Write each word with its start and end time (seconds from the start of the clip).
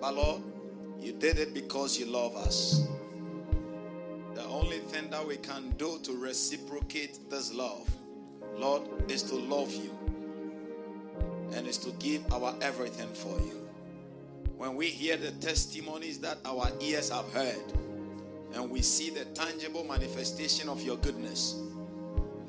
But 0.00 0.14
Lord, 0.14 0.42
you 0.98 1.12
did 1.12 1.38
it 1.38 1.52
because 1.52 1.98
you 1.98 2.06
love 2.06 2.34
us. 2.36 2.86
The 4.34 4.44
only 4.44 4.78
thing 4.78 5.10
that 5.10 5.26
we 5.26 5.36
can 5.36 5.70
do 5.76 5.98
to 6.02 6.12
reciprocate 6.12 7.18
this 7.28 7.52
love, 7.52 7.88
Lord, 8.56 8.82
is 9.10 9.22
to 9.24 9.34
love 9.34 9.72
you 9.74 9.96
and 11.54 11.66
is 11.66 11.78
to 11.78 11.90
give 11.98 12.32
our 12.32 12.54
everything 12.62 13.12
for 13.12 13.38
you. 13.40 13.68
When 14.56 14.76
we 14.76 14.86
hear 14.86 15.16
the 15.16 15.32
testimonies 15.32 16.18
that 16.20 16.38
our 16.44 16.70
ears 16.80 17.10
have 17.10 17.30
heard, 17.32 17.72
and 18.54 18.70
we 18.70 18.82
see 18.82 19.10
the 19.10 19.24
tangible 19.26 19.84
manifestation 19.84 20.68
of 20.68 20.82
your 20.82 20.96
goodness, 20.98 21.56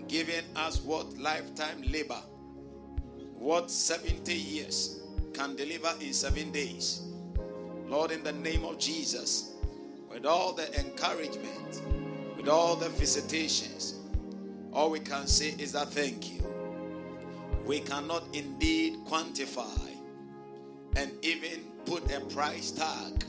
giving 0.07 0.43
us 0.55 0.81
what 0.81 1.17
lifetime 1.17 1.83
labor, 1.89 2.21
what 3.37 3.71
70 3.71 4.33
years 4.33 5.01
can 5.33 5.55
deliver 5.55 5.91
in 6.01 6.13
seven 6.13 6.51
days. 6.51 7.10
Lord, 7.91 8.11
in 8.11 8.23
the 8.23 8.31
name 8.31 8.63
of 8.63 8.79
Jesus, 8.79 9.51
with 10.09 10.25
all 10.25 10.53
the 10.53 10.73
encouragement, 10.79 11.81
with 12.37 12.47
all 12.47 12.77
the 12.77 12.87
visitations, 12.87 13.95
all 14.71 14.89
we 14.89 15.01
can 15.01 15.27
say 15.27 15.53
is 15.57 15.73
that 15.73 15.89
thank 15.89 16.31
you. 16.31 16.41
We 17.65 17.81
cannot 17.81 18.23
indeed 18.31 18.95
quantify 19.05 19.89
and 20.95 21.11
even 21.21 21.65
put 21.85 22.09
a 22.13 22.21
price 22.21 22.71
tag 22.71 23.25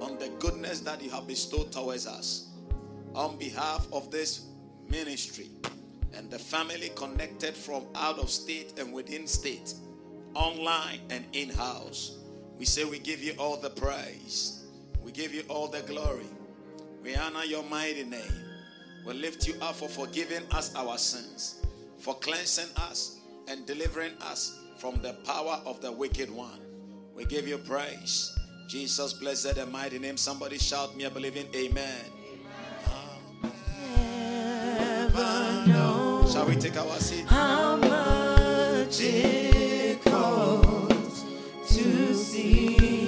on 0.00 0.18
the 0.18 0.30
goodness 0.38 0.80
that 0.80 1.02
you 1.02 1.10
have 1.10 1.26
bestowed 1.26 1.70
towards 1.70 2.06
us. 2.06 2.48
On 3.14 3.36
behalf 3.36 3.86
of 3.92 4.10
this 4.10 4.46
ministry 4.88 5.50
and 6.16 6.30
the 6.30 6.38
family 6.38 6.90
connected 6.94 7.54
from 7.54 7.84
out 7.94 8.18
of 8.18 8.30
state 8.30 8.78
and 8.78 8.90
within 8.90 9.26
state, 9.26 9.74
online 10.32 11.00
and 11.10 11.26
in 11.34 11.50
house, 11.50 12.17
we 12.58 12.64
say 12.64 12.84
we 12.84 12.98
give 12.98 13.22
you 13.22 13.34
all 13.38 13.56
the 13.56 13.70
praise, 13.70 14.64
we 15.02 15.12
give 15.12 15.32
you 15.32 15.42
all 15.48 15.68
the 15.68 15.80
glory, 15.82 16.26
we 17.02 17.14
honor 17.16 17.44
your 17.44 17.62
mighty 17.64 18.04
name. 18.04 18.44
We 19.06 19.14
lift 19.14 19.46
you 19.46 19.54
up 19.62 19.76
for 19.76 19.88
forgiving 19.88 20.42
us 20.50 20.74
our 20.74 20.98
sins, 20.98 21.64
for 21.98 22.14
cleansing 22.16 22.68
us 22.76 23.20
and 23.48 23.64
delivering 23.64 24.12
us 24.20 24.60
from 24.76 25.00
the 25.00 25.14
power 25.24 25.62
of 25.64 25.80
the 25.80 25.90
wicked 25.90 26.30
one. 26.30 26.60
We 27.14 27.24
give 27.24 27.48
you 27.48 27.58
praise. 27.58 28.36
Jesus, 28.68 29.14
blessed 29.14 29.56
and 29.56 29.72
mighty 29.72 29.98
name. 29.98 30.16
Somebody 30.18 30.58
shout 30.58 30.94
me 30.94 31.04
a 31.04 31.10
believing 31.10 31.46
amen. 31.56 32.04
amen. 35.16 36.28
Shall 36.30 36.46
we 36.46 36.56
take 36.56 36.76
our 36.76 36.98
seat? 36.98 37.24
To 41.68 42.14
see 42.14 43.07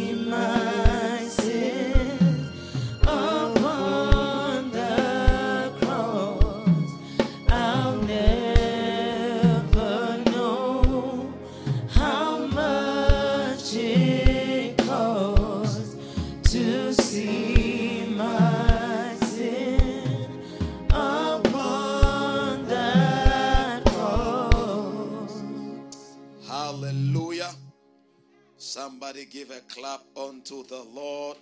give 29.40 29.56
a 29.56 29.60
clap 29.72 30.02
unto 30.18 30.62
the 30.66 30.82
Lord 30.82 31.38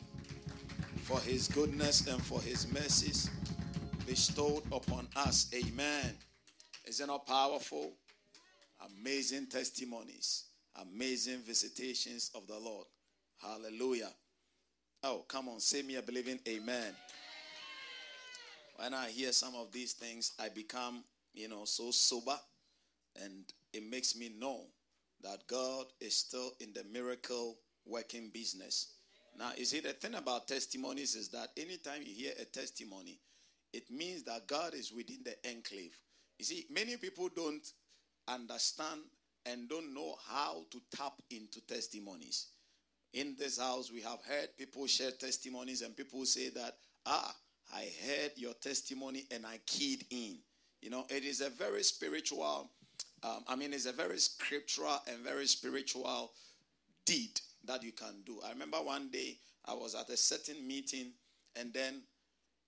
for 1.02 1.18
his 1.18 1.48
goodness 1.48 2.06
and 2.06 2.22
for 2.22 2.40
his 2.40 2.72
mercies 2.72 3.28
bestowed 4.06 4.62
upon 4.70 5.08
us. 5.16 5.50
Amen. 5.52 6.14
Isn't 6.86 7.10
it 7.10 7.26
powerful? 7.26 7.94
Amazing 9.00 9.48
testimonies, 9.48 10.44
amazing 10.76 11.38
visitations 11.38 12.30
of 12.36 12.46
the 12.46 12.56
Lord. 12.56 12.86
Hallelujah. 13.42 14.10
Oh, 15.02 15.24
come 15.26 15.48
on, 15.48 15.58
say 15.58 15.82
me 15.82 15.96
a 15.96 16.02
believing 16.02 16.38
amen. 16.46 16.94
When 18.76 18.94
I 18.94 19.08
hear 19.08 19.32
some 19.32 19.56
of 19.56 19.72
these 19.72 19.94
things, 19.94 20.34
I 20.38 20.50
become, 20.50 21.02
you 21.34 21.48
know, 21.48 21.64
so 21.64 21.90
sober 21.90 22.38
and 23.20 23.42
it 23.72 23.82
makes 23.82 24.14
me 24.14 24.30
know 24.38 24.60
that 25.24 25.48
God 25.48 25.86
is 26.00 26.14
still 26.14 26.52
in 26.60 26.72
the 26.72 26.84
miracle 26.92 27.56
working 27.88 28.30
business. 28.32 28.94
Now, 29.38 29.52
you 29.56 29.64
see, 29.64 29.80
the 29.80 29.92
thing 29.92 30.14
about 30.14 30.48
testimonies 30.48 31.14
is 31.14 31.28
that 31.28 31.50
anytime 31.56 32.02
you 32.04 32.12
hear 32.12 32.32
a 32.40 32.44
testimony, 32.44 33.20
it 33.72 33.90
means 33.90 34.24
that 34.24 34.46
God 34.46 34.74
is 34.74 34.92
within 34.92 35.18
the 35.24 35.36
enclave. 35.48 35.96
You 36.38 36.44
see, 36.44 36.66
many 36.70 36.96
people 36.96 37.28
don't 37.34 37.66
understand 38.26 39.02
and 39.46 39.68
don't 39.68 39.94
know 39.94 40.16
how 40.28 40.64
to 40.70 40.80
tap 40.94 41.14
into 41.30 41.60
testimonies. 41.66 42.48
In 43.14 43.36
this 43.38 43.58
house, 43.58 43.90
we 43.92 44.00
have 44.02 44.18
heard 44.28 44.48
people 44.58 44.86
share 44.86 45.12
testimonies, 45.12 45.82
and 45.82 45.96
people 45.96 46.24
say 46.24 46.50
that, 46.50 46.76
ah, 47.06 47.34
I 47.74 47.88
heard 48.06 48.32
your 48.36 48.54
testimony 48.54 49.26
and 49.30 49.46
I 49.46 49.60
keyed 49.66 50.04
in. 50.10 50.38
You 50.80 50.90
know, 50.90 51.06
it 51.08 51.24
is 51.24 51.40
a 51.40 51.50
very 51.50 51.82
spiritual, 51.82 52.70
um, 53.22 53.44
I 53.46 53.56
mean, 53.56 53.72
it's 53.72 53.86
a 53.86 53.92
very 53.92 54.18
scriptural 54.18 54.98
and 55.06 55.18
very 55.24 55.46
spiritual 55.46 56.32
deed 57.04 57.40
that 57.64 57.82
you 57.82 57.92
can 57.92 58.22
do. 58.24 58.40
I 58.46 58.50
remember 58.50 58.78
one 58.78 59.10
day 59.10 59.38
I 59.64 59.74
was 59.74 59.94
at 59.94 60.08
a 60.10 60.16
certain 60.16 60.66
meeting, 60.66 61.12
and 61.56 61.72
then 61.72 62.02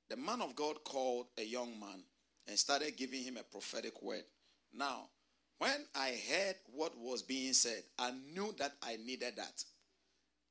the 0.08 0.16
man 0.16 0.42
of 0.42 0.56
God 0.56 0.82
called 0.84 1.26
a 1.38 1.44
young 1.44 1.78
man 1.78 2.02
and 2.48 2.58
started 2.58 2.96
giving 2.96 3.22
him 3.22 3.36
a 3.36 3.42
prophetic 3.42 4.02
word. 4.02 4.24
Now, 4.72 5.08
when 5.58 5.86
I 5.94 6.18
heard 6.28 6.56
what 6.72 6.92
was 6.98 7.22
being 7.22 7.52
said, 7.52 7.82
I 7.98 8.12
knew 8.32 8.54
that 8.58 8.72
I 8.82 8.96
needed 8.96 9.34
that. 9.36 9.62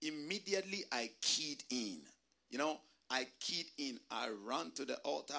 Immediately 0.02 0.86
I 0.92 1.10
keyed 1.22 1.64
in. 1.70 1.98
You 2.50 2.58
know, 2.58 2.80
I 3.10 3.28
keyed 3.40 3.66
in. 3.78 4.00
I 4.10 4.30
ran 4.46 4.72
to 4.76 4.86
the 4.86 4.96
altar. 4.98 5.34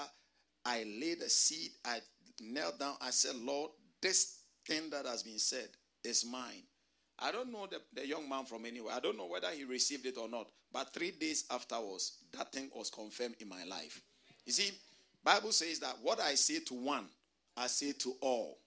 I 0.65 0.84
laid 1.00 1.21
a 1.21 1.31
seed. 1.31 1.71
I 1.84 1.99
knelt 2.41 2.78
down. 2.78 2.97
I 3.00 3.11
said, 3.11 3.37
Lord, 3.37 3.70
this 4.03 4.41
thing 4.67 4.91
that 4.91 5.06
has 5.06 5.23
been 5.23 5.38
said 5.38 5.69
is 6.05 6.26
mine. 6.26 6.64
I 7.22 7.32
don't 7.32 7.52
know 7.52 7.67
the, 7.67 7.81
the 7.93 8.06
young 8.06 8.28
man 8.28 8.44
from 8.44 8.64
anywhere. 8.64 8.94
I 8.94 9.00
don't 9.00 9.17
know 9.19 9.26
whether 9.26 9.49
he 9.49 9.64
received 9.64 10.06
it 10.06 10.17
or 10.17 10.28
not. 10.28 10.49
But 10.72 10.93
three 10.94 11.11
days 11.11 11.44
afterwards, 11.50 12.19
that 12.37 12.52
thing 12.52 12.70
was 12.75 12.90
confirmed 12.90 13.37
in 13.40 13.49
my 13.49 13.64
life. 13.64 14.00
You 14.46 14.52
see, 14.52 14.70
Bible 15.22 15.52
says 15.52 15.81
that 15.81 15.96
what 16.02 16.20
I 16.20 16.34
say 16.34 16.61
to 16.61 16.75
one, 16.75 17.06
I 17.56 17.67
say 17.67 17.93
to 17.93 18.14
all. 18.20 18.58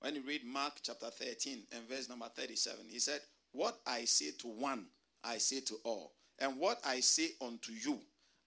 When 0.00 0.14
you 0.14 0.22
read 0.22 0.44
Mark 0.44 0.74
chapter 0.82 1.06
13 1.06 1.62
and 1.72 1.88
verse 1.88 2.08
number 2.08 2.26
37, 2.36 2.84
he 2.88 2.98
said, 2.98 3.20
What 3.52 3.78
I 3.86 4.04
say 4.04 4.32
to 4.40 4.48
one, 4.48 4.84
I 5.24 5.38
say 5.38 5.60
to 5.60 5.76
all. 5.84 6.12
And 6.38 6.58
what 6.58 6.78
I 6.84 7.00
say 7.00 7.30
unto 7.40 7.72
you, 7.72 7.98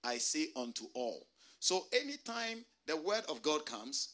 I 0.04 0.20
say 0.20 0.48
unto 0.56 0.86
all. 0.94 1.26
So 1.60 1.86
anytime 1.92 2.64
the 2.86 2.96
word 2.96 3.24
of 3.28 3.42
God 3.42 3.66
comes, 3.66 4.10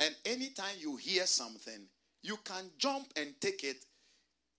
and 0.00 0.14
anytime 0.24 0.74
you 0.78 0.96
hear 0.96 1.26
something, 1.26 1.86
you 2.22 2.36
can 2.44 2.64
jump 2.78 3.06
and 3.16 3.32
take 3.40 3.64
it. 3.64 3.84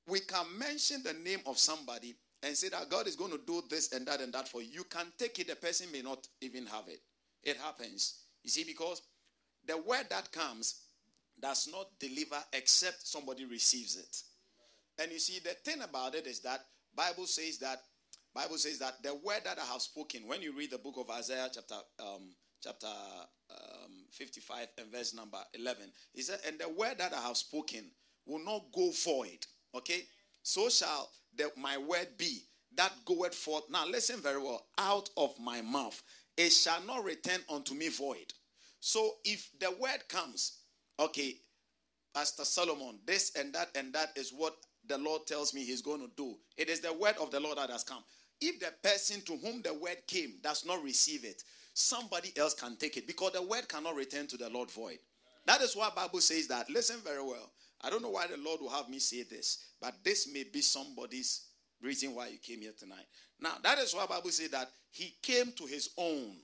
We 0.09 0.19
can 0.21 0.45
mention 0.57 1.03
the 1.03 1.13
name 1.13 1.39
of 1.45 1.57
somebody 1.57 2.15
and 2.43 2.55
say 2.55 2.69
that 2.69 2.89
God 2.89 3.07
is 3.07 3.15
going 3.15 3.31
to 3.31 3.39
do 3.45 3.61
this 3.69 3.91
and 3.91 4.05
that 4.07 4.21
and 4.21 4.33
that 4.33 4.47
for 4.47 4.61
you. 4.61 4.69
You 4.71 4.83
can 4.85 5.07
take 5.17 5.39
it, 5.39 5.47
the 5.47 5.55
person 5.55 5.87
may 5.91 6.01
not 6.01 6.27
even 6.41 6.65
have 6.67 6.87
it. 6.87 7.01
It 7.43 7.57
happens. 7.57 8.21
You 8.43 8.49
see, 8.49 8.63
because 8.63 9.01
the 9.67 9.77
word 9.77 10.05
that 10.09 10.31
comes 10.31 10.81
does 11.41 11.69
not 11.71 11.87
deliver 11.99 12.37
except 12.53 13.07
somebody 13.07 13.45
receives 13.45 13.97
it. 13.97 14.17
And 15.01 15.11
you 15.11 15.19
see, 15.19 15.39
the 15.39 15.55
thing 15.69 15.81
about 15.81 16.15
it 16.15 16.27
is 16.27 16.39
that 16.41 16.61
Bible 16.95 17.25
says 17.25 17.59
that 17.59 17.81
Bible 18.33 18.57
says 18.57 18.79
that 18.79 19.01
the 19.01 19.15
word 19.15 19.41
that 19.45 19.57
I 19.59 19.65
have 19.71 19.81
spoken. 19.81 20.27
When 20.27 20.41
you 20.41 20.53
read 20.55 20.71
the 20.71 20.77
book 20.77 20.95
of 20.97 21.09
Isaiah, 21.09 21.49
chapter 21.51 21.75
um, 21.99 22.35
chapter 22.61 22.87
um, 22.87 23.91
55 24.11 24.67
and 24.77 24.91
verse 24.91 25.13
number 25.13 25.39
11, 25.53 25.91
he 26.13 26.21
said, 26.21 26.39
"And 26.47 26.59
the 26.59 26.69
word 26.69 26.95
that 26.99 27.13
I 27.13 27.21
have 27.21 27.37
spoken 27.37 27.85
will 28.25 28.43
not 28.43 28.65
go 28.73 28.91
void." 29.03 29.45
Okay, 29.75 30.03
so 30.43 30.69
shall 30.69 31.09
the, 31.35 31.51
my 31.57 31.77
word 31.77 32.07
be 32.17 32.43
that 32.75 32.93
goeth 33.05 33.35
forth. 33.35 33.63
Now 33.69 33.87
listen 33.87 34.19
very 34.21 34.41
well. 34.41 34.65
Out 34.77 35.09
of 35.17 35.37
my 35.39 35.61
mouth, 35.61 36.01
it 36.37 36.51
shall 36.51 36.81
not 36.83 37.03
return 37.03 37.39
unto 37.49 37.73
me 37.73 37.89
void. 37.89 38.33
So 38.79 39.15
if 39.25 39.49
the 39.59 39.71
word 39.79 40.07
comes, 40.07 40.59
okay, 40.99 41.35
Pastor 42.13 42.45
Solomon, 42.45 42.99
this 43.05 43.31
and 43.37 43.53
that 43.53 43.69
and 43.75 43.93
that 43.93 44.09
is 44.15 44.31
what 44.31 44.55
the 44.87 44.97
Lord 44.97 45.27
tells 45.27 45.53
me 45.53 45.63
He's 45.63 45.81
going 45.81 46.01
to 46.01 46.11
do. 46.15 46.35
It 46.57 46.69
is 46.69 46.79
the 46.79 46.93
word 46.93 47.15
of 47.21 47.31
the 47.31 47.39
Lord 47.39 47.57
that 47.57 47.69
has 47.69 47.83
come. 47.83 48.03
If 48.41 48.59
the 48.59 48.73
person 48.81 49.21
to 49.21 49.35
whom 49.37 49.61
the 49.61 49.73
word 49.73 49.97
came 50.07 50.35
does 50.41 50.65
not 50.65 50.81
receive 50.83 51.25
it, 51.25 51.43
somebody 51.73 52.31
else 52.37 52.53
can 52.53 52.77
take 52.77 52.95
it 52.97 53.05
because 53.05 53.33
the 53.33 53.41
word 53.41 53.67
cannot 53.67 53.95
return 53.95 54.27
to 54.27 54.37
the 54.37 54.49
Lord 54.49 54.71
void. 54.71 54.99
That 55.45 55.61
is 55.61 55.75
why 55.75 55.89
Bible 55.93 56.21
says 56.21 56.47
that. 56.47 56.69
Listen 56.69 56.97
very 57.03 57.23
well. 57.23 57.51
I 57.81 57.89
don't 57.89 58.01
know 58.01 58.09
why 58.09 58.27
the 58.27 58.37
Lord 58.37 58.61
will 58.61 58.69
have 58.69 58.89
me 58.89 58.99
say 58.99 59.23
this, 59.23 59.65
but 59.81 59.95
this 60.03 60.31
may 60.31 60.43
be 60.43 60.61
somebody's 60.61 61.45
reason 61.81 62.13
why 62.13 62.27
you 62.27 62.37
came 62.37 62.61
here 62.61 62.73
tonight. 62.77 63.05
Now, 63.39 63.53
that 63.63 63.77
is 63.79 63.93
why 63.93 64.05
Bible 64.05 64.31
says 64.31 64.49
that 64.49 64.69
he 64.91 65.15
came 65.21 65.53
to 65.53 65.65
his 65.65 65.89
own, 65.97 66.35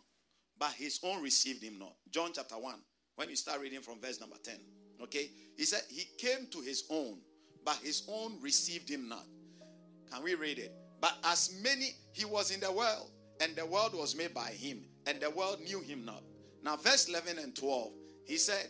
but 0.57 0.71
his 0.71 0.99
own 1.03 1.21
received 1.21 1.61
him 1.61 1.77
not. 1.77 1.93
John 2.09 2.31
chapter 2.33 2.55
1, 2.55 2.75
when 3.15 3.29
you 3.29 3.35
start 3.35 3.61
reading 3.61 3.81
from 3.81 3.99
verse 3.99 4.19
number 4.19 4.37
10. 4.41 4.55
Okay? 5.03 5.29
He 5.57 5.65
said 5.65 5.81
he 5.89 6.05
came 6.17 6.47
to 6.51 6.61
his 6.61 6.85
own, 6.89 7.17
but 7.65 7.77
his 7.83 8.03
own 8.07 8.39
received 8.41 8.89
him 8.89 9.09
not. 9.09 9.25
Can 10.11 10.23
we 10.23 10.35
read 10.35 10.59
it? 10.59 10.73
But 11.01 11.17
as 11.25 11.59
many, 11.61 11.95
he 12.13 12.23
was 12.23 12.51
in 12.51 12.61
the 12.61 12.71
world, 12.71 13.11
and 13.41 13.55
the 13.55 13.65
world 13.65 13.93
was 13.93 14.15
made 14.15 14.33
by 14.33 14.51
him, 14.51 14.85
and 15.05 15.19
the 15.19 15.29
world 15.29 15.59
knew 15.61 15.81
him 15.81 16.05
not. 16.05 16.23
Now, 16.63 16.77
verse 16.77 17.09
11 17.09 17.37
and 17.39 17.55
12, 17.55 17.91
he 18.25 18.37
said, 18.37 18.67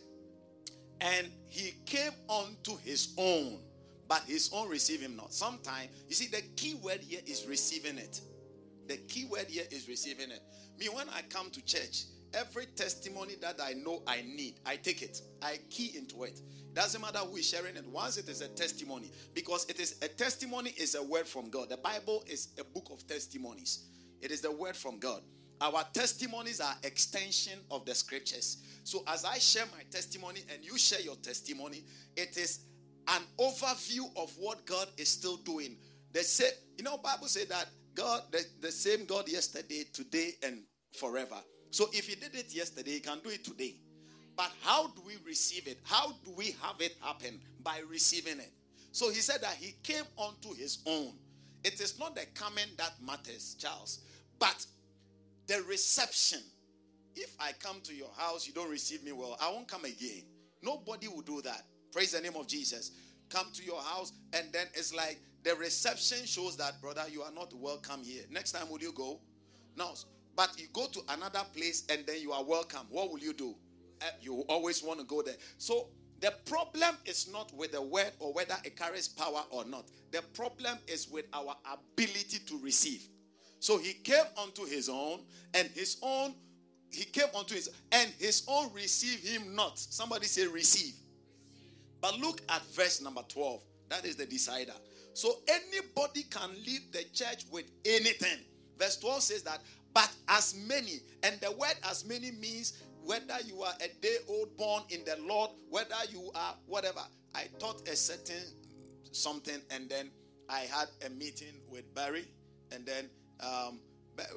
And 1.02 1.28
he 1.48 1.76
came 1.86 2.12
unto 2.30 2.78
his 2.78 3.14
own, 3.18 3.60
but 4.08 4.22
his 4.28 4.50
own 4.54 4.70
received 4.70 5.04
him 5.04 5.16
not. 5.16 5.34
Sometimes, 5.34 5.90
you 6.08 6.16
see, 6.16 6.28
the 6.28 6.42
key 6.56 6.76
word 6.76 7.02
here 7.02 7.22
is 7.26 7.46
receiving 7.48 7.98
it. 7.98 8.22
The 8.88 8.98
key 8.98 9.26
word 9.26 9.46
here 9.48 9.66
is 9.72 9.88
receiving 9.88 10.32
it. 10.32 10.42
Me, 10.80 10.88
when 10.88 11.10
I 11.10 11.22
come 11.30 11.50
to 11.52 11.66
church, 11.66 12.06
every 12.34 12.66
testimony 12.68 13.36
that 13.42 13.60
I 13.62 13.74
know 13.74 14.04
I 14.08 14.22
need, 14.22 14.60
I 14.66 14.76
take 14.76 15.02
it. 15.02 15.22
I 15.42 15.60
key 15.70 15.98
into 15.98 16.24
it. 16.24 16.40
Doesn't 16.74 17.02
matter 17.02 17.20
who 17.20 17.38
is 17.38 17.48
sharing 17.48 17.78
it. 17.78 17.88
Once 17.88 18.18
it 18.18 18.28
is 18.28 18.42
a 18.42 18.50
testimony, 18.50 19.12
because 19.34 19.66
it 19.70 19.80
is 19.80 19.96
a 20.02 20.08
testimony 20.08 20.72
is 20.78 20.96
a 20.96 21.04
word 21.04 21.26
from 21.26 21.50
God. 21.50 21.70
The 21.70 21.78
Bible 21.78 22.24
is 22.28 22.50
a 22.60 22.64
book 22.64 22.90
of 22.92 23.08
testimonies. 23.08 23.86
It 24.22 24.32
is 24.32 24.42
the 24.42 24.52
word 24.52 24.76
from 24.76 25.00
God. 25.00 25.22
Our 25.62 25.84
testimonies 25.94 26.60
are 26.60 26.76
extension 26.84 27.60
of 27.72 27.86
the 27.86 27.96
scriptures. 27.96 28.58
So 28.84 29.04
as 29.08 29.24
I 29.24 29.38
share 29.38 29.66
my 29.76 29.84
testimony 29.90 30.42
and 30.54 30.64
you 30.64 30.78
share 30.78 31.02
your 31.02 31.16
testimony, 31.16 31.84
it 32.16 32.38
is 32.38 32.66
an 33.08 33.22
overview 33.40 34.06
of 34.18 34.34
what 34.38 34.66
God 34.66 34.88
is 34.98 35.10
still 35.10 35.38
doing. 35.38 35.78
They 36.12 36.22
say, 36.22 36.50
you 36.78 36.84
know, 36.84 36.98
Bible 36.98 37.28
say 37.28 37.46
that 37.46 37.68
God, 37.94 38.24
the, 38.32 38.44
the 38.62 38.72
same 38.72 39.06
God 39.06 39.30
yesterday, 39.30 39.86
today, 39.94 40.32
and 40.44 40.64
forever. 41.00 41.38
So 41.72 41.88
if 41.94 42.08
he 42.08 42.16
did 42.16 42.36
it 42.36 42.54
yesterday, 42.54 42.92
he 42.92 43.00
can 43.00 43.20
do 43.24 43.30
it 43.30 43.44
today. 43.44 43.76
But 44.36 44.52
how 44.62 44.88
do 44.88 45.02
we 45.06 45.14
receive 45.26 45.68
it? 45.68 45.80
How 45.84 46.12
do 46.26 46.32
we 46.36 46.56
have 46.62 46.80
it 46.80 46.96
happen? 47.02 47.40
By 47.64 47.82
receiving 47.90 48.40
it. 48.40 48.52
So 48.92 49.10
he 49.10 49.20
said 49.20 49.42
that 49.42 49.54
he 49.54 49.76
came 49.84 50.04
unto 50.18 50.54
his 50.54 50.80
own. 50.86 51.14
It 51.64 51.80
is 51.82 51.98
not 52.00 52.16
the 52.16 52.26
coming 52.34 52.66
that 52.78 52.94
matters, 53.06 53.56
Charles, 53.60 54.02
but 54.40 54.66
the 55.48 55.62
reception. 55.64 56.40
If 57.16 57.36
I 57.40 57.52
come 57.60 57.80
to 57.84 57.96
your 57.96 58.12
house, 58.18 58.46
you 58.46 58.54
don't 58.54 58.70
receive 58.70 59.04
me 59.04 59.12
well, 59.12 59.38
I 59.40 59.50
won't 59.50 59.68
come 59.68 59.86
again. 59.86 60.24
Nobody 60.62 61.08
will 61.08 61.22
do 61.22 61.42
that. 61.44 61.64
Praise 61.92 62.12
the 62.12 62.22
name 62.22 62.36
of 62.36 62.48
Jesus. 62.48 62.92
Come 63.30 63.48
to 63.54 63.64
your 63.64 63.82
house, 63.82 64.12
and 64.34 64.52
then 64.52 64.68
it's 64.74 64.94
like 64.94 65.20
the 65.44 65.56
reception 65.56 66.26
shows 66.26 66.58
that, 66.58 66.82
brother, 66.82 67.04
you 67.10 67.22
are 67.22 67.32
not 67.32 67.54
welcome 67.54 68.04
here. 68.04 68.24
Next 68.30 68.52
time, 68.52 68.70
will 68.70 68.82
you 68.82 68.92
go? 68.92 69.20
No. 69.78 69.94
But 70.36 70.60
you 70.60 70.68
go 70.74 70.88
to 70.88 71.02
another 71.10 71.42
place 71.56 71.86
and 71.90 72.06
then 72.06 72.20
you 72.20 72.34
are 72.34 72.44
welcome. 72.44 72.88
What 72.90 73.10
will 73.10 73.20
you 73.20 73.32
do? 73.32 73.56
Uh, 74.02 74.06
you 74.22 74.44
always 74.50 74.84
want 74.84 75.00
to 75.00 75.06
go 75.06 75.22
there. 75.22 75.36
So 75.58 75.88
the 76.20 76.34
problem 76.46 76.98
is 77.06 77.32
not 77.32 77.54
with 77.54 77.72
the 77.72 77.82
word 77.82 78.12
or 78.20 78.34
whether 78.34 78.56
it 78.64 78.76
carries 78.76 79.08
power 79.08 79.44
or 79.50 79.64
not. 79.66 79.86
The 80.12 80.22
problem 80.34 80.78
is 80.88 81.08
with 81.10 81.26
our 81.34 81.56
ability 81.72 82.40
to 82.48 82.60
receive. 82.62 83.08
So 83.66 83.80
he 83.80 83.94
came 83.94 84.26
unto 84.38 84.64
his 84.64 84.90
own, 84.90 85.22
and 85.56 85.68
his 85.70 85.98
own, 86.04 86.36
he 86.92 87.04
came 87.04 87.30
unto 87.36 87.56
his, 87.56 87.68
and 87.92 88.12
his 88.20 88.44
own 88.48 88.72
received 88.72 89.28
him 89.28 89.56
not. 89.56 89.80
Somebody 89.80 90.28
say 90.28 90.46
receive. 90.46 90.94
But 92.00 92.20
look 92.20 92.42
at 92.48 92.64
verse 92.76 93.02
number 93.02 93.24
12. 93.28 93.64
That 93.90 94.06
is 94.06 94.18
the 94.18 94.28
decider. 94.28 94.76
So 95.14 95.40
anybody 95.48 96.28
can 96.30 96.52
leave 96.64 96.92
the 96.92 97.06
church 97.12 97.48
with 97.52 97.66
anything. 97.86 98.38
Verse 98.78 98.98
12 98.98 99.22
says 99.24 99.42
that, 99.42 99.62
but 99.96 100.12
as 100.28 100.54
many, 100.68 101.00
and 101.24 101.42
the 101.42 101.52
word 101.52 101.74
as 101.90 102.06
many 102.06 102.30
means 102.34 102.84
whether 103.04 103.40
you 103.48 103.64
are 103.64 103.74
a 103.84 103.88
day 104.00 104.18
old 104.30 104.56
born 104.58 104.84
in 104.92 105.04
the 105.06 105.18
Lord, 105.28 105.50
whether 105.72 105.96
you 106.12 106.30
are 106.36 106.54
whatever. 106.68 107.02
I 107.34 107.48
taught 107.58 107.90
a 107.90 107.96
certain 107.96 108.44
something, 109.12 109.60
and 109.72 109.90
then 109.90 110.12
I 110.50 110.60
had 110.60 110.90
a 111.04 111.10
meeting 111.10 111.56
with 111.68 111.92
Barry, 111.96 112.28
and 112.72 112.86
then 112.86 113.10
um, 113.40 113.80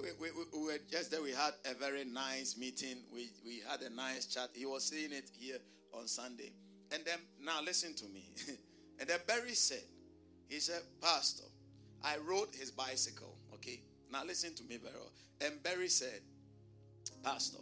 we, 0.02 0.10
we, 0.20 0.28
we, 0.52 0.64
were 0.66 0.78
just 0.90 1.10
there. 1.10 1.22
We 1.22 1.30
had 1.30 1.52
a 1.70 1.74
very 1.74 2.04
nice 2.04 2.56
meeting. 2.58 2.98
We 3.12 3.30
we 3.46 3.62
had 3.68 3.82
a 3.82 3.94
nice 3.94 4.26
chat. 4.26 4.50
He 4.54 4.66
was 4.66 4.84
saying 4.84 5.12
it 5.12 5.30
here 5.38 5.58
on 5.92 6.08
Sunday, 6.08 6.52
and 6.92 7.04
then 7.04 7.18
now 7.40 7.60
listen 7.62 7.94
to 7.96 8.06
me. 8.06 8.24
and 9.00 9.08
then 9.08 9.18
Barry 9.26 9.54
said, 9.54 9.84
he 10.48 10.60
said, 10.60 10.82
Pastor, 11.00 11.44
I 12.02 12.16
rode 12.18 12.48
his 12.52 12.70
bicycle. 12.70 13.36
Okay, 13.54 13.80
now 14.10 14.24
listen 14.24 14.54
to 14.56 14.64
me 14.64 14.78
very 14.78 14.94
well. 14.94 15.12
And 15.40 15.62
Barry 15.62 15.88
said, 15.88 16.20
Pastor, 17.22 17.58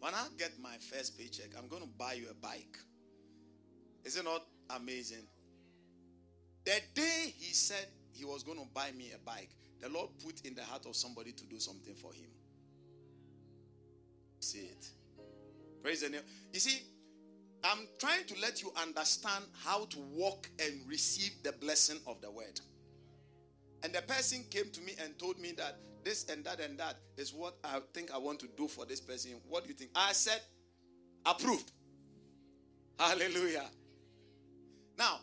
when 0.00 0.14
I 0.14 0.26
get 0.38 0.52
my 0.62 0.76
first 0.78 1.18
paycheck, 1.18 1.50
I'm 1.58 1.68
going 1.68 1.82
to 1.82 1.88
buy 1.98 2.14
you 2.14 2.28
a 2.30 2.34
bike. 2.34 2.78
Is 4.04 4.16
it 4.16 4.24
not 4.24 4.44
amazing? 4.70 5.26
The 6.64 6.80
day 6.94 7.34
he 7.36 7.52
said 7.54 7.86
he 8.12 8.24
was 8.24 8.42
going 8.42 8.58
to 8.58 8.66
buy 8.72 8.92
me 8.96 9.12
a 9.14 9.18
bike, 9.18 9.50
the 9.80 9.88
Lord 9.88 10.10
put 10.24 10.40
in 10.44 10.54
the 10.54 10.62
heart 10.62 10.86
of 10.86 10.96
somebody 10.96 11.32
to 11.32 11.44
do 11.44 11.58
something 11.58 11.94
for 11.94 12.12
him. 12.12 12.28
See 14.40 14.58
it. 14.58 14.88
Praise 15.82 16.02
the 16.02 16.10
name. 16.10 16.22
You 16.52 16.60
see, 16.60 16.82
I'm 17.64 17.86
trying 17.98 18.24
to 18.26 18.40
let 18.40 18.62
you 18.62 18.72
understand 18.80 19.44
how 19.64 19.84
to 19.86 19.98
walk 19.98 20.48
and 20.58 20.80
receive 20.86 21.32
the 21.42 21.52
blessing 21.52 21.98
of 22.06 22.20
the 22.20 22.30
word. 22.30 22.60
And 23.82 23.92
the 23.92 24.02
person 24.02 24.44
came 24.50 24.70
to 24.70 24.80
me 24.82 24.94
and 25.02 25.18
told 25.18 25.38
me 25.38 25.52
that 25.52 25.76
this 26.04 26.28
and 26.28 26.44
that 26.44 26.60
and 26.60 26.78
that 26.78 26.96
is 27.16 27.32
what 27.32 27.56
I 27.64 27.80
think 27.92 28.10
I 28.12 28.18
want 28.18 28.40
to 28.40 28.48
do 28.56 28.68
for 28.68 28.86
this 28.86 29.00
person. 29.00 29.32
What 29.48 29.64
do 29.64 29.68
you 29.68 29.74
think? 29.74 29.90
I 29.94 30.12
said, 30.12 30.40
approved. 31.24 31.72
Hallelujah. 32.98 33.64
Now, 34.98 35.20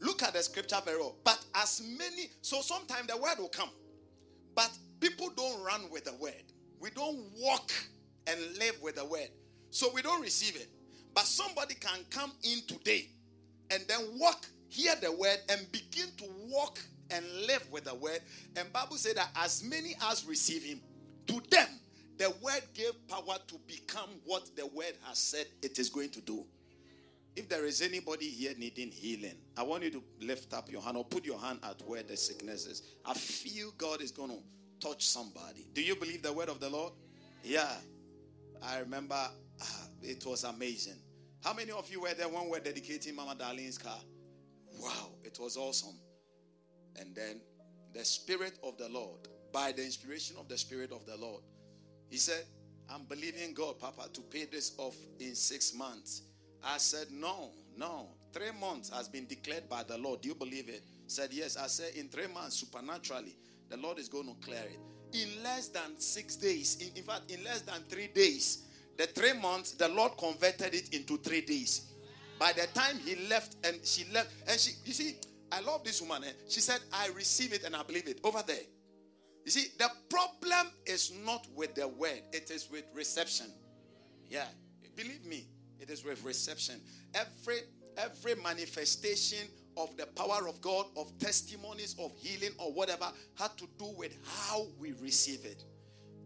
look 0.00 0.22
at 0.22 0.34
the 0.34 0.42
scripture 0.42 0.76
very 0.84 0.98
well. 0.98 1.16
But 1.24 1.42
as 1.54 1.82
many, 1.98 2.30
so 2.42 2.60
sometimes 2.60 3.06
the 3.08 3.16
word 3.16 3.38
will 3.38 3.48
come, 3.48 3.70
but 4.54 4.70
people 5.00 5.30
don't 5.36 5.62
run 5.64 5.82
with 5.90 6.04
the 6.04 6.14
word. 6.14 6.42
We 6.80 6.90
don't 6.90 7.18
walk 7.36 7.72
and 8.26 8.38
live 8.58 8.76
with 8.82 8.96
the 8.96 9.04
word. 9.04 9.28
So 9.70 9.88
we 9.94 10.02
don't 10.02 10.22
receive 10.22 10.56
it. 10.56 10.68
But 11.14 11.24
somebody 11.24 11.74
can 11.74 12.00
come 12.10 12.32
in 12.42 12.60
today 12.66 13.08
and 13.70 13.82
then 13.88 14.00
walk, 14.18 14.46
hear 14.68 14.94
the 15.00 15.12
word, 15.12 15.38
and 15.48 15.70
begin 15.72 16.08
to 16.18 16.24
walk 16.48 16.78
and 17.10 17.24
live 17.46 17.66
with 17.70 17.84
the 17.84 17.94
word. 17.94 18.20
And 18.56 18.72
Bible 18.72 18.96
said 18.96 19.16
that 19.16 19.30
as 19.36 19.62
many 19.64 19.94
as 20.10 20.26
receive 20.26 20.62
him, 20.62 20.80
to 21.26 21.40
them 21.50 21.68
the 22.18 22.32
word 22.42 22.62
gave 22.74 22.92
power 23.08 23.36
to 23.48 23.58
become 23.66 24.10
what 24.24 24.48
the 24.56 24.66
word 24.66 24.94
has 25.02 25.18
said 25.18 25.46
it 25.62 25.78
is 25.78 25.88
going 25.90 26.10
to 26.10 26.20
do. 26.20 26.44
If 27.36 27.48
there 27.48 27.64
is 27.64 27.82
anybody 27.82 28.28
here 28.28 28.52
needing 28.56 28.90
healing, 28.92 29.34
I 29.56 29.64
want 29.64 29.82
you 29.82 29.90
to 29.90 30.02
lift 30.20 30.54
up 30.54 30.70
your 30.70 30.82
hand 30.82 30.96
or 30.96 31.04
put 31.04 31.24
your 31.24 31.38
hand 31.38 31.58
at 31.64 31.82
where 31.86 32.02
the 32.02 32.16
sickness 32.16 32.66
is. 32.66 32.82
I 33.04 33.14
feel 33.14 33.72
God 33.76 34.00
is 34.00 34.12
going 34.12 34.30
to 34.30 34.38
touch 34.86 35.06
somebody. 35.06 35.66
Do 35.72 35.82
you 35.82 35.96
believe 35.96 36.22
the 36.22 36.32
word 36.32 36.48
of 36.48 36.60
the 36.60 36.68
Lord? 36.68 36.92
Yeah. 37.42 37.72
I 38.62 38.78
remember 38.78 39.16
ah, 39.60 39.86
it 40.02 40.24
was 40.24 40.44
amazing. 40.44 40.96
How 41.42 41.52
many 41.52 41.72
of 41.72 41.90
you 41.90 42.00
were 42.00 42.14
there 42.14 42.28
when 42.28 42.44
we 42.44 42.50
were 42.50 42.60
dedicating 42.60 43.14
Mama 43.14 43.34
Darlene's 43.34 43.78
car? 43.78 43.98
Wow, 44.80 45.10
it 45.22 45.38
was 45.40 45.56
awesome. 45.56 45.98
And 46.96 47.14
then 47.14 47.40
the 47.92 48.04
Spirit 48.04 48.58
of 48.62 48.78
the 48.78 48.88
Lord, 48.88 49.28
by 49.52 49.72
the 49.72 49.84
inspiration 49.84 50.36
of 50.38 50.48
the 50.48 50.56
Spirit 50.56 50.92
of 50.92 51.04
the 51.06 51.16
Lord, 51.16 51.42
he 52.08 52.16
said, 52.16 52.44
I'm 52.88 53.04
believing 53.04 53.54
God, 53.54 53.78
Papa, 53.78 54.08
to 54.12 54.20
pay 54.22 54.44
this 54.44 54.74
off 54.78 54.96
in 55.18 55.34
six 55.34 55.74
months. 55.74 56.22
I 56.66 56.78
said, 56.78 57.08
No, 57.12 57.50
no. 57.76 58.08
Three 58.32 58.52
months 58.60 58.90
has 58.90 59.08
been 59.08 59.26
declared 59.26 59.68
by 59.68 59.82
the 59.84 59.96
Lord. 59.98 60.22
Do 60.22 60.28
you 60.28 60.34
believe 60.34 60.68
it? 60.68 60.84
Said, 61.06 61.30
Yes. 61.32 61.56
I 61.56 61.66
said, 61.66 61.94
In 61.96 62.08
three 62.08 62.26
months, 62.26 62.56
supernaturally, 62.56 63.36
the 63.68 63.76
Lord 63.76 63.98
is 63.98 64.08
going 64.08 64.26
to 64.26 64.34
clear 64.44 64.62
it. 64.64 64.78
In 65.12 65.42
less 65.42 65.68
than 65.68 65.98
six 65.98 66.36
days, 66.36 66.78
in, 66.80 66.96
in 66.96 67.04
fact, 67.04 67.30
in 67.30 67.42
less 67.44 67.60
than 67.62 67.82
three 67.88 68.08
days, 68.08 68.64
the 68.96 69.06
three 69.06 69.32
months, 69.32 69.72
the 69.72 69.88
Lord 69.88 70.12
converted 70.18 70.74
it 70.74 70.94
into 70.94 71.18
three 71.18 71.40
days. 71.40 71.92
By 72.38 72.52
the 72.52 72.66
time 72.74 72.98
he 73.04 73.16
left 73.28 73.56
and 73.64 73.76
she 73.84 74.04
left, 74.12 74.30
and 74.48 74.58
she, 74.58 74.72
you 74.84 74.92
see, 74.92 75.16
I 75.52 75.60
love 75.60 75.84
this 75.84 76.00
woman. 76.00 76.24
Eh? 76.24 76.32
She 76.48 76.60
said, 76.60 76.80
I 76.92 77.08
receive 77.14 77.52
it 77.52 77.64
and 77.64 77.76
I 77.76 77.82
believe 77.82 78.08
it. 78.08 78.20
Over 78.24 78.42
there. 78.46 78.56
You 79.44 79.50
see, 79.50 79.66
the 79.78 79.88
problem 80.08 80.68
is 80.86 81.12
not 81.24 81.46
with 81.54 81.74
the 81.74 81.86
word, 81.86 82.22
it 82.32 82.50
is 82.50 82.68
with 82.70 82.84
reception. 82.94 83.46
Yeah. 84.28 84.46
Believe 84.96 85.24
me, 85.26 85.46
it 85.84 85.90
is 85.90 86.02
with 86.02 86.24
reception. 86.24 86.80
Every 87.14 87.58
every 87.98 88.34
manifestation 88.42 89.46
of 89.76 89.94
the 89.96 90.06
power 90.06 90.48
of 90.48 90.60
God, 90.60 90.86
of 90.96 91.16
testimonies 91.18 91.94
of 91.98 92.12
healing 92.16 92.54
or 92.58 92.72
whatever, 92.72 93.06
had 93.38 93.56
to 93.58 93.68
do 93.78 93.86
with 93.96 94.16
how 94.24 94.66
we 94.78 94.92
receive 94.92 95.44
it. 95.44 95.64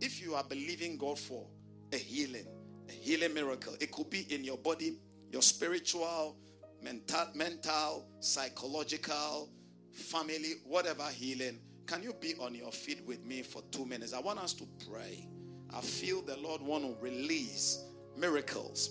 If 0.01 0.23
you 0.23 0.35
are 0.35 0.45
believing 0.45 0.97
God 0.97 1.19
for 1.19 1.45
a 1.93 1.97
healing, 1.97 2.47
a 2.89 2.93
healing 2.93 3.35
miracle. 3.35 3.75
It 3.81 3.91
could 3.91 4.11
be 4.11 4.33
in 4.33 4.45
your 4.45 4.59
body, 4.59 4.99
your 5.33 5.43
spiritual, 5.43 6.37
mental, 6.81 7.27
mental, 7.35 8.07
psychological, 8.21 9.51
family, 9.93 10.55
whatever 10.65 11.05
healing. 11.05 11.59
Can 11.87 12.03
you 12.03 12.13
be 12.13 12.35
on 12.41 12.55
your 12.55 12.71
feet 12.71 13.03
with 13.07 13.25
me 13.25 13.43
for 13.43 13.63
two 13.73 13.85
minutes? 13.85 14.13
I 14.13 14.21
want 14.21 14.39
us 14.39 14.53
to 14.55 14.69
pray. 14.89 15.27
I 15.75 15.81
feel 15.81 16.23
the 16.23 16.37
Lord 16.37 16.63
want 16.63 16.85
to 16.85 16.97
release 17.03 17.83
miracles. 18.17 18.91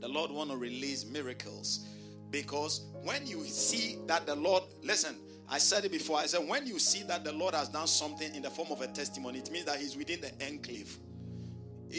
The 0.00 0.08
Lord 0.08 0.30
want 0.30 0.50
to 0.50 0.56
release 0.56 1.04
miracles 1.04 1.86
because 2.30 2.86
when 3.02 3.26
you 3.26 3.44
see 3.44 3.98
that 4.06 4.26
the 4.26 4.34
Lord, 4.34 4.62
listen, 4.82 5.16
I 5.48 5.58
said 5.58 5.84
it 5.84 5.92
before. 5.92 6.18
I 6.18 6.26
said 6.26 6.46
when 6.48 6.66
you 6.66 6.78
see 6.78 7.02
that 7.04 7.24
the 7.24 7.32
Lord 7.32 7.54
has 7.54 7.68
done 7.68 7.86
something 7.88 8.34
in 8.34 8.42
the 8.42 8.50
form 8.50 8.68
of 8.70 8.80
a 8.82 8.86
testimony, 8.86 9.40
it 9.40 9.50
means 9.50 9.66
that 9.66 9.78
He's 9.80 9.96
within 9.96 10.20
the 10.20 10.32
enclave. 10.46 10.96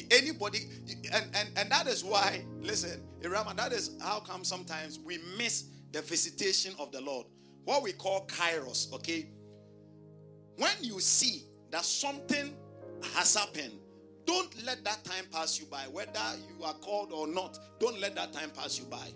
Anybody, 0.09 0.59
and 1.11 1.25
and 1.35 1.49
and 1.57 1.69
that 1.69 1.85
is 1.87 2.01
why. 2.01 2.45
Listen, 2.61 3.01
Irama, 3.21 3.53
that 3.57 3.73
is 3.73 3.97
how 4.01 4.21
come 4.21 4.45
sometimes 4.45 4.99
we 4.99 5.19
miss 5.37 5.65
the 5.91 6.01
visitation 6.01 6.73
of 6.79 6.93
the 6.93 7.01
Lord. 7.01 7.27
What 7.65 7.83
we 7.83 7.91
call 7.91 8.25
kairos. 8.27 8.93
Okay, 8.93 9.29
when 10.55 10.71
you 10.79 11.01
see 11.01 11.43
that 11.71 11.83
something 11.83 12.55
has 13.15 13.35
happened, 13.35 13.80
don't 14.25 14.65
let 14.65 14.83
that 14.83 15.03
time 15.03 15.25
pass 15.31 15.59
you 15.59 15.65
by. 15.65 15.83
Whether 15.91 16.19
you 16.47 16.63
are 16.63 16.73
called 16.75 17.11
or 17.11 17.27
not, 17.27 17.57
don't 17.79 17.99
let 17.99 18.15
that 18.15 18.33
time 18.33 18.51
pass 18.51 18.79
you 18.79 18.85
by. 18.85 19.07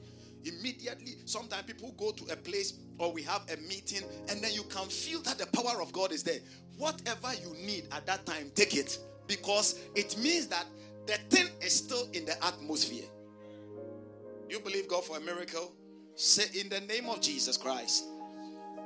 Immediately, 0.44 1.16
sometimes 1.26 1.64
people 1.64 1.94
go 1.98 2.12
to 2.12 2.32
a 2.32 2.36
place 2.36 2.74
or 3.00 3.12
we 3.12 3.24
have 3.24 3.42
a 3.52 3.58
meeting, 3.68 4.04
and 4.30 4.42
then 4.42 4.54
you 4.54 4.64
can 4.64 4.88
feel 4.88 5.22
that 5.22 5.38
the 5.38 5.48
power 5.48 5.82
of 5.82 5.92
God 5.92 6.12
is 6.12 6.24
there. 6.24 6.40
Whatever 6.78 7.34
you 7.34 7.56
need 7.66 7.88
at 7.92 8.06
that 8.06 8.26
time, 8.26 8.52
take 8.56 8.76
it 8.76 9.00
because 9.28 9.80
it 9.96 10.18
means 10.18 10.48
that 10.48 10.66
the 11.08 11.14
thing 11.30 11.48
is 11.62 11.76
still 11.76 12.08
in 12.14 12.26
the 12.26 12.46
atmosphere. 12.46 13.06
You 14.50 14.60
believe 14.60 14.88
God 14.88 15.04
for 15.04 15.18
a 15.18 15.22
miracle? 15.22 15.72
Say 16.16 16.60
in 16.60 16.70
the 16.70 16.82
name 16.82 17.10
of 17.10 17.22
Jesus 17.22 17.58
Christ. 17.58 18.06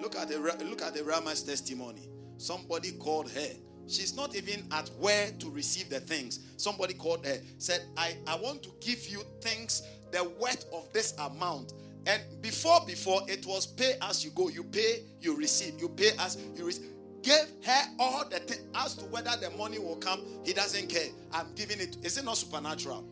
Look 0.02 0.16
at 0.16 0.30
the 0.30 0.40
look 0.40 0.82
at 0.82 0.94
the 0.94 1.04
Rama's 1.04 1.44
testimony. 1.44 2.10
Somebody 2.38 2.94
called 2.94 3.30
her. 3.32 3.50
She's 3.90 4.16
not 4.16 4.36
even 4.36 4.66
at 4.72 4.90
where 5.00 5.32
to 5.40 5.50
receive 5.50 5.90
the 5.90 6.00
things. 6.00 6.40
Somebody 6.58 6.94
called 6.94 7.26
her, 7.26 7.40
said, 7.58 7.82
I, 7.98 8.16
I 8.28 8.36
want 8.36 8.64
to 8.64 8.70
give 8.80 9.08
you 9.08 9.24
things 9.42 9.84
the 10.12 10.24
worth 10.40 10.66
of 10.74 10.92
this 10.94 11.16
amount. 11.18 11.74
And 12.06 12.22
before, 12.42 12.80
before 12.86 13.22
it 13.28 13.46
was 13.46 13.68
pay 13.68 13.96
as 14.02 14.24
you 14.24 14.32
go. 14.32 14.50
You 14.50 14.64
pay, 14.64 15.04
you 15.22 15.36
receive. 15.36 15.80
You 15.80 15.90
pay 15.90 16.12
as 16.20 16.38
you 16.56 16.66
receive. 16.66 16.88
Gave 17.22 17.48
her 17.66 17.82
all 18.00 18.26
the 18.30 18.40
things 18.40 18.62
as 18.76 18.96
to 18.96 19.06
whether 19.06 19.36
the 19.38 19.50
money 19.58 19.80
will 19.80 19.98
come. 19.98 20.22
He 20.46 20.54
doesn't 20.54 20.88
care. 20.88 21.10
I'm 21.34 21.48
giving 21.56 21.80
it. 21.80 21.98
Is 22.04 22.18
it 22.18 22.26
not 22.26 22.38
supernatural? 22.38 23.06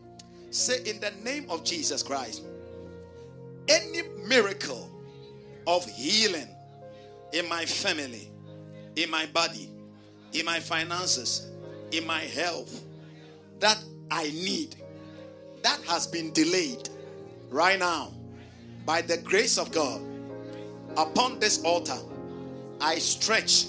Say 0.50 0.82
in 0.84 0.98
the 1.00 1.12
name 1.22 1.46
of 1.50 1.64
Jesus 1.64 2.02
Christ. 2.02 2.42
Any 3.68 4.02
miracle 4.26 4.90
of 5.66 5.84
healing 5.84 6.48
in 7.32 7.46
my 7.48 7.66
family, 7.66 8.30
in 8.96 9.10
my 9.10 9.26
body, 9.26 9.70
in 10.32 10.44
my 10.44 10.60
finances, 10.60 11.48
in 11.92 12.06
my 12.06 12.20
health 12.20 12.84
that 13.60 13.82
I 14.10 14.24
need, 14.24 14.76
that 15.62 15.80
has 15.86 16.06
been 16.06 16.32
delayed 16.32 16.88
right 17.50 17.78
now 17.78 18.12
by 18.84 19.02
the 19.02 19.18
grace 19.18 19.58
of 19.58 19.72
God 19.72 20.00
upon 20.96 21.38
this 21.38 21.62
altar. 21.64 21.98
I 22.80 22.98
stretch 22.98 23.66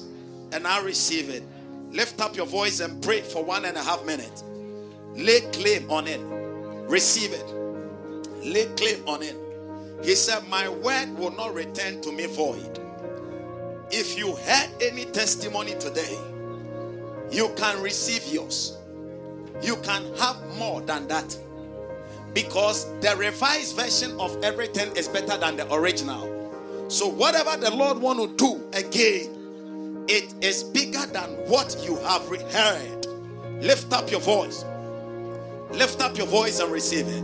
and 0.51 0.67
I 0.67 0.81
receive 0.83 1.29
it. 1.29 1.43
Lift 1.91 2.21
up 2.21 2.35
your 2.35 2.45
voice 2.45 2.79
and 2.79 3.01
pray 3.01 3.21
for 3.21 3.43
one 3.43 3.65
and 3.65 3.75
a 3.75 3.83
half 3.83 4.05
minutes. 4.05 4.43
Lay 5.15 5.41
claim 5.51 5.89
on 5.89 6.07
it. 6.07 6.21
Receive 6.89 7.33
it. 7.33 8.45
Lay 8.45 8.65
claim 8.75 9.07
on 9.07 9.23
it. 9.23 9.35
He 10.03 10.15
said, 10.15 10.47
My 10.47 10.69
word 10.69 11.17
will 11.17 11.31
not 11.31 11.53
return 11.53 12.01
to 12.01 12.11
me 12.11 12.25
void. 12.27 12.79
If 13.91 14.17
you 14.17 14.35
had 14.35 14.69
any 14.81 15.05
testimony 15.05 15.73
today, 15.75 16.17
you 17.31 17.53
can 17.55 17.81
receive 17.81 18.25
yours. 18.27 18.77
You 19.61 19.75
can 19.77 20.03
have 20.17 20.37
more 20.57 20.81
than 20.81 21.07
that. 21.07 21.37
Because 22.33 22.85
the 23.01 23.15
revised 23.17 23.75
version 23.75 24.19
of 24.19 24.43
everything 24.43 24.95
is 24.95 25.07
better 25.07 25.37
than 25.37 25.57
the 25.57 25.71
original. 25.73 26.87
So 26.89 27.07
whatever 27.07 27.57
the 27.57 27.71
Lord 27.75 27.99
want 27.99 28.19
to 28.19 28.35
do 28.35 28.63
again, 28.73 30.05
it 30.07 30.33
is 30.41 30.63
bigger 30.63 31.05
than 31.07 31.29
what 31.47 31.77
you 31.85 31.97
have 31.97 32.27
heard. 32.51 33.05
Lift 33.61 33.93
up 33.93 34.09
your 34.09 34.21
voice. 34.21 34.65
Lift 35.71 36.01
up 36.01 36.17
your 36.17 36.27
voice 36.27 36.59
and 36.59 36.71
receive 36.71 37.07
it. 37.07 37.23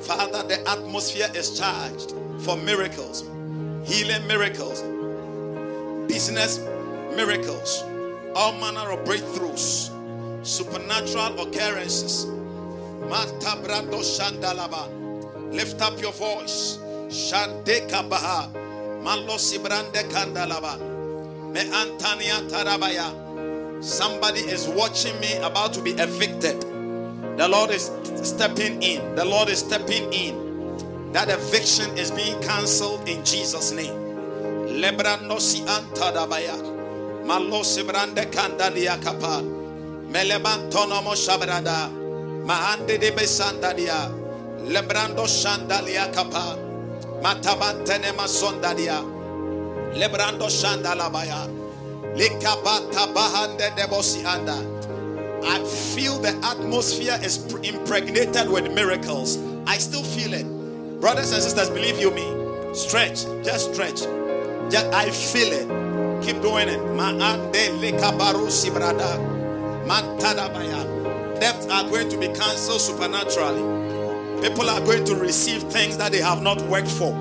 Father, 0.00 0.42
the 0.42 0.68
atmosphere 0.68 1.30
is 1.34 1.58
charged 1.58 2.14
for 2.40 2.56
miracles 2.56 3.22
healing 3.86 4.26
miracles, 4.26 4.82
business 6.08 6.58
miracles, 7.14 7.84
all 8.34 8.52
manner 8.58 8.90
of 8.90 9.04
breakthroughs, 9.06 9.90
supernatural 10.44 11.40
occurrences. 11.40 12.26
Lift 15.52 15.80
up 15.80 16.00
your 16.02 16.12
voice. 16.12 16.78
Kandalaba. 20.10 20.78
Me 21.52 21.60
Antania 21.60 22.42
Tarabaya. 22.50 23.82
Somebody 23.82 24.40
is 24.40 24.66
watching 24.68 25.18
me 25.20 25.36
about 25.36 25.72
to 25.74 25.80
be 25.80 25.92
evicted. 25.92 26.60
The 27.38 27.46
Lord 27.48 27.70
is 27.70 27.92
stepping 28.24 28.82
in. 28.82 29.14
The 29.14 29.24
Lord 29.24 29.48
is 29.48 29.60
stepping 29.60 30.12
in. 30.12 30.45
That 31.16 31.30
eviction 31.30 31.96
is 31.96 32.10
being 32.10 32.38
cancelled 32.42 33.08
in 33.08 33.24
Jesus' 33.24 33.72
name. 33.72 33.94
Lebranosi 34.68 35.64
antadabaya. 35.64 36.52
Malosi 37.24 37.82
brande 37.88 38.30
kandalia 38.30 39.00
kapa. 39.02 39.40
Melebantonomo 40.12 41.16
shabrada. 41.16 41.88
Mahande 42.44 43.00
de 43.00 43.12
besandadia. 43.12 44.12
Lebrando 44.68 45.24
shandalia 45.24 46.12
kapa. 46.12 46.58
Matabantene 47.22 48.12
masondadia. 48.12 49.00
Lebrando 49.96 50.50
shandalabaya. 50.52 51.48
Likabata 52.14 53.10
bahande 53.14 53.74
debosi 53.74 54.22
anda. 54.26 54.60
I 55.46 55.64
feel 55.64 56.18
the 56.18 56.36
atmosphere 56.44 57.18
is 57.22 57.38
impregnated 57.62 58.50
with 58.50 58.70
miracles. 58.74 59.38
I 59.66 59.78
still 59.78 60.04
feel 60.04 60.34
it. 60.34 60.55
Brothers 61.00 61.30
and 61.32 61.42
sisters, 61.42 61.68
believe 61.68 62.00
you 62.00 62.10
me. 62.10 62.74
Stretch, 62.74 63.24
just 63.44 63.74
stretch. 63.74 64.00
Just, 64.70 64.86
I 64.94 65.10
feel 65.10 65.52
it. 65.52 66.24
Keep 66.24 66.40
doing 66.40 66.68
it. 66.68 66.80
Debts 71.38 71.66
are 71.66 71.84
going 71.90 72.08
to 72.08 72.16
be 72.16 72.28
cancelled 72.28 72.80
supernaturally. 72.80 74.40
People 74.40 74.70
are 74.70 74.80
going 74.80 75.04
to 75.04 75.16
receive 75.16 75.64
things 75.64 75.98
that 75.98 76.12
they 76.12 76.20
have 76.22 76.40
not 76.40 76.62
worked 76.62 76.90
for. 76.90 77.12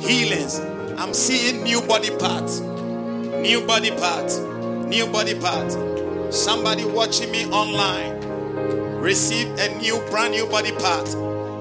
Healings. 0.00 0.58
I'm 0.98 1.12
seeing 1.12 1.62
new 1.64 1.82
body 1.82 2.16
parts. 2.16 2.60
New 2.60 3.66
body 3.66 3.90
parts. 3.90 4.38
New 4.38 5.06
body 5.06 5.38
parts. 5.38 5.76
Somebody 6.34 6.86
watching 6.86 7.30
me 7.30 7.44
online. 7.46 8.20
Receive 9.00 9.48
a 9.58 9.78
new, 9.80 10.00
brand 10.08 10.32
new 10.32 10.46
body 10.46 10.72
part. 10.72 11.04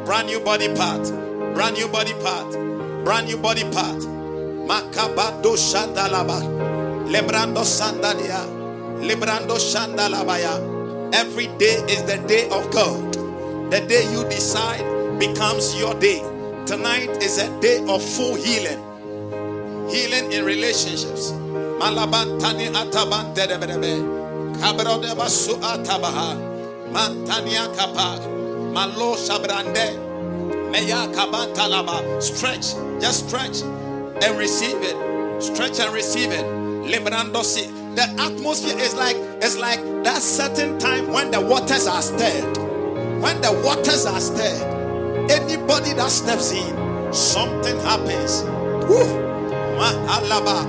Brand 0.05 0.27
new 0.27 0.39
body 0.39 0.73
part 0.75 1.20
Brand 1.53 1.77
new 1.77 1.87
body 1.87 2.13
part. 2.23 2.51
Brand 3.03 3.27
new 3.27 3.37
body 3.37 3.63
part. 3.71 3.99
Makabado 4.67 5.55
Shandalaba. 5.57 6.41
Lebrando 7.09 7.63
Sandalia. 7.63 8.45
Lebrando 9.01 9.57
Shandalabaya. 9.59 11.13
Every 11.13 11.47
day 11.57 11.75
is 11.89 12.03
the 12.03 12.17
day 12.27 12.47
of 12.49 12.71
God. 12.71 13.13
The 13.71 13.81
day 13.87 14.03
you 14.11 14.23
decide 14.29 15.19
becomes 15.19 15.75
your 15.75 15.93
day. 15.95 16.19
Tonight 16.65 17.09
is 17.21 17.37
a 17.37 17.49
day 17.59 17.83
of 17.87 18.01
full 18.01 18.35
healing. 18.35 18.79
Healing 19.89 20.31
in 20.31 20.45
relationships. 20.45 21.31
Malabantani 21.79 22.71
ataban 22.71 23.33
dedebedebe. 23.35 23.99
Kabrodeba 24.61 25.27
su 25.29 25.55
atabaha. 25.57 26.37
Mantania 26.93 27.67
kapak. 27.75 28.21
Malo 28.73 29.15
shabrande. 29.15 30.10
Stretch, 32.21 32.73
just 32.99 33.27
stretch 33.27 33.61
and 33.63 34.37
receive 34.37 34.77
it. 34.81 34.95
Stretch 35.41 35.79
and 35.79 35.93
receive 35.93 36.31
it. 36.31 36.45
The 37.95 38.03
atmosphere 38.19 38.77
is 38.79 38.93
like 38.95 39.15
it's 39.41 39.57
like 39.57 39.79
that 40.03 40.21
certain 40.21 40.79
time 40.79 41.11
when 41.11 41.31
the 41.31 41.41
waters 41.41 41.87
are 41.87 42.01
stirred. 42.01 42.57
When 43.21 43.41
the 43.41 43.51
waters 43.65 44.05
are 44.05 44.19
stirred, 44.19 45.29
anybody 45.29 45.93
that 45.93 46.09
steps 46.09 46.51
in, 46.51 47.13
something 47.13 47.77
happens. 47.81 48.43
Woo. 48.89 49.29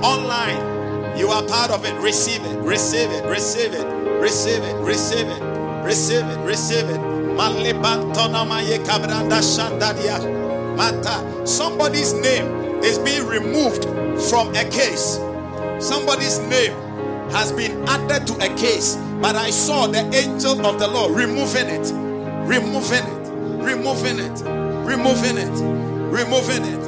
Online, 0.03 1.17
You 1.17 1.29
are 1.29 1.43
part 1.43 1.71
of 1.71 1.85
it. 1.85 1.93
Receive 2.01 2.43
it. 2.43 2.57
Receive 2.59 3.09
it. 3.11 3.25
Receive 3.25 3.73
it. 3.73 3.85
Receive 4.19 4.63
it. 4.63 4.75
Receive 4.77 5.27
it. 5.27 5.41
Receive 5.83 6.25
it. 6.25 6.39
Receive 6.45 6.89
it. 6.89 7.12
Somebody's 11.45 12.13
name 12.13 12.45
is 12.83 12.97
being 12.99 13.27
removed 13.27 13.83
from 14.29 14.55
a 14.55 14.63
case. 14.69 15.19
Somebody's 15.79 16.39
name 16.39 16.73
has 17.31 17.51
been 17.51 17.83
added 17.87 18.25
to 18.27 18.33
a 18.35 18.49
case, 18.55 18.95
but 19.21 19.35
I 19.35 19.49
saw 19.49 19.87
the 19.87 19.99
angel 20.15 20.65
of 20.65 20.79
the 20.79 20.87
Lord 20.87 21.11
removing 21.15 21.67
it, 21.67 21.91
removing 22.47 23.03
it, 23.03 23.27
removing 23.63 24.19
it, 24.19 24.41
removing 24.85 25.37
it, 25.37 25.55
removing 26.11 26.63
it. 26.65 26.79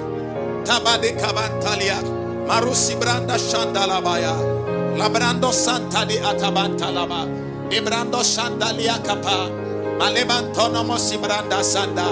Tabade 0.66 1.18
kabantalia, 1.20 2.02
marusi 2.48 2.96
branda 3.00 3.38
shandalabaya, 3.38 4.36
labrando 4.98 5.52
santa 5.54 6.06
di 6.06 6.18
atabantalaba, 6.18 7.28
ibrando 7.70 8.24
shandalia 8.24 8.98
kapa, 9.06 9.50
malebantonomo 10.00 10.98
sibranda 10.98 11.64
sanda, 11.64 12.06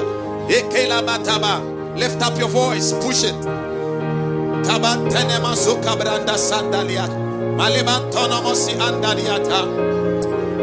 ekelabataba. 0.50 1.74
Lift 1.96 2.22
up 2.24 2.38
your 2.40 2.50
voice, 2.50 2.92
push 2.94 3.24
it. 3.24 3.36
Tabantene 4.66 5.40
mazuka 5.40 5.96
branda 5.96 6.38
sandalia. 6.38 7.08
Malibantono 7.56 8.42
mosi 8.42 8.74
andaliata. 8.74 9.62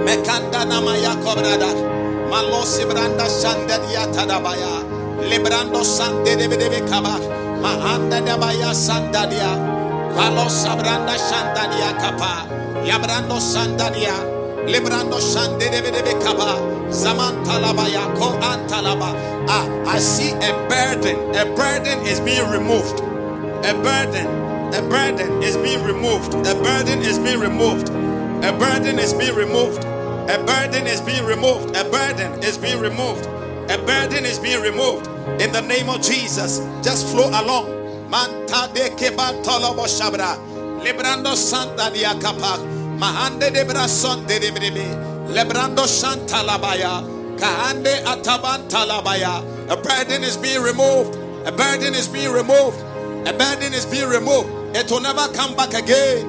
Mekanda 0.05 0.65
namaya 0.65 1.15
kobrada. 1.23 1.71
Malosi 2.31 2.85
branda 2.85 3.27
shandaliata 3.31 4.27
dabaya. 4.27 4.83
Librando 5.31 5.85
sande 5.85 6.35
de 6.37 6.49
de 6.49 6.81
kaba. 6.91 7.21
Mahanda 7.63 8.21
dabaya 8.21 8.75
sandalia. 8.75 9.55
Valosa 10.17 10.75
branda 10.77 11.15
shandalia 11.15 11.93
kapa. 12.01 12.47
Yabrando 12.85 13.39
sandalia. 13.39 14.40
Librando 14.67 15.21
shande 15.21 15.71
de 15.71 15.81
de 15.81 16.15
kaba. 16.25 16.59
Zaman 16.93 17.45
talabaya 17.45 18.13
ko 18.17 18.37
antalaba. 18.41 19.15
Ah, 19.49 19.67
I 19.87 19.99
see 19.99 20.33
a 20.33 20.53
burden. 20.69 21.17
A 21.37 21.45
burden 21.57 22.01
is 22.07 22.21
being 22.21 22.49
removed. 22.51 23.01
A 23.65 23.75
burden, 23.75 24.27
a 24.75 24.83
burden 24.89 25.43
is 25.43 25.57
being 25.57 25.85
removed. 25.85 26.35
A 26.47 26.55
burden 26.55 27.01
is 27.01 27.19
being 27.19 27.41
removed. 27.41 27.91
A 28.45 28.53
burden 28.59 28.99
is 28.99 29.13
being 29.13 29.35
removed. 29.35 29.85
A 30.31 30.39
burden 30.47 30.87
is 30.87 31.01
being 31.01 31.27
removed. 31.27 31.77
A 31.77 31.85
burden 31.85 32.43
is 32.43 32.57
being 32.57 32.81
removed. 32.81 33.27
A 33.71 33.79
burden 33.79 34.25
is 34.25 34.39
being 34.39 34.63
removed. 34.63 35.07
In 35.41 35.53
the 35.53 35.61
name 35.63 35.89
of 35.91 36.01
Jesus, 36.03 36.61
just 36.83 37.09
flow 37.09 37.29
along. 37.29 37.69
Manta 38.09 38.71
de 38.75 38.91
keba 38.97 39.33
tolobo 39.45 39.87
shabra. 39.87 40.37
Librando 40.83 41.35
santa 41.37 41.91
dia 41.93 42.15
kapa. 42.21 42.59
Mahande 43.01 43.51
de 43.51 43.65
brason 43.65 44.27
de 44.27 44.39
debribe. 44.39 44.85
Lebrando 45.33 45.87
santa 45.87 46.43
labaya. 46.43 47.03
Kahande 47.39 48.05
atabanta 48.05 48.85
labaya. 48.85 49.43
A 49.71 49.77
burden 49.77 50.23
is 50.23 50.37
being 50.37 50.63
removed. 50.63 51.17
A 51.47 51.53
burden 51.53 51.95
is 51.95 52.07
being 52.07 52.31
removed. 52.31 52.77
A 53.27 53.33
burden 53.33 53.73
is 53.73 53.87
being 53.87 54.07
removed. 54.07 54.51
It 54.77 54.91
will 54.91 55.01
never 55.01 55.27
come 55.33 55.57
back 55.57 55.73
again. 55.73 56.27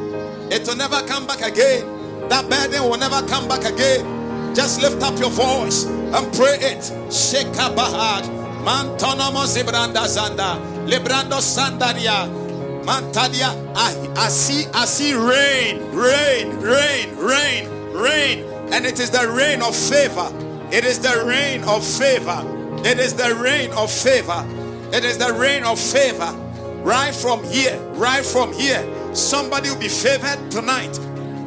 It 0.50 0.66
will 0.66 0.78
never 0.78 1.02
come 1.08 1.28
back 1.28 1.42
again. 1.42 1.84
That 2.30 2.50
burden 2.50 2.84
will 2.90 2.98
never 2.98 3.22
come 3.28 3.50
back 3.50 3.66
again. 3.66 4.56
Just 4.56 4.82
lift 4.82 5.04
up 5.04 5.20
your 5.20 5.30
voice 5.30 5.84
and 5.84 6.34
pray 6.34 6.56
it. 6.56 6.80
Sheka 7.12 7.76
bahad. 7.76 8.24
Mantonomo 8.64 9.44
zibranda 9.44 10.08
zanda. 10.08 10.56
Librando 10.88 11.42
sandaria. 11.42 12.30
Mantadia. 12.84 13.50
I, 13.76 13.96
I 14.16 14.28
see, 14.30 14.66
I 14.74 14.86
see 14.86 15.14
rain, 15.14 15.80
rain, 15.96 16.60
rain, 16.60 17.16
rain, 17.18 17.70
rain. 17.94 18.46
And 18.74 18.86
it 18.86 19.00
is 19.00 19.10
the 19.10 19.30
rain 19.30 19.62
of 19.62 19.76
favor. 19.76 20.32
It 20.72 20.86
is 20.86 21.00
the 21.00 21.24
rain 21.26 21.64
of 21.64 21.86
favor. 21.86 22.42
It 22.86 23.00
is 23.00 23.14
the 23.14 23.36
rain 23.36 23.72
of 23.74 23.92
favor. 23.92 24.46
It 24.94 25.04
is 25.06 25.18
the 25.18 25.34
rain 25.34 25.64
of 25.64 25.80
favor. 25.80 26.32
Right 26.84 27.14
from 27.14 27.44
here, 27.44 27.78
right 27.94 28.26
from 28.26 28.54
here, 28.54 28.84
somebody 29.14 29.70
will 29.70 29.80
be 29.80 29.88
favored 29.88 30.50
tonight. 30.50 30.98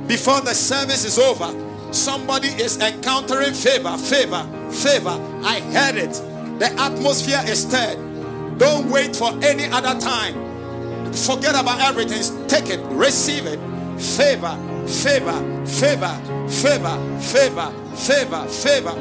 Before 0.07 0.41
the 0.41 0.55
service 0.55 1.05
is 1.05 1.19
over, 1.19 1.53
somebody 1.93 2.49
is 2.49 2.79
encountering 2.81 3.55
favor, 3.55 3.97
favor, 3.97 4.45
favor. 4.71 5.19
I 5.43 5.61
heard 5.73 5.97
it. 5.97 6.13
The 6.61 6.71
atmosphere 6.79 7.43
is 7.47 7.63
stirred. 7.63 7.99
Don't 8.59 8.91
wait 8.91 9.17
for 9.17 9.31
any 9.43 9.65
other 9.65 9.99
time. 9.99 10.44
Forget 11.17 11.55
about 11.55 11.81
everything. 11.81 12.47
Take 12.49 12.71
it, 12.71 12.81
receive 12.91 13.47
it. 13.47 13.59
Favor, 14.01 14.57
favor, 14.87 15.67
favor, 15.67 16.15
favor, 16.49 16.99
favor, 17.21 17.71
favor, 17.97 18.47
favor, 18.49 18.97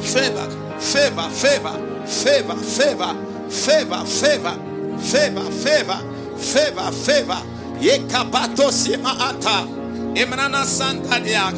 favor, 0.00 0.48
favor, 0.80 1.30
favor, 1.30 1.30
favor, 1.30 2.56
favor, 2.62 3.06
favor, 3.50 4.06
favor 4.06 4.66
favor, 5.00 5.50
favor, 5.50 6.00
favor, 6.38 6.92
favor. 6.92 7.42
Yekapato 7.80 8.70
sima 8.72 9.10
ata. 9.18 9.66
Imrana 10.14 10.64
sandalia. 10.64 11.52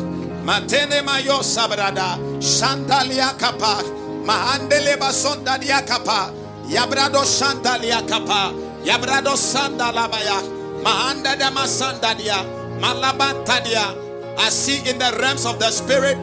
Matene 0.45 1.03
mayo 1.05 1.43
sabrada. 1.43 2.19
Shandalia 2.41 3.37
kapa. 3.39 3.83
Mahandele 4.25 4.97
basondalia 4.97 5.83
kapa. 5.87 6.33
Yabrado 6.69 7.23
shandalia 7.25 8.03
kapa. 8.09 8.53
Yabrado 8.85 9.37
sandalabaya. 9.37 10.43
Mahanda 10.83 11.39
dama 11.39 11.67
sandalia. 11.67 12.45
Malabantadia. 12.81 14.39
I 14.39 14.49
see 14.51 14.89
in 14.89 14.99
the 14.99 15.17
realms 15.21 15.47
of 15.47 15.59
the 15.59 15.71
spirit. 15.71 16.17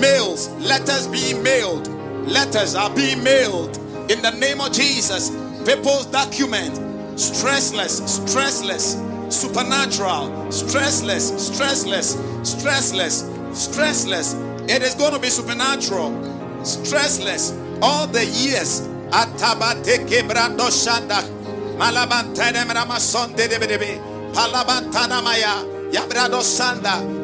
Mails, 0.00 0.48
letters 0.60 1.06
being 1.08 1.42
mailed. 1.42 1.88
Letters 2.26 2.74
are 2.74 2.90
uh, 2.90 2.94
being 2.94 3.22
mailed. 3.22 3.76
In 4.10 4.22
the 4.22 4.30
name 4.38 4.60
of 4.60 4.72
Jesus. 4.72 5.30
People's 5.64 6.06
document. 6.06 6.74
Stressless 7.14 8.00
stressless. 8.00 9.32
Supernatural. 9.32 10.28
Stressless 10.48 11.30
stressless. 11.50 12.16
Stressless 12.42 13.28
stressless. 13.52 14.70
It 14.70 14.82
is 14.82 14.94
going 14.94 15.12
to 15.12 15.18
be 15.18 15.28
supernatural. 15.28 16.10
Stressless. 16.62 17.52
All 17.82 18.06
the 18.06 18.24
years. 18.24 18.82
Atabateke 19.10 20.22
brando 20.28 20.70
shanda 20.70 21.20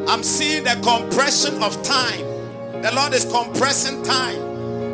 i'm 0.09 0.23
seeing 0.23 0.65
the 0.65 0.75
compression 0.83 1.63
of 1.63 1.83
time 1.83 2.21
the 2.83 2.91
lord 2.95 3.13
is 3.13 3.25
compressing 3.25 4.03
time 4.03 4.39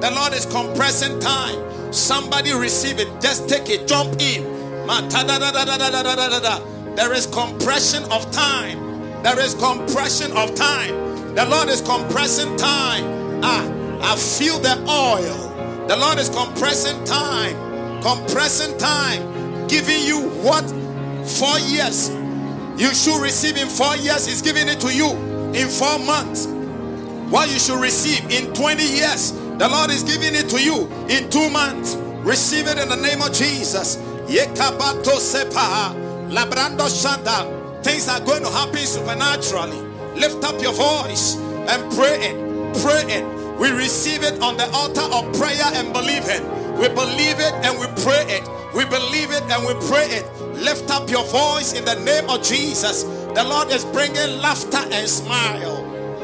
the 0.00 0.10
lord 0.10 0.32
is 0.32 0.46
compressing 0.46 1.18
time 1.20 1.74
Somebody 1.94 2.52
receive 2.52 2.98
it. 2.98 3.06
Just 3.20 3.48
take 3.48 3.70
it. 3.70 3.86
Jump 3.86 4.20
in. 4.20 4.42
There 6.96 7.12
is 7.12 7.26
compression 7.28 8.02
of 8.10 8.28
time. 8.32 9.22
There 9.22 9.38
is 9.38 9.54
compression 9.54 10.32
of 10.32 10.56
time. 10.56 11.34
The 11.36 11.46
Lord 11.46 11.68
is 11.68 11.80
compressing 11.80 12.56
time. 12.56 13.40
Ah, 13.44 13.64
I 14.02 14.16
feel 14.16 14.58
the 14.58 14.76
oil. 14.90 15.86
The 15.86 15.96
Lord 15.96 16.18
is 16.18 16.28
compressing 16.28 17.04
time. 17.04 18.02
Compressing 18.02 18.76
time. 18.76 19.33
Giving 19.68 20.02
you 20.04 20.28
what? 20.42 20.64
Four 21.26 21.58
years. 21.60 22.10
You 22.76 22.92
should 22.94 23.22
receive 23.22 23.56
in 23.56 23.68
four 23.68 23.96
years. 23.96 24.26
He's 24.26 24.42
giving 24.42 24.68
it 24.68 24.80
to 24.80 24.94
you 24.94 25.10
in 25.54 25.68
four 25.68 25.98
months. 26.00 26.46
What 27.30 27.50
you 27.50 27.58
should 27.58 27.80
receive 27.80 28.30
in 28.30 28.52
20 28.54 28.82
years. 28.82 29.32
The 29.32 29.68
Lord 29.68 29.90
is 29.90 30.02
giving 30.02 30.34
it 30.34 30.48
to 30.50 30.62
you 30.62 30.88
in 31.08 31.30
two 31.30 31.48
months. 31.50 31.94
Receive 32.24 32.66
it 32.66 32.78
in 32.78 32.88
the 32.88 32.96
name 32.96 33.22
of 33.22 33.32
Jesus. 33.32 33.96
Yekabato 34.26 35.16
sepa. 35.18 35.94
Shanda. 36.28 37.82
Things 37.84 38.08
are 38.08 38.20
going 38.20 38.42
to 38.42 38.50
happen 38.50 38.78
supernaturally. 38.78 39.78
Lift 40.18 40.42
up 40.44 40.60
your 40.60 40.72
voice 40.72 41.36
and 41.36 41.92
pray 41.94 42.18
it. 42.20 42.82
Pray 42.82 43.02
it. 43.12 43.58
We 43.58 43.70
receive 43.70 44.24
it 44.24 44.40
on 44.42 44.56
the 44.56 44.68
altar 44.70 45.02
of 45.02 45.32
prayer 45.38 45.70
and 45.74 45.92
believe 45.92 46.24
it. 46.26 46.42
We 46.78 46.88
believe 46.88 47.38
it 47.38 47.54
and 47.64 47.78
we 47.78 47.86
pray 48.02 48.24
it. 48.28 48.48
We 48.74 48.84
believe 48.84 49.30
it 49.30 49.42
and 49.50 49.66
we 49.66 49.74
pray 49.88 50.06
it. 50.06 50.26
Lift 50.62 50.90
up 50.90 51.08
your 51.10 51.24
voice 51.24 51.72
in 51.72 51.84
the 51.84 51.96
name 52.04 52.28
of 52.28 52.42
Jesus. 52.42 53.04
The 53.04 53.44
Lord 53.44 53.70
is 53.70 53.84
bringing 53.86 54.38
laughter 54.40 54.84
and 54.90 55.08
smile. 55.08 55.82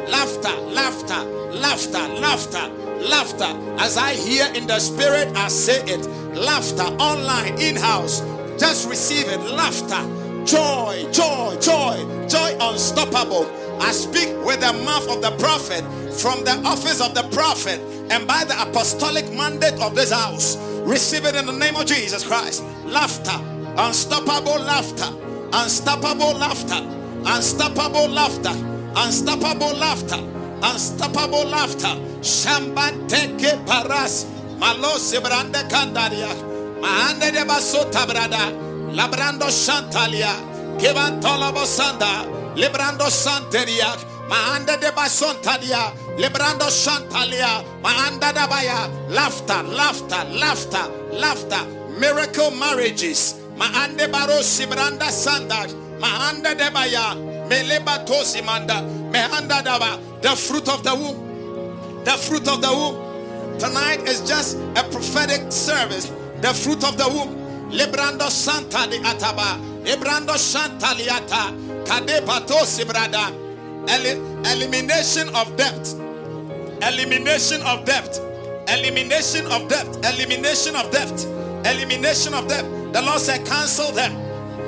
Laughter, 0.08 0.56
laughter, 0.70 1.22
laughter, 1.52 2.08
laughter 2.20 2.80
laughter. 3.08 3.56
As 3.78 3.96
I 3.96 4.14
hear 4.14 4.46
in 4.54 4.66
the 4.66 4.78
spirit, 4.78 5.28
I 5.36 5.48
say 5.48 5.82
it. 5.84 6.06
Laughter 6.34 6.82
online, 7.02 7.58
in 7.60 7.76
house. 7.76 8.20
Just 8.58 8.88
receive 8.88 9.26
it. 9.28 9.40
Laughter, 9.40 10.02
joy, 10.44 11.06
joy, 11.12 11.56
joy, 11.60 12.26
joy 12.28 12.56
unstoppable. 12.60 13.50
I 13.80 13.92
speak 13.92 14.28
with 14.44 14.60
the 14.60 14.72
mouth 14.84 15.08
of 15.08 15.22
the 15.22 15.30
prophet 15.38 15.82
from 16.20 16.44
the 16.44 16.60
office 16.66 17.00
of 17.00 17.14
the 17.14 17.22
prophet 17.34 17.80
and 18.10 18.26
by 18.26 18.44
the 18.44 18.60
apostolic 18.60 19.32
mandate 19.32 19.80
of 19.80 19.94
this 19.94 20.10
house. 20.10 20.56
Receive 20.84 21.24
it 21.24 21.36
in 21.36 21.46
the 21.46 21.52
name 21.52 21.76
of 21.76 21.86
Jesus 21.86 22.26
Christ. 22.26 22.62
Laughter, 22.84 23.38
unstoppable 23.78 24.58
laughter, 24.58 25.06
unstoppable 25.52 26.34
laughter, 26.34 26.82
unstoppable 27.24 28.08
laughter, 28.08 28.52
unstoppable 28.96 29.74
laughter, 29.76 30.18
unstoppable 30.62 31.44
laughter. 31.46 31.94
Shambanteke 32.20 33.64
paras, 33.64 34.26
malose 34.58 35.22
brande 35.22 35.62
kandaria, 35.70 36.34
mahande 36.82 37.32
de 37.32 37.44
basota 37.44 38.04
brada, 38.06 38.50
labrando 38.92 39.48
shantalia, 39.48 40.34
kevantola 40.78 41.52
bosanda, 41.52 42.26
lebrando 42.56 43.08
santeria, 43.08 43.96
mahande 44.30 44.80
de 44.80 44.90
basontalia, 44.92 45.92
lebrando 46.16 46.70
shantalia, 46.70 47.64
mahanda 47.82 48.32
dabaya, 48.32 48.88
laughter, 49.10 49.62
laughter, 49.64 50.24
laughter, 50.38 50.86
laughter, 51.12 51.66
miracle 51.98 52.52
marriages, 52.52 53.34
mahande 53.56 54.10
baro 54.10 54.40
sibranda 54.40 55.10
sanda, 55.10 55.66
mahanda 55.98 56.54
debaya, 56.54 57.14
meleba 57.48 58.06
tosimanda, 58.06 58.80
mehanda 59.10 59.60
daba, 59.62 59.98
the 60.22 60.30
fruit 60.36 60.68
of 60.68 60.84
the 60.84 60.94
womb 60.94 61.30
the 62.04 62.12
fruit 62.12 62.48
of 62.48 62.62
the 62.62 62.72
womb. 62.72 63.58
Tonight 63.58 64.08
is 64.08 64.22
just 64.22 64.56
a 64.76 64.82
prophetic 64.90 65.52
service. 65.52 66.06
The 66.40 66.54
fruit 66.54 66.82
of 66.84 66.96
the 66.96 67.06
womb. 67.08 67.36
Lebrando 67.70 68.30
Santa 68.30 68.88
di 68.88 68.98
Ataba. 68.98 69.60
Lebrando 69.84 70.36
Santa 70.38 70.94
liata. 70.96 71.52
Kade 71.84 72.24
patosi 72.24 72.84
brada. 72.84 73.49
Eli- 73.88 74.20
elimination 74.52 75.28
of 75.34 75.56
debt. 75.56 75.94
Elimination 76.82 77.62
of 77.62 77.84
debt. 77.84 78.20
Elimination 78.68 79.46
of 79.46 79.68
debt. 79.68 79.86
Elimination 80.04 80.76
of 80.76 80.90
debt. 80.90 81.26
Elimination 81.66 82.34
of 82.34 82.48
debt. 82.48 82.64
The 82.92 83.02
Lord 83.02 83.20
said, 83.20 83.46
cancel 83.46 83.92
them. 83.92 84.12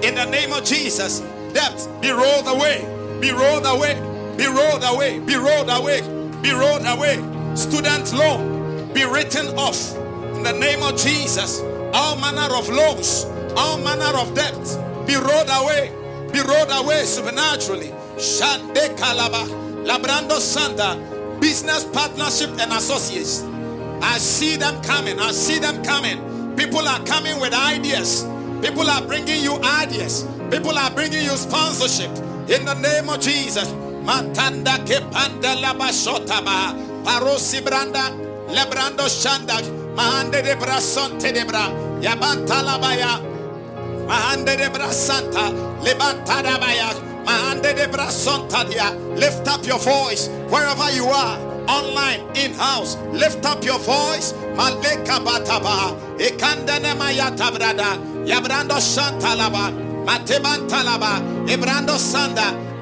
In 0.03 0.15
the 0.15 0.25
name 0.27 0.53
of 0.53 0.65
Jesus. 0.65 1.21
Debt 1.53 1.89
be 2.01 2.11
rolled 2.11 2.47
away. 2.49 2.87
Be 3.21 3.31
rolled 3.33 3.67
away. 3.67 3.95
Be 4.37 4.47
rolled 4.47 4.85
away. 4.85 5.21
Be 5.21 5.37
rolled 5.37 5.71
away. 5.71 6.01
Be 6.43 6.53
rolled 6.53 6.87
away. 6.87 7.17
Student 7.55 8.13
loan 8.13 8.93
be 8.95 9.05
written 9.05 9.49
off. 9.59 9.97
In 10.37 10.43
the 10.43 10.53
name 10.53 10.83
of 10.83 10.97
Jesus. 10.97 11.61
All 11.95 12.17
manner 12.17 12.55
of 12.55 12.69
loans. 12.69 13.25
All 13.57 13.79
manner 13.79 14.19
of 14.19 14.35
debt 14.35 14.55
be 15.07 15.15
rolled 15.17 15.49
away. 15.51 15.93
Be 16.33 16.41
rolled 16.41 16.71
away 16.71 17.05
supernaturally. 17.05 17.93
Shande 18.23 18.95
Kalaba. 18.97 19.45
Labrando 19.85 20.39
Sanda. 20.39 20.95
Business 21.41 21.85
partnership 21.85 22.51
and 22.61 22.73
associates. 22.73 23.43
I 24.01 24.19
see 24.19 24.55
them 24.57 24.81
coming. 24.83 25.19
I 25.19 25.33
see 25.33 25.59
them 25.59 25.83
coming. 25.83 26.55
People 26.57 26.87
are 26.87 27.03
coming 27.05 27.41
with 27.41 27.53
ideas. 27.53 28.23
People 28.63 28.89
are 28.89 29.03
bringing 29.03 29.43
you 29.43 29.59
ideas. 29.63 30.25
People 30.53 30.79
are 30.79 30.91
bringing 30.91 31.25
you 31.25 31.37
sponsorship. 31.37 32.11
In 32.49 32.65
the 32.65 32.75
name 32.75 33.09
of 33.11 33.19
Jesus. 33.21 33.69
Matanda 34.07 34.79
ke 34.87 35.03
panda 35.11 35.59
la 35.59 35.75
bashota 35.75 36.45
ba. 36.45 36.79
Parosi 37.03 37.61
branda. 37.61 38.07
Lebrando 38.55 39.09
shanda. 39.11 39.59
Mahande 39.97 40.45
de 40.45 40.55
brasonte 40.55 41.35
de 41.35 41.45
bra. 41.45 41.71
Yabanta 42.01 42.63
la 42.63 42.79
baya. 42.79 43.19
Mahande 44.07 44.57
de 44.57 44.69
brasanta. 44.71 45.51
Lebantada 45.83 46.61
baya. 46.61 47.12
Lift 49.17 49.47
up 49.47 49.67
your 49.67 49.79
voice 49.79 50.29
wherever 50.51 50.91
you 50.91 51.07
are. 51.07 51.39
Online, 51.69 52.21
in 52.37 52.53
house, 52.55 52.97
lift 53.13 53.45
up 53.45 53.65
your 53.65 53.79
voice. 53.79 54.33
Maleka 54.57 55.19
bataba. 55.25 55.97
Ekandene 56.19 56.95
mayata 56.97 57.51
brada. 57.51 57.97
Yabrando 58.27 58.79
shantalaba. 58.81 59.71
Matebantalaba. 60.05 61.23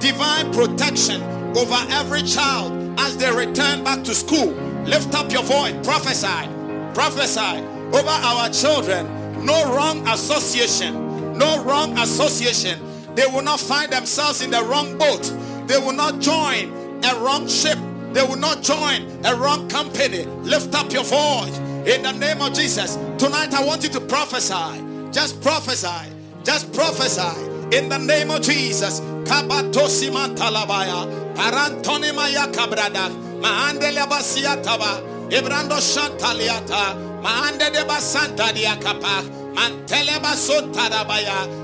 Divine 0.00 0.52
protection 0.52 1.22
over 1.56 1.76
every 1.90 2.22
child 2.22 2.98
as 2.98 3.16
they 3.18 3.30
return 3.30 3.84
back 3.84 4.02
to 4.04 4.14
school. 4.14 4.52
Lift 4.86 5.14
up 5.14 5.30
your 5.30 5.42
voice. 5.42 5.74
Prophesy. 5.84 6.48
Prophesy 6.94 7.62
over 7.92 8.08
our 8.08 8.48
children. 8.48 9.44
No 9.44 9.74
wrong 9.74 10.06
association. 10.08 11.36
No 11.36 11.62
wrong 11.64 11.98
association. 11.98 12.80
They 13.14 13.26
will 13.26 13.42
not 13.42 13.60
find 13.60 13.92
themselves 13.92 14.42
in 14.42 14.50
the 14.50 14.62
wrong 14.62 14.96
boat. 14.98 15.22
They 15.66 15.78
will 15.78 15.92
not 15.92 16.20
join 16.20 16.72
a 17.04 17.14
wrong 17.20 17.48
ship. 17.48 17.78
They 18.12 18.22
will 18.22 18.36
not 18.38 18.62
join 18.62 19.06
a 19.24 19.34
wrong 19.36 19.68
company. 19.68 20.24
Lift 20.42 20.74
up 20.74 20.92
your 20.92 21.04
voice 21.04 21.56
in 21.86 22.02
the 22.02 22.12
name 22.12 22.42
of 22.42 22.52
Jesus. 22.54 22.96
Tonight, 23.18 23.54
I 23.54 23.64
want 23.64 23.82
you 23.82 23.88
to 23.90 24.00
prophesy. 24.00 24.84
Just 25.12 25.40
prophesy. 25.42 26.10
Just 26.42 26.72
prophesy 26.72 27.76
in 27.76 27.88
the 27.88 27.98
name 27.98 28.30
of 28.30 28.42
Jesus. 28.42 29.00
Kabatosi 29.00 30.10
mantalabaya. 30.10 31.06
Parantoni 31.34 32.14
maya 32.14 32.46
kabrada. 32.48 33.10
Maandele. 33.40 34.06
Ibrando 35.30 35.78
shantaliata. 35.78 37.22
Maande 37.22 37.72
de 37.72 37.84
basanta 37.84 38.52
diakapa. 38.52 39.22
Mantele. 39.54 40.18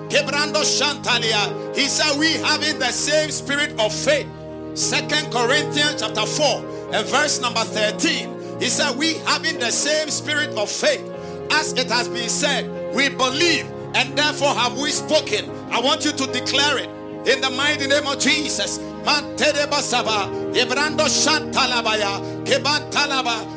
Kebrando 0.08 0.62
shantalia. 0.62 1.74
He 1.76 1.88
said, 1.88 2.18
We 2.18 2.32
having 2.34 2.78
the 2.78 2.92
same 2.92 3.30
spirit 3.30 3.78
of 3.78 3.92
faith. 3.92 4.28
Second 4.74 5.32
Corinthians 5.32 6.00
chapter 6.00 6.26
4 6.26 6.92
and 6.92 7.06
verse 7.08 7.40
number 7.40 7.60
13. 7.60 8.60
He 8.60 8.68
said, 8.68 8.96
We 8.96 9.14
having 9.24 9.58
the 9.58 9.70
same 9.70 10.10
spirit 10.10 10.50
of 10.56 10.70
faith, 10.70 11.02
as 11.50 11.72
it 11.74 11.88
has 11.88 12.08
been 12.08 12.28
said, 12.28 12.94
we 12.94 13.08
believe 13.08 13.66
and 13.94 14.16
therefore 14.16 14.54
have 14.54 14.78
we 14.78 14.90
spoken. 14.90 15.50
I 15.70 15.80
want 15.80 16.04
you 16.04 16.12
to 16.12 16.26
declare 16.26 16.78
it 16.78 16.88
in 17.26 17.40
the 17.40 17.50
mighty 17.50 17.86
name 17.86 18.06
of 18.06 18.18
Jesus. 18.18 18.78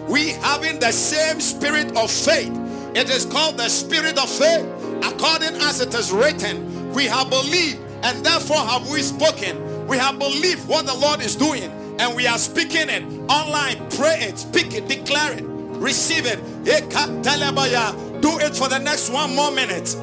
We 0.09 0.29
having 0.41 0.79
the 0.79 0.91
same 0.91 1.39
spirit 1.39 1.97
of 1.97 2.11
faith. 2.11 2.51
It 2.95 3.09
is 3.09 3.25
called 3.25 3.57
the 3.57 3.69
spirit 3.69 4.17
of 4.17 4.29
faith. 4.29 4.78
According 5.03 5.55
as 5.61 5.81
it 5.81 5.93
is 5.93 6.11
written, 6.11 6.91
we 6.93 7.05
have 7.05 7.29
believed 7.29 7.79
and 8.03 8.25
therefore 8.25 8.57
have 8.57 8.89
we 8.89 9.01
spoken. 9.01 9.87
We 9.87 9.97
have 9.97 10.19
believed 10.19 10.67
what 10.67 10.85
the 10.85 10.93
Lord 10.93 11.21
is 11.21 11.35
doing 11.35 11.71
and 11.99 12.15
we 12.15 12.27
are 12.27 12.37
speaking 12.37 12.89
it 12.89 13.03
online. 13.29 13.77
Pray 13.91 14.19
it, 14.21 14.37
speak 14.39 14.73
it, 14.73 14.87
declare 14.87 15.33
it, 15.33 15.43
receive 15.43 16.25
it. 16.25 16.39
Do 16.63 18.39
it 18.39 18.55
for 18.55 18.69
the 18.69 18.79
next 18.79 19.09
one 19.09 19.35
more 19.35 19.51
minute. 19.51 19.95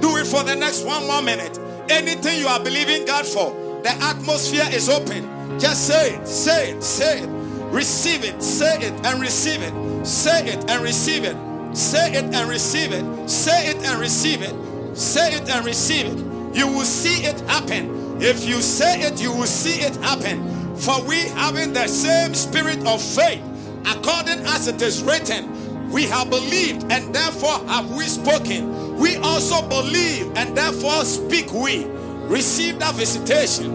Do 0.00 0.16
it 0.16 0.26
for 0.26 0.42
the 0.42 0.54
next 0.54 0.84
one 0.84 1.06
more 1.06 1.22
minute. 1.22 1.58
Anything 1.88 2.38
you 2.40 2.48
are 2.48 2.60
believing 2.60 3.06
God 3.06 3.26
for, 3.26 3.50
the 3.82 3.90
atmosphere 3.90 4.68
is 4.72 4.88
open. 4.88 5.58
Just 5.58 5.86
say 5.86 6.14
it, 6.14 6.28
say 6.28 6.70
it, 6.72 6.82
say 6.82 7.22
it. 7.22 7.28
Receive 7.72 8.24
it, 8.24 8.42
say 8.42 8.78
it, 8.78 8.92
and 9.06 9.20
receive 9.20 9.62
it. 9.62 10.06
Say 10.06 10.46
it 10.48 10.70
and 10.70 10.82
receive 10.82 11.24
it. 11.24 11.36
Say 11.74 12.12
it 12.12 12.34
and 12.34 12.48
receive 12.48 12.92
it. 12.92 13.28
Say 13.28 13.68
it 13.68 13.76
and 13.84 14.00
receive 14.00 14.42
it. 14.42 14.54
Say 14.96 15.34
it 15.34 15.48
and 15.48 15.64
receive 15.64 16.06
it. 16.06 16.56
You 16.56 16.66
will 16.66 16.84
see 16.84 17.24
it 17.24 17.40
happen. 17.42 18.20
If 18.20 18.46
you 18.46 18.60
say 18.60 19.00
it, 19.02 19.20
you 19.20 19.32
will 19.32 19.46
see 19.46 19.80
it 19.80 19.94
happen. 19.96 20.76
For 20.76 21.02
we 21.04 21.20
having 21.28 21.72
the 21.72 21.86
same 21.86 22.34
spirit 22.34 22.84
of 22.86 23.02
faith, 23.02 23.42
according 23.86 24.40
as 24.46 24.68
it 24.68 24.82
is 24.82 25.02
written, 25.02 25.90
we 25.90 26.04
have 26.04 26.30
believed 26.30 26.90
and 26.90 27.14
therefore 27.14 27.58
have 27.68 27.90
we 27.90 28.04
spoken. 28.04 28.96
We 28.98 29.16
also 29.16 29.66
believe 29.68 30.36
and 30.36 30.56
therefore 30.56 31.04
speak 31.04 31.52
we. 31.52 31.84
Receive 32.28 32.78
that 32.80 32.94
visitation. 32.94 33.72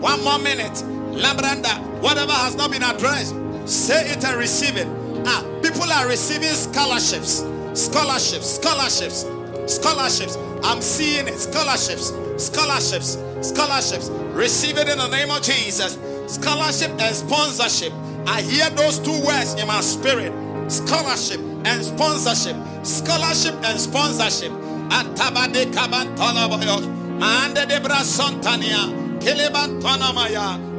One 0.00 0.24
more 0.24 0.38
minute. 0.38 0.99
Labranda, 1.16 1.80
whatever 2.00 2.32
has 2.32 2.54
not 2.54 2.70
been 2.70 2.82
addressed, 2.82 3.34
say 3.66 4.10
it 4.10 4.24
and 4.24 4.36
receive 4.36 4.76
it. 4.76 4.86
Ah, 5.26 5.44
people 5.62 5.90
are 5.92 6.06
receiving 6.08 6.48
scholarships, 6.50 7.44
scholarships, 7.74 8.56
scholarships, 8.56 9.26
scholarships. 9.66 10.36
I'm 10.62 10.82
seeing 10.82 11.28
it. 11.28 11.38
Scholarships, 11.38 12.12
scholarships, 12.36 13.18
scholarships. 13.40 14.08
Receive 14.34 14.78
it 14.78 14.88
in 14.88 14.98
the 14.98 15.08
name 15.08 15.30
of 15.30 15.42
Jesus. 15.42 15.98
Scholarship 16.26 16.90
and 17.00 17.14
sponsorship. 17.14 17.92
I 18.26 18.42
hear 18.42 18.68
those 18.70 18.98
two 18.98 19.18
words 19.24 19.54
in 19.54 19.66
my 19.66 19.80
spirit. 19.80 20.32
Scholarship 20.70 21.40
and 21.64 21.84
sponsorship. 21.84 22.56
Scholarship 22.84 23.54
and 23.64 23.80
sponsorship. 23.80 24.52
Atabade. 24.90 25.72
Mande 27.18 27.66
de. 27.66 27.80
Kelebantonamaya. 29.20 30.69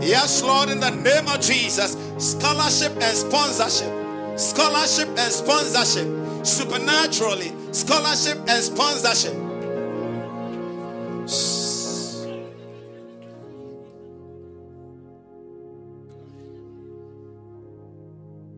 Yes, 0.00 0.42
Lord, 0.42 0.70
in 0.70 0.80
the 0.80 0.90
name 0.90 1.26
of 1.28 1.40
Jesus. 1.40 1.96
Scholarship 2.18 2.92
and 2.92 3.16
sponsorship. 3.16 4.38
Scholarship 4.38 5.08
and 5.08 5.32
sponsorship. 5.32 6.46
Supernaturally. 6.46 7.52
Scholarship 7.72 8.38
and 8.48 8.62
sponsorship. 8.62 9.34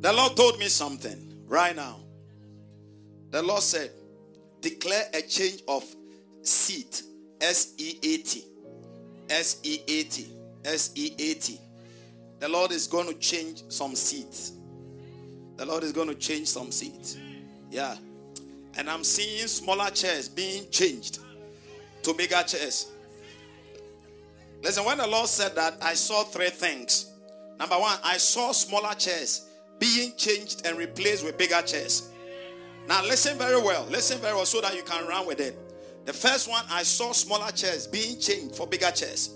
The 0.00 0.12
Lord 0.12 0.36
told 0.36 0.58
me 0.58 0.68
something. 0.68 1.24
Right 1.46 1.74
now. 1.74 2.00
The 3.30 3.42
Lord 3.42 3.62
said, 3.62 3.90
declare 4.60 5.08
a 5.14 5.22
change 5.22 5.62
of 5.66 5.84
seat. 6.42 7.02
S 7.40 7.74
E 7.78 7.98
A 8.02 8.18
T. 8.18 8.44
S 9.30 9.60
E 9.62 9.80
A 9.86 10.04
T. 10.04 10.26
S 10.64 10.92
E 10.94 11.14
A 11.18 11.34
T. 11.34 11.60
The 12.40 12.48
Lord 12.48 12.70
is 12.72 12.86
going 12.86 13.08
to 13.08 13.14
change 13.14 13.62
some 13.68 13.94
seats. 13.94 14.52
The 15.56 15.66
Lord 15.66 15.82
is 15.82 15.92
going 15.92 16.08
to 16.08 16.14
change 16.14 16.46
some 16.46 16.70
seats. 16.70 17.16
Yeah. 17.70 17.96
And 18.76 18.88
I'm 18.88 19.02
seeing 19.02 19.48
smaller 19.48 19.90
chairs 19.90 20.28
being 20.28 20.70
changed 20.70 21.18
to 22.02 22.14
bigger 22.14 22.42
chairs. 22.46 22.92
Listen, 24.62 24.84
when 24.84 24.98
the 24.98 25.06
Lord 25.06 25.28
said 25.28 25.54
that, 25.56 25.78
I 25.82 25.94
saw 25.94 26.22
three 26.24 26.50
things. 26.50 27.12
Number 27.58 27.76
one, 27.76 27.98
I 28.04 28.18
saw 28.18 28.52
smaller 28.52 28.94
chairs 28.94 29.48
being 29.78 30.12
changed 30.16 30.64
and 30.64 30.78
replaced 30.78 31.24
with 31.24 31.36
bigger 31.36 31.60
chairs. 31.62 32.10
Now, 32.86 33.02
listen 33.02 33.36
very 33.36 33.60
well. 33.60 33.84
Listen 33.90 34.18
very 34.18 34.34
well 34.34 34.46
so 34.46 34.60
that 34.60 34.74
you 34.76 34.82
can 34.82 35.06
run 35.06 35.26
with 35.26 35.40
it. 35.40 35.58
The 36.08 36.14
first 36.14 36.48
one, 36.48 36.64
I 36.70 36.84
saw 36.84 37.12
smaller 37.12 37.50
chairs 37.50 37.86
being 37.86 38.18
changed 38.18 38.56
for 38.56 38.66
bigger 38.66 38.90
chairs. 38.90 39.34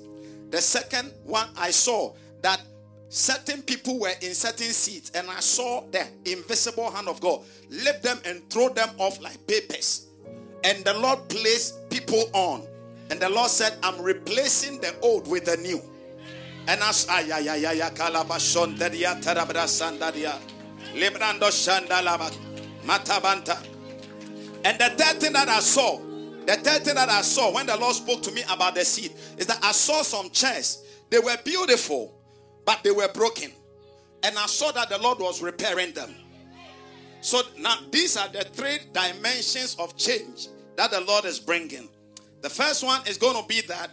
The 0.48 0.62
second 0.62 1.12
one, 1.22 1.46
I 1.54 1.70
saw 1.70 2.14
that 2.40 2.62
certain 3.10 3.60
people 3.60 4.00
were 4.00 4.14
in 4.22 4.32
certain 4.32 4.72
seats, 4.72 5.10
and 5.14 5.28
I 5.28 5.40
saw 5.40 5.84
the 5.90 6.06
invisible 6.24 6.90
hand 6.90 7.08
of 7.08 7.20
God 7.20 7.42
lift 7.68 8.02
them 8.02 8.18
and 8.24 8.48
throw 8.48 8.70
them 8.70 8.88
off 8.96 9.20
like 9.20 9.46
papers. 9.46 10.06
And 10.64 10.82
the 10.82 10.94
Lord 10.94 11.28
placed 11.28 11.90
people 11.90 12.24
on. 12.32 12.66
And 13.10 13.20
the 13.20 13.28
Lord 13.28 13.50
said, 13.50 13.76
I'm 13.82 14.00
replacing 14.00 14.80
the 14.80 14.98
old 15.02 15.28
with 15.28 15.44
the 15.44 15.58
new. 15.58 15.78
And 16.68 16.80
as 16.80 17.04
ayayaya. 17.04 17.90
And 24.64 24.78
the 24.78 24.88
third 24.96 25.20
thing 25.20 25.32
that 25.34 25.48
I 25.50 25.60
saw, 25.60 26.11
the 26.46 26.54
third 26.54 26.84
thing 26.84 26.94
that 26.94 27.08
I 27.08 27.22
saw 27.22 27.52
when 27.52 27.66
the 27.66 27.76
Lord 27.76 27.94
spoke 27.94 28.22
to 28.22 28.32
me 28.32 28.42
about 28.50 28.74
the 28.74 28.84
seed 28.84 29.12
is 29.38 29.46
that 29.46 29.58
I 29.62 29.72
saw 29.72 30.02
some 30.02 30.30
chairs. 30.30 30.84
They 31.10 31.18
were 31.18 31.36
beautiful, 31.44 32.14
but 32.64 32.82
they 32.82 32.90
were 32.90 33.08
broken. 33.08 33.52
And 34.22 34.38
I 34.38 34.46
saw 34.46 34.72
that 34.72 34.88
the 34.88 34.98
Lord 34.98 35.18
was 35.18 35.42
repairing 35.42 35.92
them. 35.92 36.14
So 37.20 37.42
now 37.58 37.76
these 37.90 38.16
are 38.16 38.28
the 38.28 38.40
three 38.44 38.78
dimensions 38.92 39.76
of 39.78 39.96
change 39.96 40.48
that 40.76 40.90
the 40.90 41.00
Lord 41.00 41.24
is 41.24 41.38
bringing. 41.38 41.88
The 42.40 42.50
first 42.50 42.84
one 42.84 43.06
is 43.06 43.16
going 43.18 43.40
to 43.40 43.46
be 43.46 43.60
that 43.62 43.90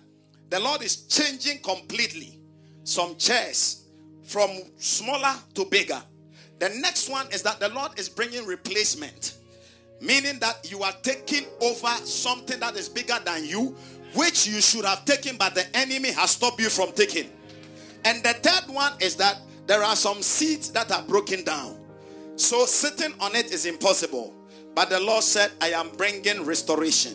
the 0.49 0.59
Lord 0.59 0.81
is 0.81 1.03
changing 1.07 1.59
completely 1.59 2.39
some 2.83 3.15
chairs 3.17 3.85
from 4.23 4.49
smaller 4.77 5.35
to 5.55 5.65
bigger. 5.65 6.01
The 6.59 6.69
next 6.69 7.09
one 7.09 7.27
is 7.31 7.43
that 7.43 7.59
the 7.59 7.69
Lord 7.69 7.97
is 7.97 8.09
bringing 8.09 8.45
replacement, 8.45 9.37
meaning 10.01 10.39
that 10.39 10.69
you 10.69 10.83
are 10.83 10.93
taking 11.01 11.45
over 11.61 11.87
something 12.05 12.59
that 12.59 12.75
is 12.75 12.89
bigger 12.89 13.17
than 13.25 13.45
you, 13.45 13.75
which 14.15 14.47
you 14.47 14.61
should 14.61 14.85
have 14.85 15.05
taken, 15.05 15.37
but 15.37 15.55
the 15.55 15.65
enemy 15.75 16.11
has 16.11 16.31
stopped 16.31 16.59
you 16.59 16.69
from 16.69 16.91
taking. 16.93 17.29
And 18.05 18.23
the 18.23 18.33
third 18.33 18.73
one 18.73 18.93
is 18.99 19.15
that 19.17 19.37
there 19.67 19.83
are 19.83 19.95
some 19.95 20.21
seats 20.21 20.69
that 20.69 20.91
are 20.91 21.03
broken 21.03 21.43
down. 21.43 21.77
So 22.37 22.65
sitting 22.65 23.13
on 23.19 23.35
it 23.35 23.51
is 23.51 23.65
impossible. 23.65 24.33
But 24.73 24.89
the 24.89 24.99
Lord 24.99 25.23
said, 25.23 25.51
I 25.61 25.71
am 25.71 25.89
bringing 25.97 26.45
restoration. 26.45 27.13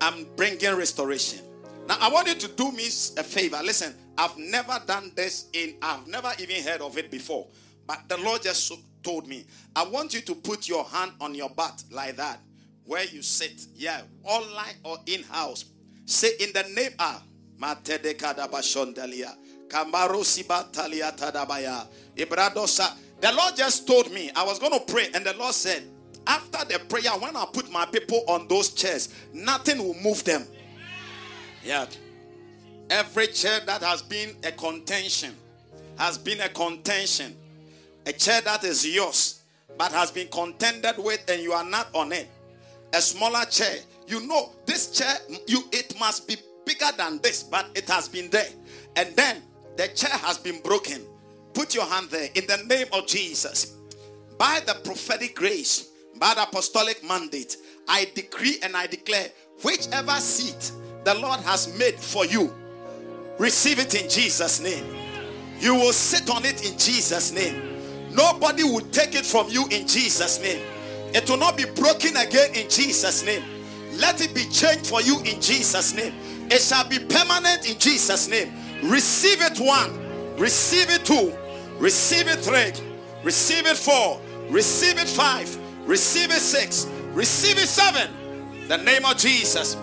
I'm 0.00 0.26
bringing 0.36 0.74
restoration. 0.74 1.40
Now, 1.88 1.96
I 2.00 2.08
want 2.08 2.26
you 2.26 2.34
to 2.34 2.48
do 2.48 2.72
me 2.72 2.86
a 2.86 3.22
favor. 3.22 3.60
Listen, 3.62 3.94
I've 4.18 4.36
never 4.36 4.80
done 4.86 5.12
this 5.14 5.48
in, 5.52 5.76
I've 5.80 6.06
never 6.06 6.32
even 6.40 6.62
heard 6.64 6.80
of 6.80 6.98
it 6.98 7.10
before. 7.10 7.46
But 7.86 8.08
the 8.08 8.16
Lord 8.18 8.42
just 8.42 8.72
told 9.06 9.28
me, 9.28 9.46
I 9.76 9.84
want 9.86 10.14
you 10.14 10.20
to 10.22 10.34
put 10.34 10.68
your 10.68 10.82
hand 10.84 11.12
on 11.20 11.32
your 11.32 11.48
butt 11.48 11.84
like 11.92 12.16
that, 12.16 12.40
where 12.86 13.04
you 13.04 13.22
sit. 13.22 13.66
Yeah, 13.76 14.00
online 14.24 14.74
or 14.82 14.98
in 15.06 15.22
house. 15.22 15.66
Say 16.06 16.32
in 16.40 16.52
the 16.52 16.64
name 16.74 16.90
ah, 16.98 17.22
of 17.62 17.84
Tadabaya. 17.84 18.66
Ibradosa. 22.16 22.96
The 23.20 23.32
Lord 23.32 23.56
just 23.56 23.86
told 23.86 24.10
me 24.12 24.28
I 24.34 24.42
was 24.44 24.58
going 24.58 24.72
to 24.72 24.80
pray, 24.92 25.08
and 25.14 25.24
the 25.24 25.34
Lord 25.36 25.54
said, 25.54 25.84
after 26.26 26.64
the 26.64 26.80
prayer, 26.80 27.12
when 27.12 27.36
I 27.36 27.46
put 27.52 27.70
my 27.70 27.86
people 27.86 28.24
on 28.26 28.48
those 28.48 28.70
chairs, 28.70 29.14
nothing 29.32 29.78
will 29.78 29.94
move 30.02 30.24
them. 30.24 30.44
Yeah. 31.64 31.86
Every 32.90 33.28
chair 33.28 33.60
that 33.66 33.82
has 33.84 34.02
been 34.02 34.36
a 34.42 34.50
contention 34.50 35.32
has 35.96 36.18
been 36.18 36.40
a 36.40 36.48
contention. 36.48 37.36
A 38.06 38.12
chair 38.12 38.40
that 38.42 38.64
is 38.64 38.86
yours 38.86 39.42
but 39.76 39.92
has 39.92 40.10
been 40.10 40.28
contended 40.28 40.96
with 40.98 41.28
and 41.28 41.42
you 41.42 41.52
are 41.52 41.64
not 41.64 41.88
on 41.94 42.12
it. 42.12 42.28
A 42.94 43.00
smaller 43.00 43.44
chair. 43.46 43.76
You 44.06 44.26
know, 44.26 44.52
this 44.64 44.92
chair, 44.92 45.16
you 45.46 45.64
it 45.72 45.98
must 45.98 46.28
be 46.28 46.36
bigger 46.64 46.90
than 46.96 47.18
this, 47.20 47.42
but 47.42 47.66
it 47.74 47.88
has 47.88 48.08
been 48.08 48.30
there. 48.30 48.48
And 48.94 49.14
then 49.16 49.42
the 49.76 49.88
chair 49.88 50.16
has 50.18 50.38
been 50.38 50.60
broken. 50.60 51.02
Put 51.52 51.74
your 51.74 51.84
hand 51.84 52.08
there 52.10 52.28
in 52.34 52.46
the 52.46 52.58
name 52.68 52.86
of 52.92 53.06
Jesus. 53.06 53.74
By 54.38 54.60
the 54.64 54.74
prophetic 54.84 55.34
grace, 55.34 55.90
by 56.18 56.34
the 56.34 56.44
apostolic 56.44 57.02
mandate, 57.02 57.56
I 57.88 58.10
decree 58.14 58.58
and 58.62 58.76
I 58.76 58.86
declare 58.86 59.28
whichever 59.62 60.12
seat 60.12 60.72
the 61.04 61.14
Lord 61.14 61.40
has 61.40 61.76
made 61.78 61.94
for 61.94 62.26
you, 62.26 62.52
receive 63.38 63.78
it 63.78 63.94
in 63.94 64.08
Jesus' 64.08 64.60
name. 64.60 64.84
You 65.58 65.74
will 65.74 65.92
sit 65.92 66.28
on 66.30 66.44
it 66.44 66.70
in 66.70 66.78
Jesus' 66.78 67.32
name. 67.32 67.65
Nobody 68.16 68.64
will 68.64 68.86
take 68.92 69.14
it 69.14 69.26
from 69.26 69.48
you 69.50 69.64
in 69.70 69.86
Jesus' 69.86 70.40
name. 70.40 70.64
It 71.14 71.28
will 71.28 71.36
not 71.36 71.56
be 71.56 71.64
broken 71.64 72.16
again 72.16 72.54
in 72.54 72.68
Jesus' 72.68 73.24
name. 73.24 73.42
Let 73.98 74.20
it 74.20 74.34
be 74.34 74.44
changed 74.44 74.86
for 74.86 75.00
you 75.02 75.18
in 75.20 75.40
Jesus' 75.40 75.94
name. 75.94 76.14
It 76.50 76.60
shall 76.60 76.88
be 76.88 76.98
permanent 76.98 77.68
in 77.70 77.78
Jesus' 77.78 78.28
name. 78.28 78.52
Receive 78.82 79.40
it 79.42 79.58
one, 79.58 80.36
receive 80.38 80.90
it 80.90 81.04
two, 81.04 81.36
receive 81.78 82.28
it 82.28 82.38
three, 82.40 82.72
receive 83.22 83.66
it 83.66 83.76
four, 83.76 84.20
receive 84.48 84.98
it 84.98 85.08
five, 85.08 85.56
receive 85.86 86.30
it 86.30 86.40
six, 86.40 86.86
receive 87.12 87.58
it 87.58 87.68
seven. 87.68 88.10
The 88.68 88.78
name 88.78 89.04
of 89.04 89.16
Jesus. 89.16 89.74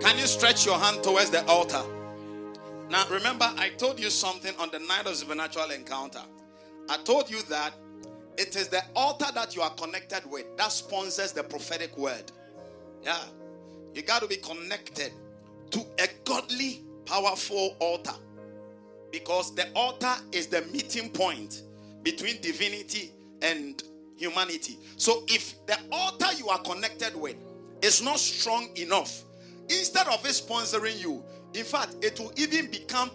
Can 0.00 0.18
you 0.18 0.26
stretch 0.26 0.66
your 0.66 0.78
hand 0.78 1.02
towards 1.02 1.30
the 1.30 1.44
altar? 1.46 1.82
Now, 2.90 3.06
remember, 3.10 3.50
I 3.56 3.70
told 3.70 3.98
you 3.98 4.10
something 4.10 4.54
on 4.58 4.70
the 4.70 4.78
night 4.80 5.06
of 5.06 5.16
supernatural 5.16 5.70
encounter. 5.70 6.20
I 6.88 6.98
told 6.98 7.30
you 7.30 7.42
that 7.44 7.74
it 8.36 8.56
is 8.56 8.68
the 8.68 8.82
altar 8.96 9.26
that 9.34 9.54
you 9.54 9.62
are 9.62 9.74
connected 9.74 10.22
with 10.28 10.44
that 10.56 10.72
sponsors 10.72 11.32
the 11.32 11.42
prophetic 11.42 11.96
word. 11.96 12.30
Yeah. 13.02 13.18
You 13.94 14.02
got 14.02 14.22
to 14.22 14.28
be 14.28 14.36
connected 14.36 15.12
to 15.70 15.80
a 15.98 16.08
godly, 16.24 16.82
powerful 17.06 17.76
altar. 17.78 18.14
Because 19.12 19.54
the 19.54 19.68
altar 19.74 20.14
is 20.32 20.48
the 20.48 20.62
meeting 20.72 21.10
point 21.10 21.62
between 22.02 22.40
divinity 22.40 23.12
and 23.42 23.80
humanity. 24.16 24.78
So 24.96 25.24
if 25.28 25.54
the 25.66 25.78
altar 25.92 26.32
you 26.36 26.48
are 26.48 26.58
connected 26.60 27.14
with 27.14 27.36
is 27.82 28.02
not 28.02 28.18
strong 28.18 28.68
enough, 28.76 29.22
instead 29.68 30.08
of 30.08 30.24
it 30.24 30.30
sponsoring 30.30 31.00
you, 31.00 31.22
in 31.54 31.64
fact, 31.64 31.96
it 32.02 32.18
will 32.18 32.32
even 32.36 32.70
become 32.70 33.10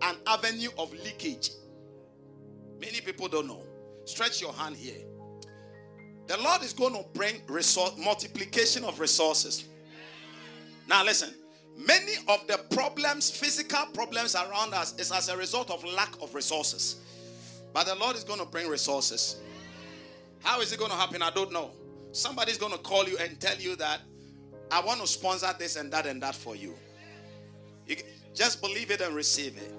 an 0.00 0.16
avenue 0.26 0.70
of 0.78 0.92
leakage. 1.04 1.50
Many 2.82 3.00
people 3.00 3.28
don't 3.28 3.46
know. 3.46 3.62
Stretch 4.04 4.40
your 4.40 4.52
hand 4.52 4.74
here. 4.76 4.98
The 6.26 6.36
Lord 6.38 6.62
is 6.62 6.72
going 6.72 6.94
to 6.94 7.04
bring 7.14 7.40
resource 7.46 7.92
multiplication 7.96 8.82
of 8.82 8.98
resources. 8.98 9.68
Now 10.88 11.04
listen, 11.04 11.32
many 11.76 12.14
of 12.28 12.44
the 12.48 12.58
problems, 12.74 13.30
physical 13.30 13.86
problems 13.94 14.34
around 14.34 14.74
us 14.74 14.98
is 14.98 15.12
as 15.12 15.28
a 15.28 15.36
result 15.36 15.70
of 15.70 15.84
lack 15.84 16.20
of 16.20 16.34
resources. 16.34 16.96
But 17.72 17.86
the 17.86 17.94
Lord 17.94 18.16
is 18.16 18.24
going 18.24 18.40
to 18.40 18.46
bring 18.46 18.68
resources. 18.68 19.36
How 20.42 20.60
is 20.60 20.72
it 20.72 20.80
going 20.80 20.90
to 20.90 20.96
happen? 20.96 21.22
I 21.22 21.30
don't 21.30 21.52
know. 21.52 21.70
Somebody's 22.10 22.58
going 22.58 22.72
to 22.72 22.78
call 22.78 23.08
you 23.08 23.16
and 23.18 23.40
tell 23.40 23.56
you 23.58 23.76
that 23.76 24.00
I 24.72 24.80
want 24.80 25.00
to 25.02 25.06
sponsor 25.06 25.54
this 25.56 25.76
and 25.76 25.92
that 25.92 26.06
and 26.06 26.20
that 26.22 26.34
for 26.34 26.56
you. 26.56 26.74
you 27.86 27.94
just 28.34 28.60
believe 28.60 28.90
it 28.90 29.00
and 29.00 29.14
receive 29.14 29.56
it. 29.56 29.72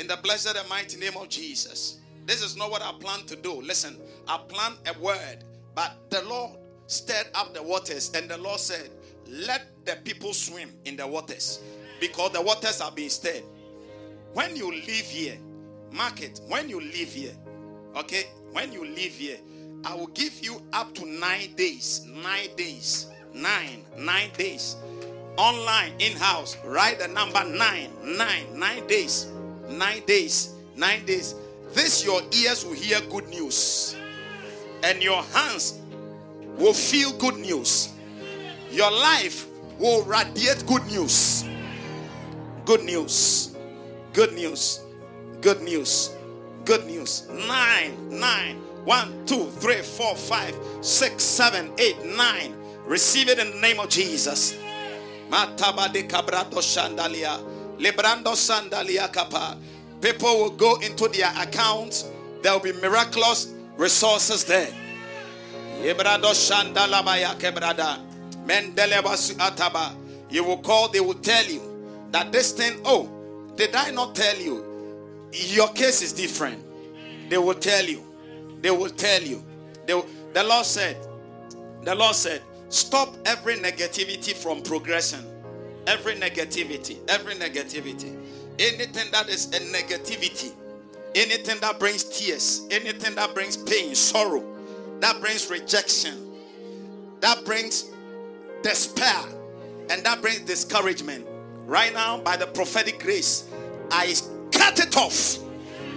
In 0.00 0.06
the 0.06 0.16
blessed 0.16 0.56
and 0.56 0.66
mighty 0.66 0.96
name 0.96 1.14
of 1.18 1.28
Jesus. 1.28 1.98
This 2.24 2.42
is 2.42 2.56
not 2.56 2.70
what 2.70 2.80
I 2.80 2.90
plan 3.00 3.26
to 3.26 3.36
do. 3.36 3.60
Listen, 3.60 3.98
I 4.26 4.38
plan 4.48 4.72
a 4.86 4.98
word, 4.98 5.44
but 5.74 5.92
the 6.08 6.22
Lord 6.22 6.52
stirred 6.86 7.26
up 7.34 7.52
the 7.52 7.62
waters, 7.62 8.10
and 8.14 8.26
the 8.26 8.38
Lord 8.38 8.60
said, 8.60 8.88
Let 9.28 9.66
the 9.84 9.98
people 10.02 10.32
swim 10.32 10.72
in 10.86 10.96
the 10.96 11.06
waters 11.06 11.60
because 12.00 12.32
the 12.32 12.40
waters 12.40 12.80
are 12.80 12.90
being 12.90 13.10
stirred. 13.10 13.42
When 14.32 14.56
you 14.56 14.70
live 14.70 14.86
here, 14.88 15.36
mark 15.92 16.22
it. 16.22 16.40
When 16.48 16.70
you 16.70 16.80
live 16.80 17.12
here, 17.12 17.34
okay, 17.94 18.24
when 18.52 18.72
you 18.72 18.86
live 18.86 19.12
here, 19.12 19.36
I 19.84 19.94
will 19.96 20.06
give 20.06 20.42
you 20.42 20.62
up 20.72 20.94
to 20.94 21.04
nine 21.04 21.54
days. 21.56 22.06
Nine 22.08 22.56
days. 22.56 23.10
Nine. 23.34 23.84
Nine 23.98 24.30
days. 24.38 24.76
Online, 25.36 25.92
in 25.98 26.16
house. 26.16 26.56
Write 26.64 27.00
the 27.00 27.08
number 27.08 27.44
nine. 27.44 27.90
Nine. 28.02 28.58
Nine 28.58 28.86
days. 28.86 29.30
Nine 29.70 30.02
days. 30.06 30.54
Nine 30.76 31.04
days. 31.04 31.34
This 31.72 32.04
your 32.04 32.20
ears 32.32 32.64
will 32.64 32.74
hear 32.74 33.00
good 33.10 33.28
news, 33.28 33.94
and 34.82 35.00
your 35.02 35.22
hands 35.22 35.78
will 36.58 36.74
feel 36.74 37.12
good 37.12 37.36
news. 37.36 37.90
Your 38.72 38.90
life 38.90 39.46
will 39.78 40.02
radiate 40.04 40.66
good 40.66 40.84
news. 40.86 41.44
Good 42.64 42.82
news. 42.84 43.56
Good 44.12 44.34
news. 44.34 44.80
Good 45.40 45.62
news. 45.62 46.10
Good 46.64 46.86
news. 46.86 47.28
Nine, 47.30 47.94
nine. 48.10 48.56
One, 48.84 49.24
two, 49.26 49.46
three, 49.60 49.82
four, 49.82 50.16
five, 50.16 50.56
six, 50.80 51.22
seven, 51.22 51.70
eight, 51.78 52.04
nine. 52.04 52.54
Receive 52.84 53.28
it 53.28 53.38
in 53.38 53.52
the 53.52 53.60
name 53.60 53.78
of 53.78 53.88
Jesus. 53.88 54.56
Matabade 55.30 56.08
cabrado 56.08 56.60
shandalia. 56.60 57.38
Librando 57.80 58.34
sandalia 58.36 59.10
kapa. 59.10 59.56
People 60.02 60.38
will 60.38 60.50
go 60.50 60.76
into 60.80 61.08
their 61.08 61.32
accounts. 61.40 62.10
There 62.42 62.52
will 62.52 62.60
be 62.60 62.72
miraculous 62.74 63.52
resources 63.76 64.44
there. 64.44 64.70
Lebrando 65.82 66.32
shandalabaya 66.34 67.38
kebrada. 67.40 67.98
Mendelebasu 68.44 69.34
ataba. 69.36 69.94
You 70.28 70.44
will 70.44 70.58
call, 70.58 70.88
they 70.88 71.00
will 71.00 71.14
tell 71.14 71.44
you 71.46 71.62
that 72.12 72.30
this 72.32 72.52
thing, 72.52 72.80
oh, 72.84 73.08
did 73.56 73.74
I 73.74 73.90
not 73.90 74.14
tell 74.14 74.36
you? 74.36 74.64
Your 75.32 75.68
case 75.68 76.02
is 76.02 76.12
different. 76.12 76.62
They 77.30 77.38
will 77.38 77.54
tell 77.54 77.84
you. 77.84 78.02
They 78.60 78.70
will 78.70 78.90
tell 78.90 79.22
you. 79.22 79.42
Will, 79.88 80.06
the 80.34 80.44
Lord 80.44 80.66
said, 80.66 80.96
the 81.82 81.94
Lord 81.94 82.14
said, 82.14 82.42
stop 82.68 83.16
every 83.24 83.56
negativity 83.56 84.34
from 84.34 84.62
progression. 84.62 85.24
Every 85.86 86.14
negativity, 86.14 86.98
every 87.08 87.34
negativity. 87.34 88.16
Anything 88.58 89.10
that 89.12 89.28
is 89.28 89.46
a 89.46 89.60
negativity, 89.72 90.52
anything 91.14 91.58
that 91.60 91.78
brings 91.78 92.04
tears, 92.04 92.66
anything 92.70 93.14
that 93.14 93.34
brings 93.34 93.56
pain, 93.56 93.94
sorrow, 93.94 94.44
that 95.00 95.20
brings 95.20 95.50
rejection, 95.50 96.30
that 97.20 97.44
brings 97.44 97.90
despair, 98.62 99.24
and 99.88 100.04
that 100.04 100.20
brings 100.20 100.40
discouragement. 100.40 101.26
Right 101.66 101.92
now, 101.94 102.18
by 102.18 102.36
the 102.36 102.46
prophetic 102.46 103.00
grace, 103.00 103.48
I 103.90 104.14
cut 104.52 104.78
it 104.78 104.96
off 104.96 105.38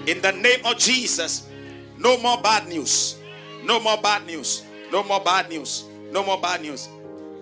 in 0.08 0.22
the 0.22 0.32
name 0.32 0.66
of 0.66 0.78
Jesus. 0.78 1.50
No 1.98 2.18
more 2.20 2.38
bad 2.42 2.68
news. 2.68 3.18
No 3.64 3.80
more 3.80 3.98
bad 3.98 4.26
news. 4.26 4.64
No 4.92 5.04
more 5.04 5.20
bad 5.20 5.50
news. 5.50 5.86
No 6.12 6.24
more 6.24 6.40
bad 6.40 6.62
news. 6.62 6.88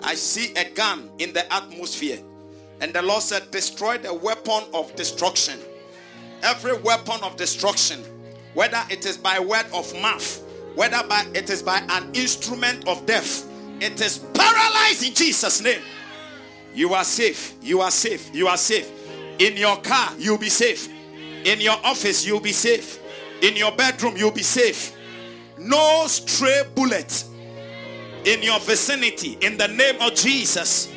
I 0.04 0.16
see 0.16 0.54
a 0.56 0.70
gun 0.70 1.10
in 1.20 1.34
the 1.34 1.52
atmosphere. 1.54 2.20
And 2.82 2.94
the 2.94 3.02
Lord 3.02 3.22
said, 3.22 3.50
Destroy 3.52 3.98
the 4.00 4.14
weapon 4.14 4.64
of 4.74 4.94
destruction. 4.96 5.60
Every 6.44 6.76
weapon 6.78 7.24
of 7.24 7.38
destruction, 7.38 8.04
whether 8.56 8.82
it 8.90 9.06
is 9.06 9.16
by 9.16 9.40
word 9.40 9.66
of 9.74 9.94
mouth, 10.02 10.44
whether 10.76 11.02
by 11.08 11.26
it 11.36 11.50
is 11.52 11.62
by 11.62 11.78
an 11.90 12.10
instrument 12.16 12.88
of 12.88 13.06
death, 13.06 13.48
it 13.80 14.02
is 14.02 14.18
paralyzed 14.34 15.04
in 15.04 15.14
Jesus' 15.14 15.62
name. 15.62 15.82
You 16.74 16.94
are 16.94 17.04
safe. 17.04 17.54
You 17.62 17.82
are 17.82 17.92
safe. 17.92 18.34
You 18.34 18.48
are 18.48 18.58
safe. 18.58 18.90
In 19.40 19.56
your 19.58 19.78
car, 19.78 20.14
you'll 20.18 20.38
be 20.38 20.50
safe. 20.50 20.88
In 21.46 21.60
your 21.60 21.78
office, 21.84 22.26
you'll 22.26 22.40
be 22.40 22.52
safe. 22.52 23.00
In 23.42 23.56
your 23.56 23.72
bedroom, 23.72 24.16
you'll 24.18 24.32
be 24.32 24.44
safe. 24.44 24.96
No 25.58 26.06
stray 26.08 26.64
bullet 26.74 27.26
in 28.26 28.42
your 28.42 28.60
vicinity 28.60 29.38
in 29.42 29.58
the 29.58 29.68
name 29.68 30.00
of 30.02 30.16
Jesus. 30.16 30.92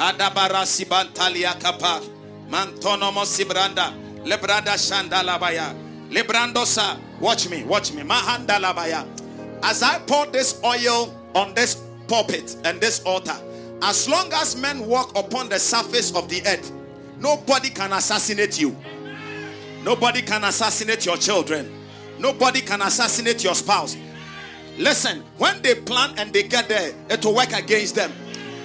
Kadabara 0.00 0.64
sibantalia 0.64 1.52
kapa. 1.60 2.00
Mantonomo 2.48 3.26
sibranda. 3.26 3.92
Lebrada 4.24 4.78
shandalabaya. 4.78 5.74
Lebrandosa. 6.10 6.98
Watch 7.20 7.50
me, 7.50 7.64
watch 7.64 7.92
me. 7.92 8.00
Mahandalabaya. 8.00 9.06
As 9.62 9.82
I 9.82 9.98
pour 9.98 10.24
this 10.28 10.58
oil 10.64 11.14
on 11.34 11.52
this 11.52 11.82
pulpit 12.08 12.56
and 12.64 12.80
this 12.80 13.02
altar, 13.04 13.36
as 13.82 14.08
long 14.08 14.32
as 14.32 14.56
men 14.56 14.86
walk 14.86 15.10
upon 15.18 15.50
the 15.50 15.58
surface 15.58 16.16
of 16.16 16.30
the 16.30 16.40
earth, 16.46 16.72
nobody 17.18 17.68
can 17.68 17.92
assassinate 17.92 18.58
you. 18.58 18.74
Nobody 19.84 20.22
can 20.22 20.44
assassinate 20.44 21.04
your 21.04 21.18
children. 21.18 21.70
Nobody 22.18 22.62
can 22.62 22.80
assassinate 22.80 23.44
your 23.44 23.54
spouse. 23.54 23.98
Listen, 24.78 25.22
when 25.36 25.60
they 25.60 25.74
plan 25.74 26.14
and 26.16 26.32
they 26.32 26.44
get 26.44 26.70
there, 26.70 26.94
it 27.10 27.22
will 27.22 27.34
work 27.34 27.52
against 27.52 27.96
them. 27.96 28.10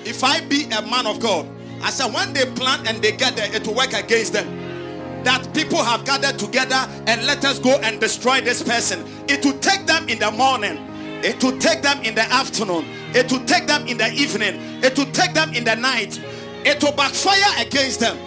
If 0.05 0.23
I 0.23 0.41
be 0.41 0.65
a 0.65 0.81
man 0.83 1.07
of 1.07 1.19
God, 1.19 1.47
I 1.81 1.89
said, 1.89 2.13
when 2.13 2.31
they 2.31 2.45
plan 2.45 2.85
and 2.87 3.01
they 3.01 3.11
get 3.11 3.35
there, 3.35 3.53
it 3.53 3.65
will 3.65 3.73
work 3.73 3.93
against 3.93 4.33
them. 4.33 5.23
That 5.23 5.51
people 5.53 5.83
have 5.83 6.05
gathered 6.05 6.37
together 6.37 6.87
and 7.07 7.25
let 7.25 7.43
us 7.43 7.57
go 7.57 7.79
and 7.81 7.99
destroy 7.99 8.41
this 8.41 8.61
person. 8.61 9.03
It 9.27 9.43
will 9.43 9.57
take 9.57 9.87
them 9.87 10.07
in 10.07 10.19
the 10.19 10.29
morning, 10.29 10.77
it 11.23 11.43
will 11.43 11.57
take 11.57 11.81
them 11.81 12.01
in 12.03 12.13
the 12.13 12.21
afternoon, 12.21 12.85
it 13.15 13.31
will 13.31 13.43
take 13.45 13.65
them 13.65 13.87
in 13.87 13.97
the 13.97 14.11
evening, 14.13 14.59
it 14.83 14.95
will 14.95 15.11
take 15.11 15.33
them 15.33 15.53
in 15.55 15.63
the 15.63 15.75
night, 15.75 16.21
it 16.63 16.83
will 16.83 16.91
backfire 16.91 17.65
against 17.65 17.99
them. 17.99 18.17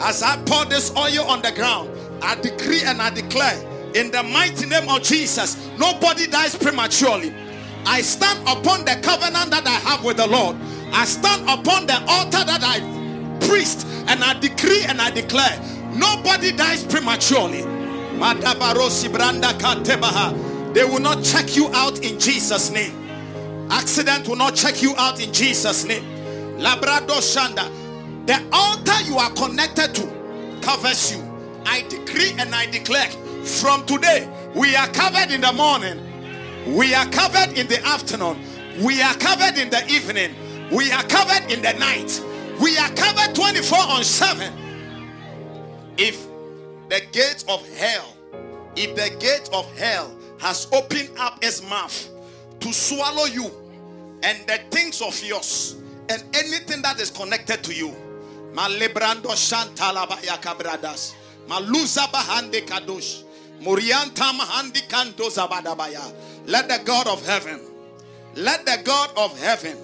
As 0.00 0.22
I 0.22 0.40
pour 0.46 0.64
this 0.66 0.96
oil 0.96 1.24
on 1.26 1.42
the 1.42 1.50
ground, 1.50 1.90
I 2.22 2.36
decree 2.36 2.82
and 2.84 3.02
I 3.02 3.10
declare 3.10 3.58
in 3.94 4.12
the 4.12 4.22
mighty 4.22 4.66
name 4.66 4.88
of 4.88 5.02
Jesus, 5.02 5.68
nobody 5.78 6.28
dies 6.28 6.54
prematurely. 6.54 7.34
I 7.86 8.02
stand 8.02 8.40
upon 8.42 8.84
the 8.84 9.00
covenant 9.02 9.50
that 9.50 9.66
I 9.66 9.70
have 9.90 10.04
with 10.04 10.18
the 10.18 10.26
Lord. 10.26 10.56
I 10.92 11.04
stand 11.04 11.42
upon 11.48 11.86
the 11.86 12.00
altar 12.08 12.44
that 12.44 12.62
I 12.62 12.80
priest 13.46 13.86
and 14.08 14.22
I 14.22 14.38
decree 14.38 14.84
and 14.84 15.00
I 15.00 15.10
declare 15.10 15.60
nobody 15.92 16.52
dies 16.52 16.84
prematurely. 16.84 17.62
They 20.72 20.84
will 20.84 21.00
not 21.00 21.24
check 21.24 21.56
you 21.56 21.70
out 21.72 22.04
in 22.04 22.18
Jesus' 22.18 22.70
name. 22.70 22.94
Accident 23.70 24.28
will 24.28 24.36
not 24.36 24.54
check 24.54 24.82
you 24.82 24.94
out 24.96 25.20
in 25.20 25.32
Jesus' 25.32 25.84
name. 25.84 26.04
Labrador 26.58 27.16
Shanda. 27.16 27.70
The 28.26 28.42
altar 28.52 29.00
you 29.06 29.16
are 29.16 29.30
connected 29.30 29.94
to 29.94 30.60
covers 30.60 31.12
you. 31.12 31.22
I 31.64 31.82
decree 31.88 32.34
and 32.38 32.54
I 32.54 32.66
declare 32.66 33.08
from 33.44 33.86
today, 33.86 34.28
we 34.54 34.76
are 34.76 34.88
covered 34.88 35.30
in 35.30 35.40
the 35.40 35.52
morning, 35.52 35.98
we 36.76 36.94
are 36.94 37.06
covered 37.06 37.56
in 37.56 37.66
the 37.68 37.82
afternoon, 37.86 38.38
we 38.82 39.00
are 39.00 39.14
covered 39.14 39.58
in 39.58 39.70
the 39.70 39.86
evening, 39.86 40.34
we 40.70 40.90
are 40.92 41.02
covered 41.04 41.50
in 41.50 41.62
the 41.62 41.72
night, 41.74 42.22
we 42.60 42.76
are 42.78 42.90
covered 42.90 43.34
24 43.34 43.78
on 43.78 44.04
7. 44.04 44.52
If 45.96 46.26
the 46.88 47.00
gate 47.12 47.44
of 47.48 47.66
hell, 47.76 48.14
if 48.76 48.94
the 48.94 49.10
gate 49.18 49.48
of 49.52 49.66
hell 49.78 50.14
has 50.40 50.66
opened 50.72 51.10
up 51.18 51.42
its 51.42 51.68
mouth 51.68 52.08
to 52.60 52.72
swallow 52.72 53.24
you 53.24 53.50
and 54.22 54.46
the 54.46 54.58
things 54.70 55.00
of 55.02 55.20
yours 55.24 55.76
and 56.08 56.22
anything 56.34 56.82
that 56.82 57.00
is 57.00 57.10
connected 57.10 57.62
to 57.64 57.74
you, 57.74 57.94
Malebrando 58.52 59.30
Shantalaba 59.34 60.16
Yakabradas, 60.22 61.14
Maluza 61.48 62.06
Bahande 62.12 62.60
Kadosh. 62.66 63.24
Let 66.46 66.68
the 66.68 66.80
God 66.84 67.06
of 67.08 67.26
heaven, 67.26 67.60
let 68.36 68.64
the 68.64 68.80
God 68.84 69.10
of 69.16 69.38
heaven, 69.40 69.76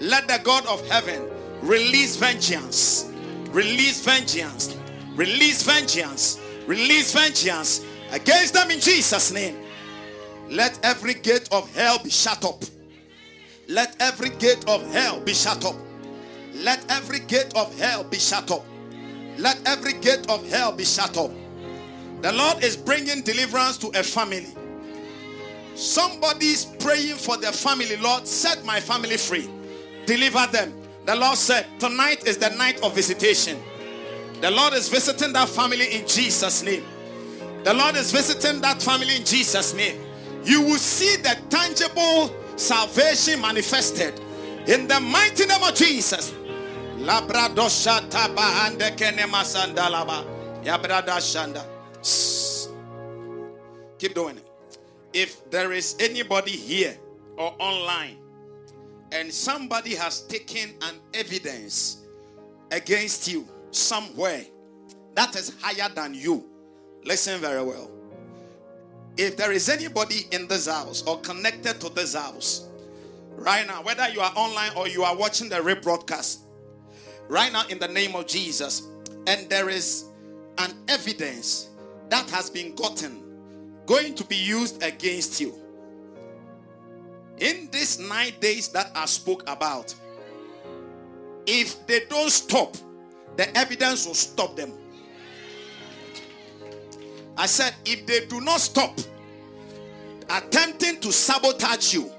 let 0.00 0.28
the 0.28 0.40
God 0.44 0.66
of 0.66 0.86
heaven 0.88 1.28
release 1.62 2.16
vengeance, 2.16 3.10
release 3.50 4.04
vengeance, 4.04 4.76
release 5.14 5.62
vengeance, 5.62 6.40
release 6.66 7.12
vengeance 7.12 7.84
against 8.12 8.54
them 8.54 8.70
in 8.70 8.80
Jesus' 8.80 9.32
name. 9.32 9.56
Let 10.48 10.78
every 10.84 11.14
gate 11.14 11.48
of 11.52 11.74
hell 11.74 11.98
be 12.02 12.10
shut 12.10 12.44
up. 12.44 12.62
Let 13.68 13.96
every 14.00 14.30
gate 14.30 14.64
of 14.68 14.90
hell 14.92 15.20
be 15.20 15.34
shut 15.34 15.64
up. 15.64 15.74
Let 16.54 16.84
every 16.90 17.20
gate 17.20 17.54
of 17.54 17.76
hell 17.78 18.04
be 18.04 18.18
shut 18.18 18.50
up. 18.50 18.64
Let 19.36 19.58
every 19.66 19.92
gate 19.94 20.30
of 20.30 20.48
hell 20.48 20.72
be 20.72 20.84
shut 20.84 21.16
up. 21.18 21.30
The 22.22 22.32
Lord 22.32 22.64
is 22.64 22.76
bringing 22.76 23.22
deliverance 23.22 23.76
to 23.78 23.88
a 23.88 24.02
family. 24.02 24.46
Somebody's 25.74 26.64
praying 26.64 27.16
for 27.16 27.36
their 27.36 27.52
family. 27.52 27.96
Lord, 27.98 28.26
set 28.26 28.64
my 28.64 28.80
family 28.80 29.16
free. 29.16 29.48
Deliver 30.08 30.46
them. 30.46 30.72
The 31.04 31.14
Lord 31.14 31.36
said, 31.36 31.66
Tonight 31.78 32.26
is 32.26 32.38
the 32.38 32.48
night 32.56 32.82
of 32.82 32.94
visitation. 32.94 33.58
The 34.40 34.50
Lord 34.50 34.72
is 34.72 34.88
visiting 34.88 35.34
that 35.34 35.50
family 35.50 35.84
in 35.96 36.06
Jesus' 36.08 36.62
name. 36.62 36.82
The 37.62 37.74
Lord 37.74 37.94
is 37.94 38.10
visiting 38.10 38.62
that 38.62 38.80
family 38.80 39.16
in 39.16 39.24
Jesus' 39.26 39.74
name. 39.74 40.00
You 40.44 40.62
will 40.62 40.78
see 40.78 41.16
the 41.16 41.36
tangible 41.50 42.34
salvation 42.56 43.42
manifested 43.42 44.18
in 44.66 44.88
the 44.88 44.98
mighty 44.98 45.44
name 45.44 45.62
of 45.62 45.74
Jesus. 45.74 46.32
Labradosha. 46.96 48.08
Keep 53.98 54.14
doing 54.14 54.38
it. 54.38 54.78
If 55.12 55.50
there 55.50 55.72
is 55.72 55.96
anybody 56.00 56.52
here 56.52 56.96
or 57.36 57.54
online 57.58 58.16
and 59.12 59.32
somebody 59.32 59.94
has 59.94 60.22
taken 60.22 60.70
an 60.82 60.96
evidence 61.14 62.04
against 62.70 63.28
you 63.30 63.46
somewhere 63.70 64.44
that 65.14 65.34
is 65.36 65.54
higher 65.60 65.88
than 65.94 66.14
you, 66.14 66.44
listen 67.04 67.40
very 67.40 67.62
well. 67.62 67.90
if 69.18 69.36
there 69.36 69.50
is 69.50 69.68
anybody 69.68 70.26
in 70.30 70.46
this 70.46 70.68
house 70.68 71.02
or 71.02 71.18
connected 71.20 71.80
to 71.80 71.88
this 71.90 72.14
house 72.14 72.68
right 73.32 73.66
now, 73.66 73.82
whether 73.82 74.08
you 74.08 74.20
are 74.20 74.32
online 74.36 74.70
or 74.76 74.86
you 74.88 75.02
are 75.02 75.16
watching 75.16 75.48
the 75.48 75.56
rebroadcast, 75.56 76.38
right 77.28 77.52
now 77.52 77.66
in 77.68 77.78
the 77.80 77.88
name 77.88 78.14
of 78.14 78.26
Jesus, 78.28 78.82
and 79.26 79.48
there 79.50 79.68
is 79.68 80.04
an 80.58 80.72
evidence 80.86 81.70
that 82.10 82.30
has 82.30 82.48
been 82.48 82.74
gotten 82.76 83.20
going 83.86 84.14
to 84.14 84.24
be 84.24 84.36
used 84.36 84.82
against 84.82 85.40
you 85.40 85.54
in 87.40 87.68
these 87.70 87.98
nine 87.98 88.32
days 88.40 88.68
that 88.68 88.90
I 88.94 89.06
spoke 89.06 89.48
about, 89.48 89.94
if 91.46 91.86
they 91.86 92.00
don't 92.08 92.30
stop, 92.30 92.76
the 93.36 93.56
evidence 93.56 94.06
will 94.06 94.14
stop 94.14 94.56
them. 94.56 94.72
I 97.36 97.46
said, 97.46 97.74
if 97.84 98.04
they 98.06 98.26
do 98.26 98.40
not 98.40 98.60
stop 98.60 98.98
attempting 100.28 101.00
to 101.00 101.12
sabotage 101.12 101.94
you 101.94 102.10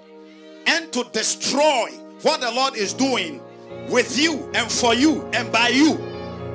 and 0.66 0.92
to 0.94 1.04
destroy 1.12 1.90
what 2.22 2.42
the 2.42 2.52
Lord 2.52 2.76
is 2.76 2.94
doing 2.94 3.42
with 3.90 4.18
you 4.18 4.50
and 4.54 4.72
for 4.72 4.94
you 4.94 5.24
and 5.34 5.52
by 5.52 5.68
you 5.68 5.96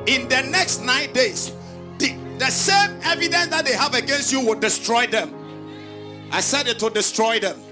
in 0.07 0.29
the 0.29 0.43
next 0.51 0.81
nine 0.81 1.13
days, 1.13 1.53
the, 1.99 2.17
the 2.39 2.51
same 2.51 2.99
evidence 3.03 3.49
that 3.49 3.65
they 3.67 3.75
have 3.75 3.95
against 3.95 4.33
you 4.33 4.41
will 4.41 4.59
destroy 4.59 5.07
them. 5.07 5.33
I 6.33 6.41
said 6.41 6.67
it 6.67 6.83
will 6.83 6.91
destroy 6.91 7.39
them 7.39 7.64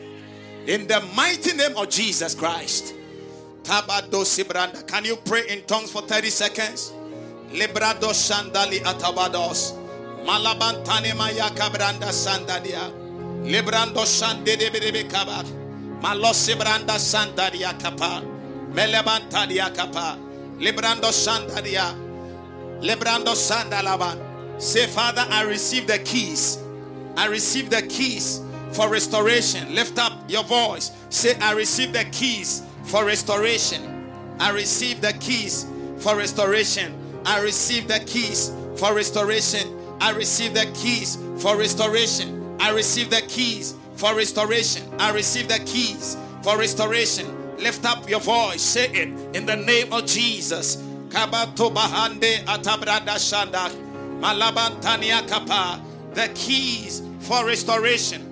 in 0.67 0.87
the 0.87 1.01
mighty 1.17 1.57
name 1.57 1.77
of 1.77 1.89
Jesus 1.89 2.35
Christ. 2.35 2.95
Can 3.65 5.05
you 5.05 5.17
pray 5.17 5.49
in 5.49 5.63
tongues 5.63 5.91
for 5.91 6.03
30 6.03 6.31
seconds? 6.31 6.93
Librado 7.51 8.11
Shandali 8.13 8.79
Atabados. 8.81 9.79
Malabantane 10.25 11.17
Maya 11.17 11.51
Cabranda 11.51 12.11
Sandadia. 12.11 12.91
Librando 13.45 14.05
Shandede 14.05 14.71
Kabat. 15.09 15.47
Malosibranda 16.01 16.97
Sandadia 16.99 17.79
Kapa. 17.81 18.23
Melebantadia 18.73 19.75
Kapa. 19.75 20.19
Librando 20.59 21.11
Sandadia. 21.13 21.95
Librando 22.81 23.35
Sandalaban. 23.35 24.19
Say, 24.61 24.87
Father, 24.87 25.25
I 25.29 25.43
receive 25.43 25.87
the 25.87 25.99
keys. 26.01 26.59
I 27.17 27.27
receive 27.27 27.69
the 27.69 27.83
keys 27.83 28.41
for 28.73 28.89
restoration. 28.89 29.75
Lift 29.75 29.99
up 29.99 30.29
your 30.29 30.45
voice. 30.45 30.91
Say, 31.11 31.35
I 31.41 31.53
receive 31.53 31.93
the 31.93 32.05
keys 32.07 32.63
for 32.85 33.05
restoration. 33.05 34.11
I 34.41 34.51
receive 34.51 35.01
the 35.01 35.13
keys 35.15 35.67
for 35.99 36.17
restoration. 36.17 36.95
I 37.25 37.41
receive 37.41 37.87
the 37.89 38.01
keys 38.01 38.53
for 38.77 38.95
restoration. 38.95 39.79
I 40.01 40.11
receive 40.11 40.55
the 40.55 40.67
keys 40.75 41.17
for 41.39 41.57
restoration. 41.57 42.57
I 42.61 42.71
receive 42.73 43.11
the 43.11 43.23
keys 43.29 43.75
for 43.97 44.15
restoration. 44.17 44.83
I 44.99 45.13
receive 45.13 45.49
the 45.49 45.61
keys 45.61 46.17
for 46.43 46.59
restoration. 46.59 47.27
Lift 47.59 47.85
up 47.85 48.09
your 48.09 48.21
voice. 48.21 48.61
Say 48.61 48.87
it 48.87 49.37
in 49.37 49.47
the 49.47 49.57
name 49.57 49.93
of 49.93 50.07
Jesus. 50.07 50.77
Kabato 51.09 51.73
bahande. 51.73 52.45
The 56.15 56.29
keys 56.35 57.03
for 57.21 57.47
restoration 57.47 58.32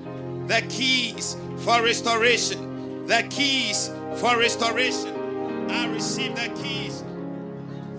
the 0.51 0.63
keys 0.63 1.37
for 1.59 1.81
restoration. 1.81 3.07
The 3.07 3.25
keys 3.31 3.89
for 4.17 4.37
restoration. 4.37 5.71
I 5.71 5.87
receive 5.87 6.35
the 6.35 6.49
keys 6.61 7.05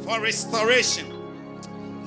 for 0.04 0.20
restoration. 0.20 1.08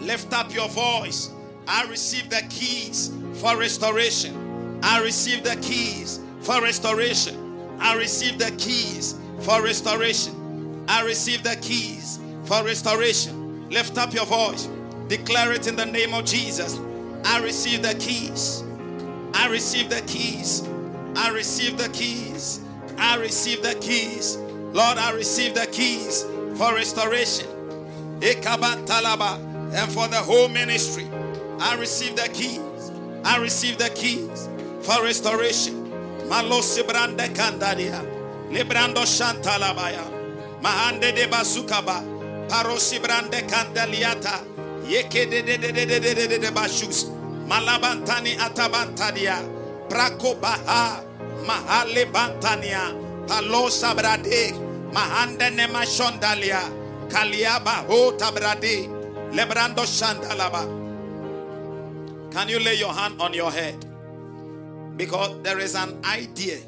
Lift 0.01 0.35
up 0.35 0.53
your 0.55 0.69
voice. 0.69 1.31
I 1.67 1.89
receive 1.89 2.29
the 2.29 2.43
keys 2.51 3.11
for 3.41 3.57
restoration. 3.57 4.81
I 4.83 5.01
receive 5.01 5.45
the 5.45 5.57
keys 5.63 6.21
for 6.43 6.61
restoration. 6.61 7.79
I 7.81 7.97
receive 7.97 8.39
the 8.39 8.51
keys 8.59 9.19
for 9.41 9.63
restoration. 9.63 10.85
I 10.87 11.07
receive 11.07 11.43
the 11.43 11.57
keys 11.63 12.21
for 12.45 12.63
restoration. 12.63 13.71
Lift 13.71 13.97
up 13.97 14.13
your 14.13 14.27
voice. 14.27 14.69
Declare 15.09 15.53
it 15.55 15.67
in 15.69 15.77
the 15.77 15.87
name 15.87 16.13
of 16.13 16.27
Jesus. 16.27 16.79
I 17.25 17.41
receive 17.41 17.83
the 17.83 17.95
keys 17.95 18.63
I 19.35 19.49
receive 19.49 19.91
the 19.91 20.01
keys. 20.03 20.63
I 21.17 21.31
receive 21.31 21.77
the 21.77 21.89
keys. 21.89 22.61
I 22.97 23.17
receive 23.17 23.63
the 23.63 23.75
keys. 23.75 24.37
Lord, 24.73 24.97
I 24.97 25.13
receive 25.13 25.55
the 25.55 25.67
keys 25.67 26.23
for 26.57 26.75
restoration. 26.75 27.47
And 28.23 29.93
for 29.93 30.07
the 30.09 30.23
whole 30.25 30.49
ministry. 30.49 31.09
I 31.61 31.77
receive 31.77 32.17
the 32.17 32.29
keys. 32.29 32.93
I 33.25 33.39
receive 33.39 33.77
the 33.79 33.91
keys 33.91 34.49
for 34.83 35.03
restoration. 35.03 35.91
Malosi 36.29 36.83
brande 36.87 37.29
kandadia. 37.35 38.01
Librando 38.51 39.05
shantalabaya. 39.05 40.05
Mahande 40.63 41.15
de 41.15 41.27
basukaba. 41.27 42.03
Parosi 42.49 42.99
brande 43.01 43.43
kandaliata. 43.49 44.45
Yeke 44.89 45.29
de 45.29 45.43
de 45.43 45.57
de 45.59 45.73
de 45.73 45.87
de 45.87 46.01
de 46.01 46.29
de 46.29 46.39
de 46.39 46.51
bashus. 46.51 47.11
Malabantani 47.47 48.37
atabantadia. 48.39 49.43
Brako 49.89 50.41
baha. 50.41 51.05
Mahale 51.47 52.07
bantania. 52.13 52.95
Palo 53.27 53.69
sabrade. 53.69 54.53
Mahande 54.93 55.51
nemashondalia. 55.51 56.63
Kaliaba 57.09 57.87
ho 57.87 58.13
tabrade. 58.13 58.89
Lebrando 59.33 59.85
shandalaba. 59.85 60.83
Can 62.33 62.49
you 62.49 62.59
lay 62.59 62.75
your 62.75 62.93
hand 62.93 63.21
on 63.21 63.33
your 63.35 63.51
head? 63.51 63.85
Because 64.97 65.43
there 65.43 65.59
is 65.59 65.75
an 65.75 66.01
idea 66.05 66.59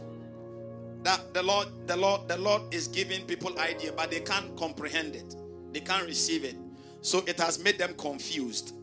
that 1.03 1.33
the 1.35 1.43
Lord, 1.43 1.69
the 1.87 1.97
Lord, 1.97 2.29
the 2.29 2.37
Lord 2.37 2.63
is 2.75 2.89
giving 2.89 3.25
people 3.27 3.57
idea, 3.59 3.93
but 3.93 4.11
they 4.11 4.21
can't 4.21 4.57
comprehend 4.57 5.15
it. 5.15 5.35
They 5.73 5.81
can't 5.81 6.07
receive 6.07 6.45
it. 6.45 6.57
So 7.01 7.23
it 7.27 7.39
has 7.39 7.63
made 7.63 7.79
them 7.79 7.95
confused. 7.95 8.75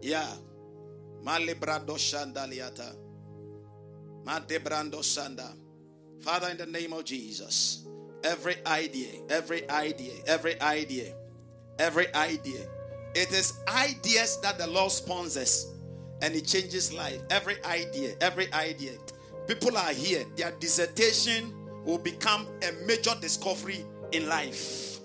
Yeah. 0.00 0.28
Malibrando 1.26 1.96
Shandaliata. 1.98 2.94
Madebrando 4.24 5.02
Sanda. 5.02 5.52
Father, 6.20 6.50
in 6.50 6.56
the 6.56 6.66
name 6.66 6.92
of 6.92 7.04
Jesus, 7.04 7.86
every 8.22 8.54
idea, 8.64 9.08
every 9.28 9.68
idea, 9.68 10.12
every 10.26 10.60
idea, 10.60 11.14
every 11.80 12.14
idea. 12.14 12.60
It 13.14 13.32
is 13.32 13.54
ideas 13.66 14.40
that 14.42 14.56
the 14.58 14.68
Lord 14.68 14.92
sponsors 14.92 15.66
and 16.22 16.34
it 16.34 16.46
changes 16.46 16.92
life. 16.92 17.20
Every 17.30 17.62
idea, 17.64 18.14
every 18.20 18.52
idea. 18.52 18.92
People 19.48 19.76
are 19.76 19.92
here, 19.92 20.24
their 20.36 20.52
dissertation 20.52 21.52
will 21.84 21.98
become 21.98 22.46
a 22.62 22.86
major 22.86 23.14
discovery 23.20 23.84
in 24.12 24.28
life. 24.28 25.00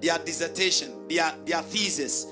Their 0.00 0.18
dissertation, 0.18 1.08
their, 1.08 1.34
their 1.44 1.62
thesis, 1.62 2.26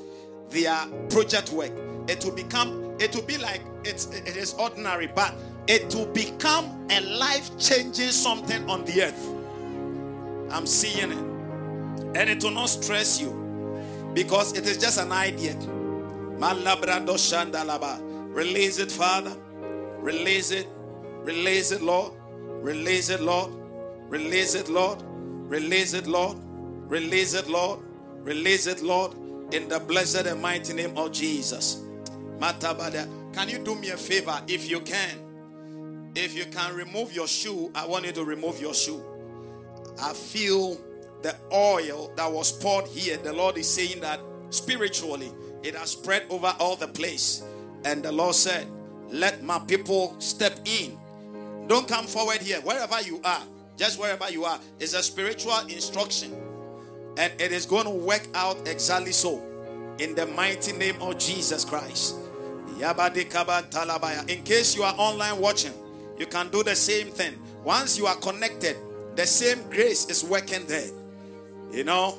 their 0.51 0.87
project 1.11 1.51
work, 1.51 1.73
it 2.09 2.25
will 2.25 2.33
become 2.33 2.86
it 2.99 3.15
will 3.15 3.23
be 3.23 3.39
like 3.39 3.61
it's 3.85 4.07
it 4.11 4.37
is 4.37 4.55
ordinary, 4.55 5.07
but 5.07 5.35
it 5.67 5.95
will 5.95 6.07
become 6.07 6.87
a 6.91 7.01
life-changing 7.01 8.11
something 8.11 8.69
on 8.71 8.85
the 8.85 9.03
earth. 9.03 9.29
I'm 10.51 10.67
seeing 10.67 11.11
it. 11.13 11.19
And 12.17 12.31
it 12.31 12.43
will 12.43 12.53
not 12.53 12.67
stress 12.67 13.21
you 13.21 13.33
because 14.15 14.57
it 14.57 14.67
is 14.67 14.79
just 14.79 14.99
an 14.99 15.13
idea. 15.13 15.55
Release 18.35 18.79
it, 18.79 18.93
Father. 18.93 19.37
Release 19.99 20.51
it. 20.51 20.69
Release 21.25 21.73
it, 21.73 21.83
Lord. 21.83 22.13
Release 22.63 23.11
it, 23.11 23.21
Lord. 23.21 23.51
Release 24.09 24.55
it, 24.55 24.69
Lord. 24.69 25.03
Release 25.03 25.95
it, 25.95 26.07
Lord. 26.07 26.39
Release 26.89 27.35
it, 27.35 27.49
Lord. 27.49 27.81
Release 28.23 28.67
it, 28.67 28.83
Lord. 28.83 29.15
In 29.53 29.69
the 29.69 29.81
blessed 29.81 30.27
and 30.27 30.41
mighty 30.41 30.73
name 30.73 30.97
of 30.97 31.13
Jesus. 31.13 31.83
Matabada. 32.39 33.09
Can 33.33 33.49
you 33.49 33.59
do 33.59 33.75
me 33.75 33.91
a 33.91 33.97
favor 33.97 34.41
if 34.49 34.69
you 34.69 34.81
can? 34.81 36.13
If 36.15 36.35
you 36.35 36.47
can 36.47 36.75
remove 36.75 37.13
your 37.13 37.29
shoe, 37.29 37.71
I 37.75 37.87
want 37.87 38.07
you 38.07 38.13
to 38.13 38.25
remove 38.25 38.61
your 38.61 38.75
shoe. 38.75 39.05
I 40.03 40.13
feel 40.13 40.79
the 41.23 41.37
oil 41.53 42.13
that 42.17 42.31
was 42.31 42.53
poured 42.53 42.87
here. 42.87 43.17
The 43.19 43.33
Lord 43.33 43.59
is 43.59 43.69
saying 43.69 44.01
that 44.01 44.21
spiritually 44.51 45.33
it 45.63 45.75
has 45.75 45.91
spread 45.91 46.25
over 46.31 46.55
all 46.59 46.77
the 46.77 46.89
place. 46.89 47.43
And 47.85 48.03
the 48.03 48.13
Lord 48.13 48.35
said, 48.35 48.67
Let 49.09 49.43
my 49.43 49.59
people 49.59 50.17
step 50.19 50.59
in. 50.65 50.99
Don't 51.67 51.89
come 51.89 52.07
forward 52.07 52.39
here. 52.39 52.61
Wherever 52.61 53.01
you 53.03 53.21
are, 53.25 53.43
just 53.77 53.99
wherever 53.99 54.31
you 54.31 54.45
are, 54.45 54.61
is 54.79 54.95
a 54.95 55.03
spiritual 55.03 55.59
instruction. 55.69 56.35
And 57.19 57.33
it 57.41 57.53
is 57.53 57.67
going 57.67 57.85
to 57.85 57.91
work 57.91 58.27
out 58.35 58.69
exactly 58.69 59.13
so. 59.13 59.43
In 59.99 60.15
the 60.15 60.27
mighty 60.27 60.73
name 60.73 61.01
of 61.01 61.19
Jesus 61.19 61.65
Christ. 61.65 62.17
In 62.79 64.43
case 64.45 64.77
you 64.77 64.83
are 64.83 64.95
online 64.99 65.41
watching, 65.41 65.73
you 66.19 66.27
can 66.27 66.49
do 66.51 66.63
the 66.63 66.77
same 66.77 67.09
thing. 67.09 67.35
Once 67.65 67.99
you 67.99 68.07
are 68.07 68.17
connected, 68.17 68.77
the 69.17 69.27
same 69.27 69.63
grace 69.71 70.07
is 70.07 70.23
working 70.23 70.67
there. 70.67 70.91
You 71.73 71.85
know, 71.85 72.19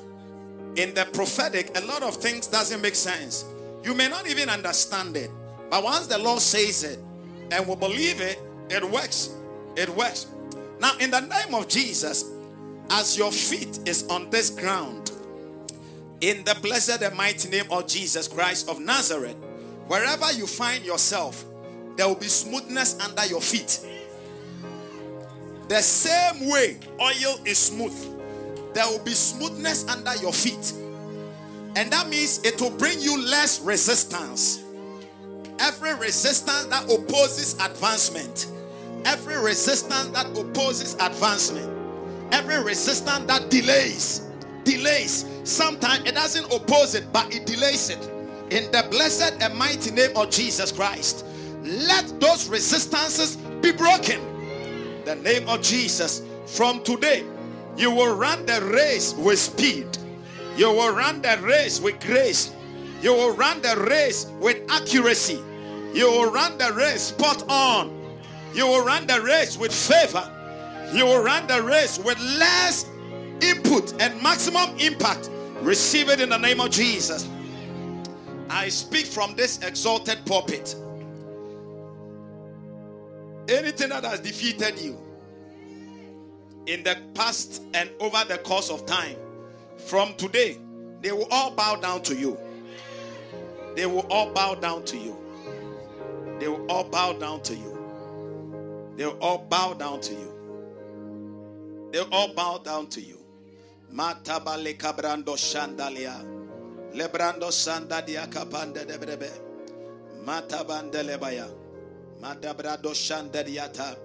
in 0.76 0.94
the 0.94 1.06
prophetic, 1.12 1.76
a 1.76 1.80
lot 1.86 2.02
of 2.02 2.16
things 2.16 2.46
doesn't 2.46 2.80
make 2.80 2.94
sense. 2.94 3.44
You 3.84 3.94
may 3.94 4.08
not 4.08 4.28
even 4.28 4.48
understand 4.48 5.16
it. 5.16 5.30
But 5.70 5.84
once 5.84 6.06
the 6.06 6.18
Lord 6.18 6.40
says 6.40 6.84
it, 6.84 6.98
and 7.50 7.66
we 7.66 7.76
believe 7.76 8.20
it, 8.20 8.38
it 8.68 8.84
works. 8.84 9.34
It 9.76 9.88
works. 9.88 10.26
Now, 10.80 10.96
in 10.98 11.10
the 11.10 11.20
name 11.20 11.54
of 11.54 11.68
Jesus, 11.68 12.30
as 12.90 13.16
your 13.16 13.32
feet 13.32 13.80
is 13.86 14.06
on 14.08 14.30
this 14.30 14.50
ground, 14.50 15.12
in 16.20 16.42
the 16.44 16.56
blessed 16.62 17.02
and 17.02 17.16
mighty 17.16 17.48
name 17.48 17.66
of 17.70 17.86
Jesus 17.86 18.28
Christ 18.28 18.68
of 18.68 18.80
Nazareth, 18.80 19.36
wherever 19.88 20.30
you 20.32 20.46
find 20.46 20.84
yourself, 20.84 21.44
there 21.96 22.06
will 22.06 22.14
be 22.14 22.28
smoothness 22.28 22.98
under 23.00 23.26
your 23.26 23.40
feet. 23.40 23.84
The 25.68 25.82
same 25.82 26.48
way 26.48 26.78
oil 27.00 27.38
is 27.44 27.58
smooth, 27.58 27.94
there 28.74 28.86
will 28.86 29.04
be 29.04 29.12
smoothness 29.12 29.88
under 29.88 30.14
your 30.16 30.32
feet. 30.32 30.72
And 31.76 31.92
that 31.92 32.08
means 32.08 32.42
it 32.44 32.60
will 32.60 32.70
bring 32.70 33.00
you 33.00 33.20
less 33.20 33.60
resistance. 33.60 34.64
Every 35.60 35.94
resistance 35.94 36.66
that 36.66 36.84
opposes 36.90 37.54
advancement, 37.54 38.46
every 39.04 39.36
resistance 39.36 40.08
that 40.08 40.26
opposes 40.38 40.94
advancement, 40.94 41.68
every 42.32 42.62
resistance 42.62 43.26
that 43.26 43.50
delays, 43.50 44.28
delays. 44.64 45.24
Sometimes 45.44 46.08
it 46.08 46.14
doesn't 46.14 46.52
oppose 46.52 46.94
it, 46.94 47.12
but 47.12 47.34
it 47.34 47.46
delays 47.46 47.90
it. 47.90 48.17
In 48.50 48.70
the 48.72 48.86
blessed 48.90 49.42
and 49.42 49.54
mighty 49.54 49.90
name 49.90 50.16
of 50.16 50.30
Jesus 50.30 50.72
Christ, 50.72 51.24
let 51.62 52.18
those 52.18 52.48
resistances 52.48 53.36
be 53.60 53.72
broken. 53.72 54.20
The 55.04 55.16
name 55.16 55.46
of 55.48 55.60
Jesus. 55.60 56.22
From 56.46 56.82
today, 56.82 57.24
you 57.76 57.90
will 57.90 58.16
run 58.16 58.46
the 58.46 58.62
race 58.72 59.12
with 59.14 59.38
speed. 59.38 59.86
You 60.56 60.70
will 60.72 60.94
run 60.94 61.20
the 61.20 61.38
race 61.42 61.78
with 61.78 62.00
grace. 62.00 62.50
You 63.02 63.12
will 63.12 63.32
run 63.32 63.60
the 63.60 63.76
race 63.88 64.26
with 64.40 64.62
accuracy. 64.70 65.42
You 65.92 66.10
will 66.10 66.30
run 66.30 66.56
the 66.56 66.72
race 66.72 67.02
spot 67.02 67.44
on. 67.50 67.94
You 68.54 68.66
will 68.66 68.84
run 68.84 69.06
the 69.06 69.20
race 69.20 69.58
with 69.58 69.74
favor. 69.74 70.26
You 70.94 71.04
will 71.04 71.22
run 71.22 71.46
the 71.46 71.62
race 71.62 71.98
with 71.98 72.18
less 72.18 72.86
input 73.42 74.00
and 74.00 74.20
maximum 74.22 74.76
impact. 74.78 75.28
Receive 75.60 76.08
it 76.08 76.20
in 76.20 76.30
the 76.30 76.38
name 76.38 76.60
of 76.60 76.70
Jesus. 76.70 77.28
I 78.50 78.68
speak 78.68 79.06
from 79.06 79.34
this 79.36 79.58
exalted 79.62 80.24
pulpit. 80.24 80.74
Anything 83.48 83.88
that 83.90 84.04
has 84.04 84.20
defeated 84.20 84.78
you 84.78 84.98
in 86.66 86.82
the 86.82 86.96
past 87.14 87.62
and 87.74 87.90
over 88.00 88.24
the 88.24 88.38
course 88.38 88.70
of 88.70 88.84
time, 88.86 89.16
from 89.78 90.14
today, 90.14 90.58
they 91.00 91.12
will 91.12 91.28
all 91.30 91.50
bow 91.52 91.76
down 91.76 92.02
to 92.02 92.14
you. 92.14 92.38
They 93.74 93.86
will 93.86 94.06
all 94.10 94.32
bow 94.32 94.54
down 94.54 94.84
to 94.86 94.96
you. 94.98 95.16
They 96.38 96.48
will 96.48 96.66
all 96.68 96.84
bow 96.84 97.12
down 97.12 97.42
to 97.42 97.54
you. 97.54 97.78
They 98.96 99.06
will 99.06 99.18
all 99.20 99.38
bow 99.38 99.74
down 99.74 100.00
to 100.02 100.14
you. 100.14 101.88
They 101.92 102.00
will 102.00 102.08
all 102.12 102.34
bow 102.34 102.58
down 102.58 102.88
to 102.88 103.00
you. 103.00 103.18
Matabale 103.92 104.76
kabrando 104.76 105.36
shandalia. 105.36 106.37
Lebrando 106.94 107.50
sandadia 107.52 108.26
kapande 108.26 108.84
debrebe. 108.84 109.30
Madabrado 112.20 112.94
shandadiata. 112.94 113.96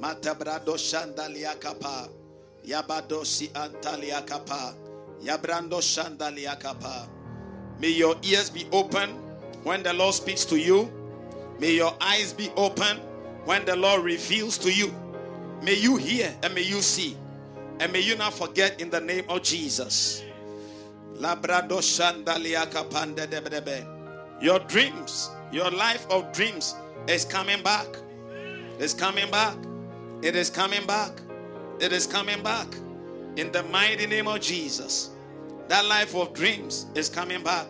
Matabrado 0.00 0.76
shandalia 0.76 1.54
kapa. 1.60 2.08
Yabadosi 2.64 3.50
antalia 3.52 4.22
kapa. 4.26 4.74
Yabrando 5.22 5.80
shandalia 5.80 6.58
kapa. 6.58 7.08
May 7.78 7.90
your 7.90 8.16
ears 8.22 8.50
be 8.50 8.66
open 8.72 9.10
when 9.64 9.82
the 9.82 9.92
Lord 9.92 10.14
speaks 10.14 10.44
to 10.46 10.58
you. 10.58 10.90
May 11.58 11.72
your 11.72 11.94
eyes 12.00 12.32
be 12.32 12.50
open 12.56 12.98
when 13.44 13.64
the 13.64 13.76
Lord 13.76 14.02
reveals 14.04 14.56
to 14.58 14.72
you. 14.72 14.94
May 15.62 15.74
you 15.74 15.96
hear 15.96 16.34
and 16.42 16.54
may 16.54 16.62
you 16.62 16.80
see. 16.80 17.16
And 17.80 17.92
may 17.92 18.00
you 18.00 18.16
not 18.16 18.32
forget 18.34 18.80
in 18.80 18.88
the 18.90 19.00
name 19.00 19.24
of 19.28 19.42
Jesus. 19.42 20.22
Labrado 21.20 21.80
shandalia 21.80 22.66
kapande 22.66 23.26
debedebe. 23.26 23.86
Your 24.40 24.58
dreams, 24.60 25.30
your 25.52 25.70
life 25.70 26.06
of 26.10 26.32
dreams 26.32 26.74
is 27.06 27.26
coming 27.26 27.62
back. 27.62 27.86
It's 28.78 28.94
coming 28.94 29.30
back. 29.30 29.56
It 30.22 30.34
is 30.34 30.48
coming 30.48 30.86
back. 30.86 31.12
It 31.78 31.92
is 31.92 32.06
coming 32.06 32.42
back. 32.42 32.66
In 33.36 33.52
the 33.52 33.62
mighty 33.64 34.06
name 34.06 34.28
of 34.28 34.40
Jesus. 34.40 35.10
That 35.68 35.84
life 35.84 36.14
of 36.14 36.32
dreams 36.32 36.86
is 36.94 37.10
coming 37.10 37.42
back. 37.42 37.66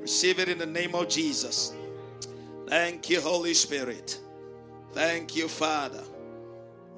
Receive 0.00 0.38
it 0.38 0.48
in 0.48 0.56
the 0.56 0.66
name 0.66 0.94
of 0.94 1.08
Jesus. 1.08 1.74
Thank 2.66 3.10
you, 3.10 3.20
Holy 3.20 3.52
Spirit. 3.52 4.18
Thank 4.92 5.36
you, 5.36 5.48
Father. 5.48 6.02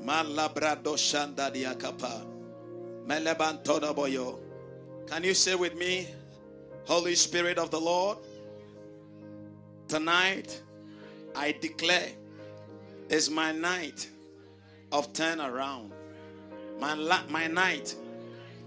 Malabrado 0.01 0.95
shanda 0.97 1.51
diakapa. 1.53 2.25
Melebantoda 3.07 3.93
boyo. 3.93 4.39
Can 5.07 5.25
you 5.25 5.35
say 5.35 5.55
with 5.55 5.77
me, 5.77 6.09
Holy 6.87 7.15
Spirit 7.15 7.59
of 7.59 7.71
the 7.71 7.81
Lord? 7.81 8.19
Tonight, 9.89 10.61
I 11.35 11.53
declare 11.53 12.09
is 13.09 13.31
my 13.31 13.53
night 13.53 14.09
of 14.91 15.13
turnaround. 15.13 15.91
My, 16.81 16.95
la- 16.95 17.25
my 17.29 17.47
night 17.47 17.95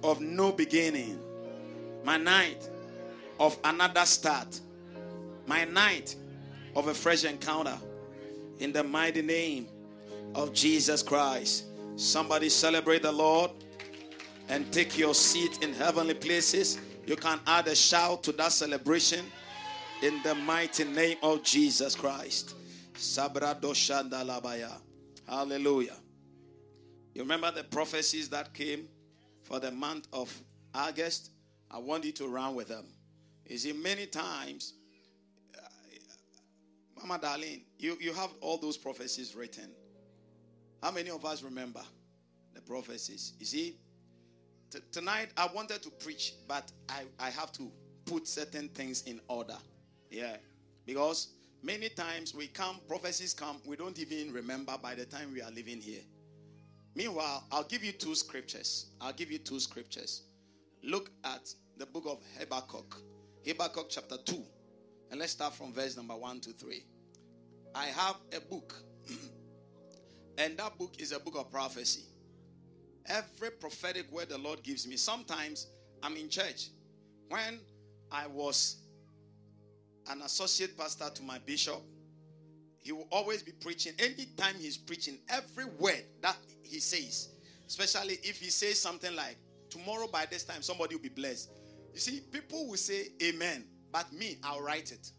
of 0.04 0.22
no 0.22 0.52
beginning. 0.52 1.20
My 2.04 2.18
night 2.18 2.70
of 3.40 3.58
another 3.64 4.06
start. 4.06 4.60
My 5.48 5.66
night 5.66 6.16
of 6.76 6.88
a 6.88 6.94
fresh 6.94 7.24
encounter. 7.24 7.78
In 8.60 8.72
the 8.72 8.84
mighty 8.84 9.22
name 9.22 9.68
of 10.36 10.54
Jesus 10.54 11.02
Christ. 11.02 11.66
Somebody 11.96 12.50
celebrate 12.50 13.02
the 13.02 13.12
Lord 13.12 13.52
and 14.50 14.72
take 14.72 14.98
your 14.98 15.14
seat 15.14 15.64
in 15.64 15.74
heavenly 15.74 16.14
places. 16.14 16.80
You 17.06 17.16
can 17.16 17.40
add 17.48 17.68
a 17.68 17.76
shout 17.76 18.24
to 18.24 18.32
that 18.34 18.52
celebration 18.52 19.26
in 20.02 20.22
the 20.24 20.36
mighty 20.36 20.84
name 20.84 21.18
of 21.24 21.44
Jesus 21.44 21.96
Christ. 21.96 22.56
Hallelujah. 25.28 25.96
You 27.14 27.22
remember 27.22 27.52
the 27.52 27.64
prophecies 27.64 28.30
that 28.30 28.54
came 28.54 28.88
for 29.44 29.60
the 29.60 29.72
month 29.72 30.08
of 30.12 30.34
August? 30.74 31.32
I 31.72 31.78
want 31.80 32.04
you 32.04 32.12
to 32.14 32.28
run 32.28 32.56
with 32.56 32.68
them. 32.68 32.86
You 33.48 33.58
see, 33.58 33.74
many 33.74 34.06
times, 34.06 34.74
uh, 35.58 35.62
Mama 36.98 37.20
Darlene, 37.20 37.62
you, 37.78 37.98
you 38.02 38.14
have 38.14 38.32
all 38.42 38.58
those 38.58 38.78
prophecies 38.78 39.36
written. 39.36 39.70
How 40.82 40.92
many 40.92 41.10
of 41.10 41.26
us 41.26 41.42
remember 41.44 41.82
the 42.54 42.62
prophecies? 42.62 43.34
You 43.40 43.46
see, 43.46 43.78
tonight 44.92 45.30
I 45.38 45.48
wanted 45.54 45.82
to 45.84 45.90
preach, 45.90 46.34
but 46.48 46.72
I, 46.90 47.04
I 47.20 47.30
have 47.30 47.52
to 47.54 47.72
put 48.06 48.28
certain 48.28 48.70
things 48.70 49.04
in 49.04 49.20
order. 49.28 49.58
Yeah. 50.10 50.38
Because 50.86 51.30
many 51.64 51.90
times 51.90 52.34
we 52.34 52.48
come, 52.48 52.80
prophecies 52.88 53.34
come, 53.34 53.58
we 53.66 53.76
don't 53.76 53.98
even 54.00 54.32
remember 54.34 54.74
by 54.82 54.96
the 54.96 55.06
time 55.06 55.34
we 55.34 55.42
are 55.42 55.52
living 55.52 55.82
here. 55.82 56.02
Meanwhile, 56.96 57.44
I'll 57.52 57.64
give 57.64 57.84
you 57.84 57.92
two 57.92 58.16
scriptures. 58.16 58.88
I'll 59.02 59.14
give 59.14 59.32
you 59.32 59.38
two 59.38 59.60
scriptures. 59.60 60.24
Look 60.84 61.10
at 61.24 61.50
the 61.78 61.86
book 61.86 62.06
of 62.08 62.20
Habakkuk. 62.40 62.96
Habakkuk 63.46 63.88
chapter 63.90 64.18
2. 64.24 64.42
And 65.12 65.20
let's 65.20 65.34
start 65.34 65.54
from 65.54 65.74
verse 65.74 65.98
number 65.98 66.16
1 66.16 66.40
to 66.42 66.52
3. 66.52 66.84
I 67.76 67.86
have 67.88 68.16
a 68.36 68.40
book. 68.40 68.74
and 70.38 70.58
that 70.58 70.78
book 70.78 70.96
is 71.00 71.12
a 71.12 71.20
book 71.20 71.36
of 71.38 71.52
prophecy. 71.52 72.06
Every 73.08 73.52
prophetic 73.52 74.12
word 74.12 74.30
the 74.30 74.38
Lord 74.38 74.64
gives 74.64 74.88
me. 74.88 74.98
Sometimes 74.98 75.68
I'm 76.02 76.18
in 76.18 76.30
church. 76.30 76.70
When 77.30 77.60
I 78.12 78.28
was 78.28 78.78
an 80.10 80.22
associate 80.22 80.78
pastor 80.78 81.10
to 81.14 81.24
my 81.24 81.40
bishop, 81.40 81.82
he 82.82 82.92
will 82.92 83.08
always 83.12 83.42
be 83.42 83.52
preaching. 83.52 83.94
Anytime 84.00 84.56
he's 84.60 84.78
preaching, 84.78 85.18
every 85.30 85.66
word 85.80 86.04
that 86.22 86.38
he 86.64 86.80
says, 86.80 87.30
especially 87.68 88.18
if 88.24 88.40
he 88.40 88.50
says 88.50 88.80
something 88.80 89.16
like, 89.16 89.38
Tomorrow 89.70 90.08
by 90.08 90.26
this 90.26 90.44
time, 90.44 90.62
somebody 90.62 90.96
will 90.96 91.02
be 91.02 91.10
blessed. 91.10 91.50
You 91.94 92.00
see, 92.00 92.22
people 92.32 92.68
will 92.68 92.78
say 92.78 93.10
amen, 93.22 93.66
but 93.92 94.12
me, 94.14 94.38
I'll 94.44 94.62
write 94.62 94.92
it. 94.92 95.12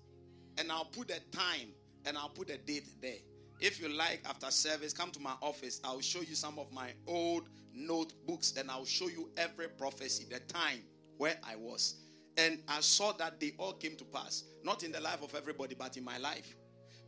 And 0.59 0.73
I'll 0.73 0.87
put 0.87 1.11
a 1.11 1.21
time 1.37 1.69
and 2.07 2.17
I'll 2.17 2.31
put 2.31 2.49
a 2.49 2.57
date 2.57 2.87
there. 3.03 3.19
If 3.61 3.81
you 3.81 3.89
like, 3.89 4.21
after 4.29 4.51
service, 4.51 4.93
come 4.93 5.11
to 5.13 5.21
my 5.21 5.35
office. 5.41 5.81
I'll 5.85 6.01
show 6.01 6.21
you 6.21 6.35
some 6.35 6.59
of 6.59 6.71
my 6.73 6.93
old 7.07 7.49
notebooks 7.73 8.55
and 8.57 8.71
I'll 8.71 8.85
show 8.85 9.09
you 9.09 9.31
every 9.37 9.69
prophecy, 9.69 10.27
the 10.31 10.41
time 10.41 10.81
where 11.17 11.37
I 11.43 11.57
was. 11.57 11.97
And 12.37 12.61
I 12.69 12.81
saw 12.81 13.13
that 13.13 13.41
they 13.41 13.55
all 13.59 13.73
came 13.73 13.97
to 13.97 14.05
pass. 14.05 14.45
Not 14.63 14.83
in 14.83 14.93
the 14.93 15.01
life 15.01 15.23
of 15.23 15.35
everybody, 15.35 15.75
but 15.75 15.97
in 15.97 16.05
my 16.05 16.19
life. 16.19 16.55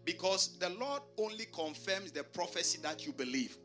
Because 0.04 0.58
the 0.58 0.70
Lord 0.70 1.02
only 1.18 1.46
confirms 1.52 2.12
the 2.12 2.24
prophecy 2.24 2.78
that 2.82 3.04
you 3.04 3.12
believe. 3.12 3.58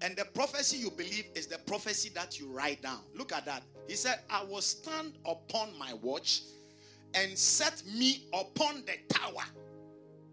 And 0.00 0.14
the 0.16 0.24
prophecy 0.26 0.76
you 0.76 0.90
believe 0.90 1.24
is 1.34 1.48
the 1.48 1.58
prophecy 1.58 2.10
that 2.14 2.38
you 2.38 2.48
write 2.52 2.82
down. 2.82 3.00
Look 3.16 3.32
at 3.32 3.44
that. 3.46 3.64
He 3.88 3.94
said, 3.94 4.20
I 4.30 4.44
will 4.44 4.60
stand 4.60 5.18
upon 5.26 5.76
my 5.76 5.94
watch 5.94 6.42
and 7.14 7.36
set 7.36 7.82
me 7.86 8.28
upon 8.32 8.84
the 8.86 8.94
tower. 9.12 9.42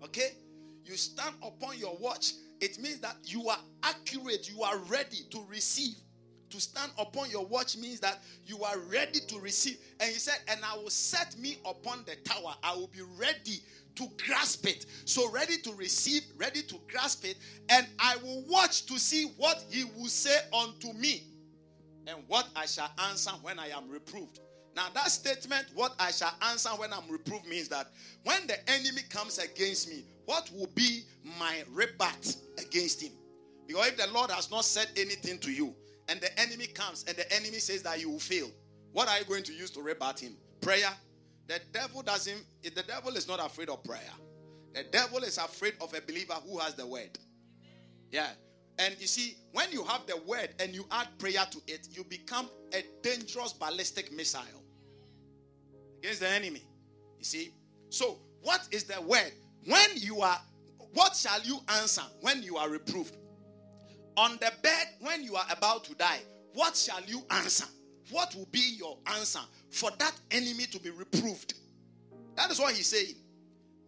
Okay? 0.04 0.34
You 0.88 0.98
stand 0.98 1.36
upon 1.42 1.78
your 1.78 1.96
watch, 1.98 2.34
it 2.62 2.80
means 2.80 3.00
that 3.00 3.18
you 3.24 3.48
are 3.50 3.60
accurate, 3.84 4.50
you 4.50 4.64
are 4.64 4.78
ready 4.80 5.20
to 5.32 5.44
receive. 5.50 5.96
To 6.52 6.62
stand 6.62 6.92
upon 6.98 7.30
your 7.30 7.46
watch 7.46 7.76
means 7.76 8.00
that 8.00 8.24
you 8.46 8.64
are 8.64 8.78
ready 8.80 9.20
to 9.20 9.40
receive. 9.40 9.78
And 10.00 10.10
he 10.10 10.18
said, 10.18 10.38
And 10.48 10.62
I 10.64 10.78
will 10.78 10.90
set 10.90 11.38
me 11.38 11.58
upon 11.66 12.06
the 12.06 12.16
tower. 12.18 12.56
I 12.64 12.76
will 12.76 12.88
be 12.88 13.02
ready 13.18 13.62
to 13.96 14.08
grasp 14.26 14.66
it. 14.68 14.86
So, 15.06 15.30
ready 15.32 15.58
to 15.58 15.74
receive, 15.74 16.24
ready 16.38 16.62
to 16.62 16.76
grasp 16.90 17.26
it. 17.26 17.38
And 17.70 17.88
I 18.00 18.18
will 18.18 18.44
watch 18.48 18.86
to 18.86 19.00
see 19.00 19.32
what 19.38 19.64
he 19.70 19.84
will 19.84 20.08
say 20.08 20.38
unto 20.54 20.94
me 20.94 21.24
and 22.08 22.20
what 22.28 22.48
I 22.56 22.66
shall 22.66 22.92
answer 23.10 23.32
when 23.42 23.60
I 23.60 23.70
am 23.70 23.90
reproved. 23.90 24.40
Now, 24.76 24.88
that 24.94 25.10
statement, 25.10 25.68
what 25.74 25.96
I 26.00 26.12
shall 26.12 26.34
answer 26.50 26.70
when 26.70 26.92
I'm 26.92 27.10
reproved, 27.10 27.48
means 27.48 27.70
that 27.70 27.88
when 28.24 28.46
the 28.46 28.58
enemy 28.70 29.04
comes 29.10 29.38
against 29.38 29.90
me, 29.90 30.04
what 30.26 30.50
will 30.54 30.68
be 30.76 31.04
my 31.40 31.64
rebut 31.72 32.36
against 32.58 33.02
him? 33.02 33.14
Because 33.68 33.88
if 33.88 33.98
the 33.98 34.08
Lord 34.12 34.32
has 34.32 34.52
not 34.52 34.66
said 34.66 34.88
anything 34.98 35.40
to 35.40 35.52
you, 35.52 35.74
and 36.08 36.20
the 36.20 36.40
enemy 36.40 36.68
comes 36.68 37.04
and 37.08 37.18
the 37.18 37.32
enemy 37.34 37.58
says 37.58 37.82
that 37.84 38.00
you 38.00 38.12
will 38.12 38.20
fail, 38.20 38.52
what 38.92 39.08
are 39.08 39.18
you 39.18 39.26
going 39.26 39.44
to 39.44 39.54
use 39.54 39.72
to 39.72 39.82
rebut 39.82 40.20
him? 40.20 40.36
Prayer. 40.62 40.92
The 41.48 41.60
devil 41.72 42.02
doesn't, 42.02 42.44
the 42.64 42.84
devil 42.84 43.16
is 43.16 43.28
not 43.28 43.44
afraid 43.44 43.70
of 43.70 43.84
prayer. 43.84 44.02
The 44.74 44.84
devil 44.92 45.20
is 45.20 45.38
afraid 45.38 45.76
of 45.80 45.94
a 45.94 46.02
believer 46.02 46.34
who 46.48 46.60
has 46.60 46.76
the 46.76 46.86
word. 46.86 47.18
Yeah. 48.12 48.30
And 48.78 48.96
you 49.00 49.08
see, 49.08 49.38
when 49.54 49.72
you 49.72 49.86
have 49.86 50.06
the 50.06 50.18
word 50.18 50.50
and 50.60 50.76
you 50.76 50.86
add 50.92 51.08
prayer 51.18 51.46
to 51.50 51.62
it, 51.68 51.88
you 51.92 52.04
become 52.04 52.50
a 52.74 52.84
dangerous 53.02 53.54
ballistic 53.54 54.12
missile 54.12 54.65
against 56.06 56.22
the 56.22 56.30
enemy. 56.30 56.62
You 57.18 57.26
see? 57.26 57.54
So, 57.90 58.20
what 58.42 58.68
is 58.72 58.84
the 58.84 59.02
word? 59.02 59.32
When 59.66 59.90
you 59.96 60.22
are, 60.22 60.40
what 60.94 61.16
shall 61.16 61.42
you 61.42 61.60
answer 61.80 62.04
when 62.22 62.44
you 62.44 62.58
are 62.58 62.70
reproved? 62.70 63.18
On 64.18 64.34
the 64.34 64.52
bed, 64.62 64.88
when 65.02 65.24
you 65.24 65.36
are 65.36 65.46
about 65.50 65.84
to 65.86 65.96
die, 65.96 66.20
what 66.54 66.76
shall 66.76 67.02
you 67.08 67.24
answer? 67.32 67.66
What 68.12 68.36
will 68.36 68.48
be 68.52 68.76
your 68.78 68.98
answer 69.08 69.40
for 69.72 69.90
that 69.98 70.14
enemy 70.32 70.66
to 70.72 70.80
be 70.80 70.92
reproved? 70.92 71.56
That 72.36 72.52
is 72.52 72.60
what 72.60 72.76
he's 72.76 72.88
saying. 72.88 73.16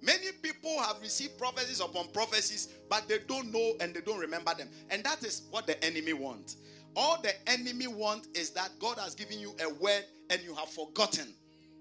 Many 0.01 0.31
people 0.41 0.81
have 0.81 0.99
received 1.01 1.37
prophecies 1.37 1.79
upon 1.79 2.07
prophecies, 2.11 2.69
but 2.89 3.07
they 3.07 3.19
don't 3.27 3.51
know 3.51 3.73
and 3.79 3.93
they 3.93 4.01
don't 4.01 4.19
remember 4.19 4.53
them. 4.55 4.69
And 4.89 5.03
that 5.03 5.23
is 5.23 5.43
what 5.51 5.67
the 5.67 5.81
enemy 5.83 6.13
wants. 6.13 6.57
All 6.95 7.21
the 7.21 7.31
enemy 7.49 7.87
wants 7.87 8.27
is 8.33 8.49
that 8.51 8.71
God 8.79 8.97
has 8.97 9.13
given 9.13 9.39
you 9.39 9.55
a 9.63 9.71
word 9.75 10.03
and 10.29 10.41
you 10.41 10.55
have 10.55 10.69
forgotten. 10.69 11.33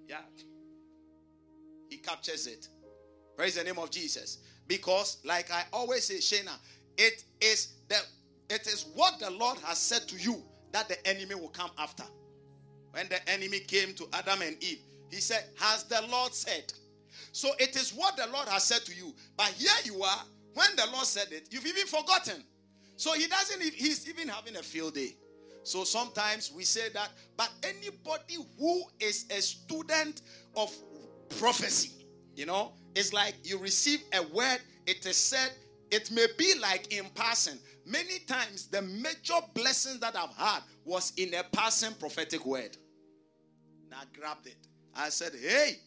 Yeah. 0.09 0.19
He 1.89 1.99
captures 1.99 2.47
it. 2.47 2.69
Praise 3.37 3.57
the 3.57 3.65
name 3.65 3.79
of 3.79 3.91
Jesus. 3.91 4.39
Because, 4.67 5.19
like 5.25 5.51
I 5.53 5.65
always 5.73 6.05
say, 6.05 6.17
Shana, 6.17 6.53
it 6.97 7.25
is 7.41 7.75
the 7.89 7.97
it 8.49 8.67
is 8.67 8.87
what 8.95 9.19
the 9.19 9.31
Lord 9.31 9.59
has 9.59 9.79
said 9.79 10.07
to 10.09 10.17
you 10.17 10.43
that 10.73 10.89
the 10.89 11.07
enemy 11.07 11.35
will 11.35 11.49
come 11.49 11.71
after. 11.79 12.05
When 12.93 13.09
the 13.09 13.29
enemy 13.29 13.61
came 13.61 13.93
to 13.95 14.09
Adam 14.13 14.41
and 14.43 14.57
Eve, 14.63 14.81
he 15.11 15.17
said, 15.17 15.45
Has 15.59 15.85
the 15.85 16.03
Lord 16.11 16.33
said? 16.33 16.73
So 17.33 17.51
it 17.59 17.77
is 17.77 17.93
what 17.93 18.17
the 18.17 18.27
Lord 18.33 18.49
has 18.49 18.65
said 18.65 18.85
to 18.87 18.95
you. 18.95 19.15
But 19.37 19.49
here 19.49 19.71
you 19.85 20.03
are, 20.03 20.23
when 20.55 20.69
the 20.77 20.87
Lord 20.93 21.07
said 21.07 21.29
it, 21.33 21.49
you've 21.51 21.67
even 21.67 21.87
forgotten. 21.87 22.43
So 22.97 23.13
he 23.13 23.27
doesn't, 23.27 23.63
he's 23.63 24.09
even 24.09 24.29
having 24.29 24.57
a 24.57 24.63
field 24.63 24.95
day. 24.95 25.17
So 25.67 25.83
sometimes 25.83 26.53
we 26.55 26.63
say 26.63 26.91
that, 26.91 27.11
but 27.37 27.51
anybody 27.65 28.37
who 28.57 28.85
is 29.01 29.27
a 29.31 29.43
student 29.43 30.23
of 30.55 30.73
prophecy, 31.41 32.07
you 32.37 32.47
know, 32.47 32.71
it's 32.95 33.13
like 33.13 33.35
you 33.43 33.59
receive 33.59 33.99
a 34.13 34.23
word, 34.33 34.61
it 34.87 35.05
is 35.05 35.17
said, 35.17 35.51
it 35.91 36.13
may 36.13 36.27
be 36.39 36.55
like 36.61 36.93
in 36.93 37.07
passing. 37.17 37.59
Many 37.85 38.21
times, 38.29 38.69
the 38.69 38.81
major 38.81 39.45
blessings 39.55 39.99
that 39.99 40.15
I've 40.15 40.35
had 40.37 40.61
was 40.85 41.13
in 41.17 41.35
a 41.35 41.43
passing 41.43 41.95
prophetic 41.95 42.47
word. 42.47 42.77
And 43.87 43.93
I 43.93 44.05
grabbed 44.17 44.47
it. 44.47 44.69
I 44.95 45.09
said, 45.09 45.33
hey. 45.35 45.81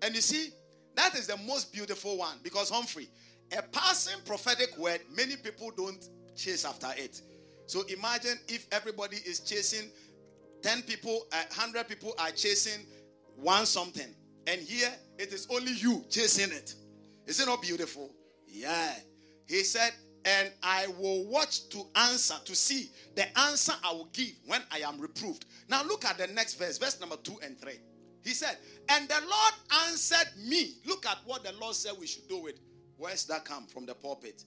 And 0.00 0.14
you 0.14 0.22
see, 0.22 0.54
that 0.96 1.14
is 1.14 1.26
the 1.26 1.36
most 1.36 1.70
beautiful 1.70 2.16
one 2.16 2.38
because 2.42 2.70
Humphrey, 2.70 3.10
a 3.54 3.60
passing 3.60 4.20
prophetic 4.24 4.78
word, 4.78 5.02
many 5.14 5.36
people 5.36 5.70
don't 5.76 6.02
chase 6.34 6.64
after 6.64 6.88
it. 6.96 7.20
So 7.68 7.82
imagine 7.82 8.38
if 8.48 8.66
everybody 8.72 9.18
is 9.18 9.40
chasing 9.40 9.90
10 10.62 10.82
people, 10.82 11.26
uh, 11.32 11.44
100 11.54 11.86
people 11.86 12.14
are 12.18 12.30
chasing 12.30 12.86
one 13.36 13.66
something. 13.66 14.08
And 14.46 14.58
here 14.62 14.90
it 15.18 15.34
is 15.34 15.46
only 15.50 15.72
you 15.72 16.02
chasing 16.08 16.50
it. 16.50 16.74
Is 17.26 17.40
it 17.40 17.46
not 17.46 17.60
beautiful? 17.60 18.10
Yeah. 18.46 18.94
He 19.46 19.62
said, 19.64 19.92
and 20.24 20.50
I 20.62 20.86
will 20.98 21.28
watch 21.28 21.68
to 21.68 21.82
answer, 21.94 22.36
to 22.46 22.56
see 22.56 22.90
the 23.14 23.38
answer 23.38 23.74
I 23.84 23.92
will 23.92 24.08
give 24.14 24.32
when 24.46 24.62
I 24.72 24.78
am 24.78 24.98
reproved. 24.98 25.44
Now 25.68 25.82
look 25.84 26.06
at 26.06 26.16
the 26.16 26.26
next 26.28 26.54
verse, 26.54 26.78
verse 26.78 26.98
number 27.00 27.16
2 27.16 27.40
and 27.44 27.60
3. 27.60 27.72
He 28.24 28.30
said, 28.30 28.56
And 28.88 29.06
the 29.08 29.20
Lord 29.20 29.54
answered 29.88 30.28
me. 30.46 30.76
Look 30.86 31.04
at 31.04 31.18
what 31.26 31.44
the 31.44 31.52
Lord 31.60 31.74
said 31.74 31.92
we 32.00 32.06
should 32.06 32.28
do 32.28 32.38
with. 32.42 32.58
Where's 32.96 33.26
that 33.26 33.44
come 33.44 33.66
from 33.66 33.84
the 33.84 33.94
pulpit? 33.94 34.42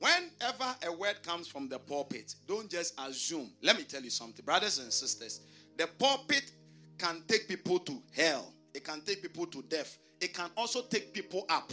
Whenever 0.00 0.74
a 0.86 0.92
word 0.92 1.22
comes 1.22 1.46
from 1.46 1.68
the 1.68 1.78
pulpit, 1.78 2.34
don't 2.48 2.68
just 2.68 2.98
assume. 2.98 3.52
Let 3.62 3.76
me 3.76 3.84
tell 3.84 4.02
you 4.02 4.10
something, 4.10 4.44
brothers 4.44 4.78
and 4.78 4.92
sisters. 4.92 5.40
The 5.76 5.86
pulpit 5.86 6.50
can 6.98 7.22
take 7.28 7.46
people 7.46 7.78
to 7.78 8.02
hell, 8.14 8.52
it 8.74 8.84
can 8.84 9.00
take 9.02 9.22
people 9.22 9.46
to 9.46 9.62
death, 9.62 9.98
it 10.20 10.34
can 10.34 10.50
also 10.56 10.82
take 10.82 11.14
people 11.14 11.46
up. 11.48 11.72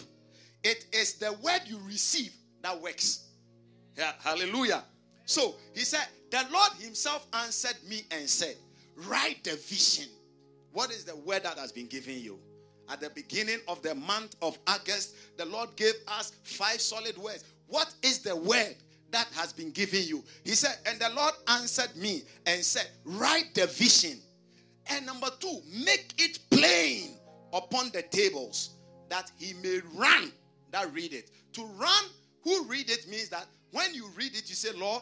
It 0.63 0.85
is 0.93 1.15
the 1.15 1.33
word 1.41 1.61
you 1.65 1.79
receive 1.85 2.33
that 2.61 2.79
works. 2.79 3.29
Yeah, 3.97 4.13
hallelujah. 4.19 4.83
So 5.25 5.55
he 5.73 5.81
said, 5.81 6.07
The 6.29 6.45
Lord 6.51 6.71
Himself 6.79 7.25
answered 7.33 7.77
me 7.87 8.03
and 8.11 8.29
said, 8.29 8.55
Write 8.95 9.43
the 9.43 9.55
vision 9.55 10.07
what 10.77 10.91
is 10.91 11.03
the 11.03 11.15
word 11.15 11.41
that 11.41 11.57
has 11.57 11.71
been 11.71 11.87
given 11.87 12.19
you? 12.21 12.37
At 12.87 13.01
the 13.01 13.09
beginning 13.09 13.57
of 13.67 13.81
the 13.81 13.95
month 13.95 14.35
of 14.43 14.59
August, 14.67 15.15
the 15.35 15.45
Lord 15.45 15.75
gave 15.75 15.95
us 16.07 16.33
five 16.43 16.79
solid 16.79 17.17
words. 17.17 17.43
What 17.67 17.93
is 18.01 18.19
the 18.19 18.35
word 18.35 18.75
that 19.11 19.27
has 19.33 19.53
been 19.53 19.71
given 19.71 20.03
you? 20.03 20.23
He 20.43 20.51
said, 20.51 20.77
and 20.85 20.99
the 20.99 21.09
Lord 21.15 21.33
answered 21.47 21.95
me 21.95 22.23
and 22.45 22.63
said, 22.63 22.87
Write 23.03 23.53
the 23.53 23.67
vision. 23.67 24.19
And 24.89 25.05
number 25.05 25.27
two, 25.39 25.59
make 25.85 26.13
it 26.17 26.39
plain 26.49 27.17
upon 27.53 27.89
the 27.91 28.03
tables 28.03 28.71
that 29.09 29.31
he 29.37 29.53
may 29.55 29.81
run 29.95 30.31
that 30.71 30.93
read 30.93 31.13
it. 31.13 31.31
To 31.53 31.65
run, 31.65 32.03
who 32.43 32.63
read 32.65 32.89
it 32.89 33.07
means 33.07 33.29
that 33.29 33.45
when 33.71 33.93
you 33.93 34.09
read 34.15 34.35
it, 34.35 34.49
you 34.49 34.55
say, 34.55 34.71
Lord, 34.77 35.01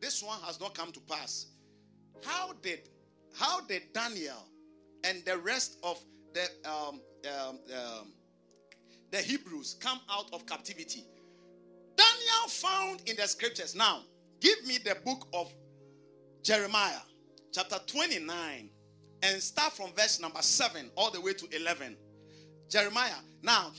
this 0.00 0.22
one 0.22 0.38
has 0.44 0.60
not 0.60 0.74
come 0.74 0.92
to 0.92 1.00
pass. 1.00 1.46
How 2.24 2.52
did 2.62 2.88
how 3.36 3.60
did 3.62 3.82
Daniel 3.92 4.46
and 5.02 5.24
the 5.24 5.36
rest 5.38 5.78
of 5.82 5.98
the 6.32 6.46
um, 6.68 7.00
um, 7.26 7.58
um, 7.74 8.12
the 9.10 9.18
Hebrews 9.18 9.76
come 9.80 10.00
out 10.10 10.26
of 10.32 10.44
captivity. 10.46 11.04
Daniel 11.96 12.48
found 12.48 13.02
in 13.06 13.16
the 13.16 13.26
scriptures. 13.26 13.74
Now, 13.74 14.00
give 14.40 14.64
me 14.66 14.78
the 14.78 14.96
book 15.04 15.26
of 15.32 15.52
Jeremiah, 16.42 17.00
chapter 17.52 17.78
29, 17.86 18.70
and 19.22 19.42
start 19.42 19.72
from 19.72 19.92
verse 19.96 20.20
number 20.20 20.42
7 20.42 20.90
all 20.96 21.10
the 21.10 21.20
way 21.20 21.32
to 21.32 21.56
11. 21.56 21.96
Jeremiah. 22.68 23.14
Now, 23.42 23.72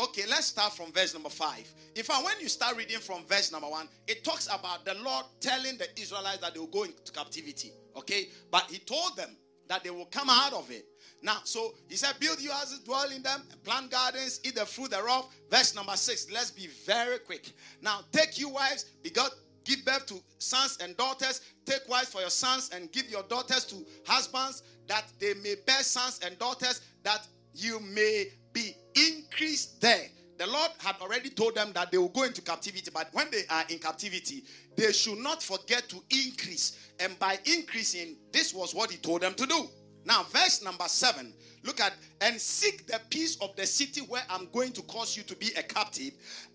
okay, 0.00 0.22
let's 0.28 0.46
start 0.46 0.72
from 0.72 0.92
verse 0.92 1.14
number 1.14 1.28
5. 1.28 1.74
In 1.96 2.02
fact, 2.02 2.24
when 2.24 2.34
you 2.40 2.48
start 2.48 2.76
reading 2.76 2.98
from 2.98 3.24
verse 3.26 3.50
number 3.52 3.68
1, 3.68 3.88
it 4.06 4.24
talks 4.24 4.46
about 4.46 4.84
the 4.84 4.94
Lord 5.02 5.24
telling 5.40 5.78
the 5.78 5.88
Israelites 6.00 6.38
that 6.38 6.54
they 6.54 6.60
will 6.60 6.66
go 6.66 6.84
into 6.84 7.12
captivity. 7.12 7.72
Okay? 7.96 8.28
But 8.50 8.64
he 8.70 8.78
told 8.78 9.16
them 9.16 9.36
that 9.68 9.82
they 9.84 9.90
will 9.90 10.06
come 10.06 10.28
out 10.28 10.52
of 10.52 10.70
it. 10.70 10.84
Now, 11.22 11.38
so 11.44 11.74
he 11.88 11.96
said, 11.96 12.14
Build 12.20 12.40
you 12.40 12.50
houses, 12.50 12.80
dwell 12.80 13.10
in 13.10 13.22
them, 13.22 13.42
plant 13.64 13.90
gardens, 13.90 14.40
eat 14.44 14.56
the 14.56 14.66
fruit 14.66 14.90
thereof. 14.90 15.28
Verse 15.50 15.74
number 15.74 15.96
six. 15.96 16.30
Let's 16.30 16.50
be 16.50 16.68
very 16.86 17.18
quick. 17.18 17.52
Now, 17.80 18.00
take 18.12 18.38
you 18.38 18.50
wives, 18.50 18.84
begot, 19.02 19.30
give 19.64 19.84
birth 19.84 20.06
to 20.06 20.20
sons 20.38 20.78
and 20.82 20.96
daughters. 20.96 21.40
Take 21.64 21.88
wives 21.88 22.08
for 22.08 22.20
your 22.20 22.30
sons 22.30 22.70
and 22.74 22.92
give 22.92 23.08
your 23.08 23.22
daughters 23.24 23.64
to 23.66 23.76
husbands, 24.06 24.62
that 24.86 25.04
they 25.18 25.34
may 25.34 25.54
bear 25.66 25.82
sons 25.82 26.20
and 26.24 26.38
daughters, 26.38 26.82
that 27.02 27.26
you 27.54 27.80
may 27.80 28.26
be 28.52 28.74
increased 28.94 29.80
there. 29.80 30.08
The 30.36 30.46
Lord 30.46 30.70
had 30.78 30.96
already 31.00 31.30
told 31.30 31.54
them 31.54 31.72
that 31.74 31.92
they 31.92 31.98
will 31.98 32.08
go 32.08 32.24
into 32.24 32.42
captivity, 32.42 32.90
but 32.92 33.08
when 33.12 33.30
they 33.30 33.42
are 33.48 33.64
in 33.68 33.78
captivity, 33.78 34.42
they 34.76 34.92
should 34.92 35.18
not 35.18 35.42
forget 35.42 35.88
to 35.90 36.02
increase. 36.10 36.90
And 36.98 37.16
by 37.18 37.38
increasing, 37.44 38.16
this 38.32 38.52
was 38.52 38.74
what 38.74 38.90
He 38.90 38.96
told 38.96 39.22
them 39.22 39.34
to 39.34 39.46
do. 39.46 39.68
Now, 40.04 40.24
verse 40.24 40.62
number 40.62 40.86
seven 40.86 41.32
look 41.64 41.80
at 41.80 41.94
and 42.20 42.40
seek 42.40 42.86
the 42.86 43.00
peace 43.10 43.36
of 43.40 43.56
the 43.56 43.66
city 43.66 44.02
where 44.02 44.22
I'm 44.28 44.48
going 44.52 44.72
to 44.72 44.82
cause 44.82 45.16
you 45.16 45.22
to 45.24 45.36
be 45.36 45.50
a 45.56 45.62
captive, 45.62 46.12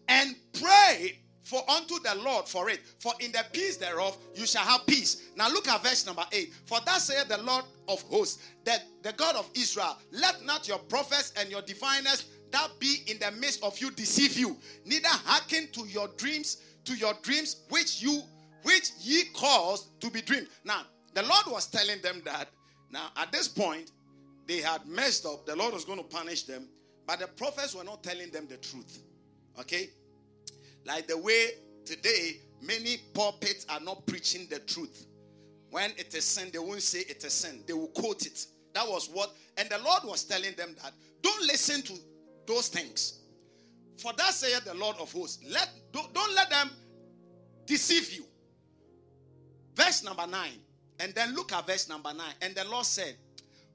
and 0.07 0.35
pray 0.53 1.19
for 1.43 1.67
unto 1.69 1.99
the 1.99 2.15
Lord 2.23 2.47
for 2.47 2.69
it. 2.69 2.79
For 2.99 3.13
in 3.19 3.31
the 3.31 3.43
peace 3.51 3.77
thereof 3.77 4.17
you 4.35 4.45
shall 4.45 4.63
have 4.63 4.85
peace. 4.85 5.29
Now 5.35 5.49
look 5.49 5.67
at 5.67 5.81
verse 5.83 6.05
number 6.05 6.23
8. 6.31 6.53
For 6.65 6.79
thus 6.85 7.05
saith 7.05 7.27
the 7.27 7.41
Lord 7.41 7.65
of 7.87 8.01
hosts, 8.03 8.43
that 8.65 8.83
the 9.01 9.13
God 9.13 9.35
of 9.35 9.49
Israel, 9.55 9.97
let 10.11 10.45
not 10.45 10.67
your 10.67 10.77
prophets 10.77 11.33
and 11.37 11.49
your 11.49 11.63
diviners 11.63 12.25
that 12.51 12.69
be 12.79 12.97
in 13.07 13.17
the 13.19 13.31
midst 13.31 13.63
of 13.63 13.79
you 13.79 13.91
deceive 13.91 14.37
you, 14.37 14.57
neither 14.85 15.07
hearken 15.07 15.69
to 15.71 15.87
your 15.87 16.07
dreams, 16.17 16.57
to 16.85 16.95
your 16.95 17.13
dreams 17.21 17.63
which 17.69 18.01
you 18.01 18.21
which 18.63 18.91
ye 18.99 19.23
caused 19.33 19.99
to 20.01 20.11
be 20.11 20.21
dreamed. 20.21 20.47
Now, 20.65 20.81
the 21.13 21.23
Lord 21.23 21.45
was 21.47 21.67
telling 21.67 22.01
them 22.01 22.21
that 22.25 22.49
now 22.91 23.09
at 23.15 23.31
this 23.31 23.47
point 23.47 23.91
they 24.47 24.57
had 24.57 24.85
messed 24.87 25.25
up. 25.25 25.45
The 25.45 25.55
Lord 25.55 25.73
was 25.73 25.85
going 25.85 25.99
to 25.99 26.03
punish 26.03 26.43
them, 26.43 26.67
but 27.05 27.19
the 27.19 27.27
prophets 27.27 27.75
were 27.75 27.83
not 27.83 28.03
telling 28.03 28.31
them 28.31 28.47
the 28.47 28.57
truth. 28.57 29.03
Okay? 29.59 29.89
Like 30.85 31.07
the 31.07 31.17
way 31.17 31.49
today 31.85 32.39
many 32.61 32.97
pulpits 33.13 33.65
are 33.69 33.79
not 33.79 34.05
preaching 34.05 34.47
the 34.49 34.59
truth. 34.59 35.05
When 35.71 35.91
it 35.97 36.13
is 36.15 36.25
sin, 36.25 36.49
they 36.51 36.59
won't 36.59 36.81
say 36.81 36.99
it 36.99 37.23
is 37.23 37.33
sin. 37.33 37.63
They 37.67 37.73
will 37.73 37.89
quote 37.89 38.25
it. 38.25 38.45
That 38.73 38.87
was 38.87 39.07
what, 39.07 39.31
and 39.57 39.69
the 39.69 39.77
Lord 39.79 40.03
was 40.03 40.23
telling 40.23 40.55
them 40.55 40.75
that 40.81 40.93
don't 41.21 41.41
listen 41.45 41.81
to 41.83 41.93
those 42.47 42.69
things. 42.69 43.19
For 43.97 44.13
that 44.13 44.33
saith 44.33 44.65
the 44.65 44.73
Lord 44.73 44.95
of 44.99 45.11
hosts, 45.11 45.43
let 45.47 45.69
don't, 45.91 46.11
don't 46.13 46.33
let 46.33 46.49
them 46.49 46.71
deceive 47.65 48.11
you. 48.13 48.23
Verse 49.75 50.03
number 50.03 50.25
nine, 50.25 50.59
and 50.99 51.13
then 51.15 51.33
look 51.35 51.51
at 51.53 51.65
verse 51.65 51.89
number 51.89 52.13
nine. 52.13 52.33
And 52.41 52.55
the 52.55 52.65
Lord 52.65 52.85
said, 52.85 53.15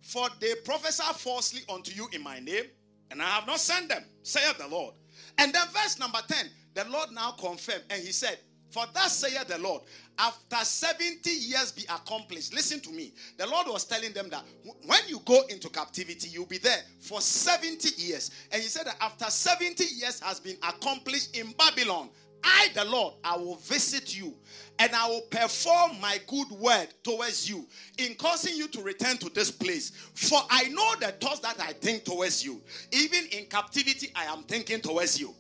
For 0.02 0.28
they 0.40 0.54
prophesy 0.64 1.02
falsely 1.14 1.62
unto 1.72 1.92
you 1.92 2.08
in 2.12 2.22
my 2.22 2.38
name, 2.40 2.64
and 3.10 3.22
I 3.22 3.26
have 3.26 3.46
not 3.46 3.60
sent 3.60 3.88
them, 3.88 4.04
saith 4.22 4.58
the 4.58 4.68
Lord. 4.68 4.94
And 5.38 5.52
then 5.52 5.66
verse 5.72 5.98
number 5.98 6.18
10, 6.28 6.46
the 6.74 6.84
Lord 6.88 7.10
now 7.12 7.32
confirmed, 7.32 7.84
and 7.90 8.02
he 8.02 8.12
said, 8.12 8.38
For 8.70 8.84
thus 8.92 9.16
saith 9.16 9.48
the 9.48 9.58
Lord, 9.58 9.82
after 10.18 10.56
70 10.56 11.28
years 11.30 11.72
be 11.72 11.82
accomplished. 11.84 12.54
Listen 12.54 12.80
to 12.80 12.90
me. 12.90 13.12
The 13.36 13.46
Lord 13.46 13.66
was 13.68 13.84
telling 13.84 14.12
them 14.12 14.28
that 14.30 14.44
when 14.86 15.00
you 15.08 15.20
go 15.24 15.42
into 15.48 15.68
captivity, 15.68 16.28
you'll 16.28 16.46
be 16.46 16.58
there 16.58 16.82
for 17.00 17.20
70 17.20 18.00
years. 18.00 18.30
And 18.52 18.62
he 18.62 18.68
said 18.68 18.86
that 18.86 18.96
after 19.00 19.24
70 19.26 19.84
years 19.84 20.20
has 20.20 20.40
been 20.40 20.56
accomplished 20.62 21.36
in 21.36 21.52
Babylon, 21.52 22.10
I, 22.44 22.68
the 22.74 22.84
Lord, 22.84 23.14
I 23.24 23.36
will 23.36 23.56
visit 23.56 24.16
you 24.16 24.34
and 24.78 24.94
I 24.94 25.08
will 25.08 25.22
perform 25.22 26.00
my 26.00 26.20
good 26.26 26.50
word 26.50 26.88
towards 27.02 27.48
you 27.48 27.66
in 27.98 28.14
causing 28.14 28.56
you 28.56 28.68
to 28.68 28.82
return 28.82 29.16
to 29.18 29.30
this 29.30 29.50
place. 29.50 29.90
For 30.14 30.38
I 30.50 30.64
know 30.68 30.94
the 31.00 31.12
thoughts 31.12 31.40
that 31.40 31.58
I 31.60 31.72
think 31.72 32.04
towards 32.04 32.44
you. 32.44 32.60
Even 32.92 33.26
in 33.32 33.46
captivity, 33.46 34.10
I 34.14 34.24
am 34.24 34.42
thinking 34.42 34.80
towards 34.80 35.18
you. 35.18 35.34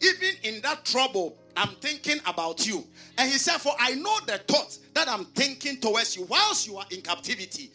Even 0.00 0.34
in 0.42 0.60
that 0.62 0.84
trouble, 0.84 1.36
I'm 1.56 1.74
thinking 1.76 2.18
about 2.26 2.66
you. 2.66 2.84
And 3.16 3.30
he 3.30 3.38
said, 3.38 3.58
For 3.58 3.72
I 3.78 3.94
know 3.94 4.16
the 4.26 4.38
thoughts 4.38 4.80
that 4.94 5.08
I'm 5.08 5.24
thinking 5.26 5.80
towards 5.80 6.16
you 6.16 6.24
whilst 6.24 6.66
you 6.66 6.76
are 6.76 6.86
in 6.90 7.02
captivity. 7.02 7.70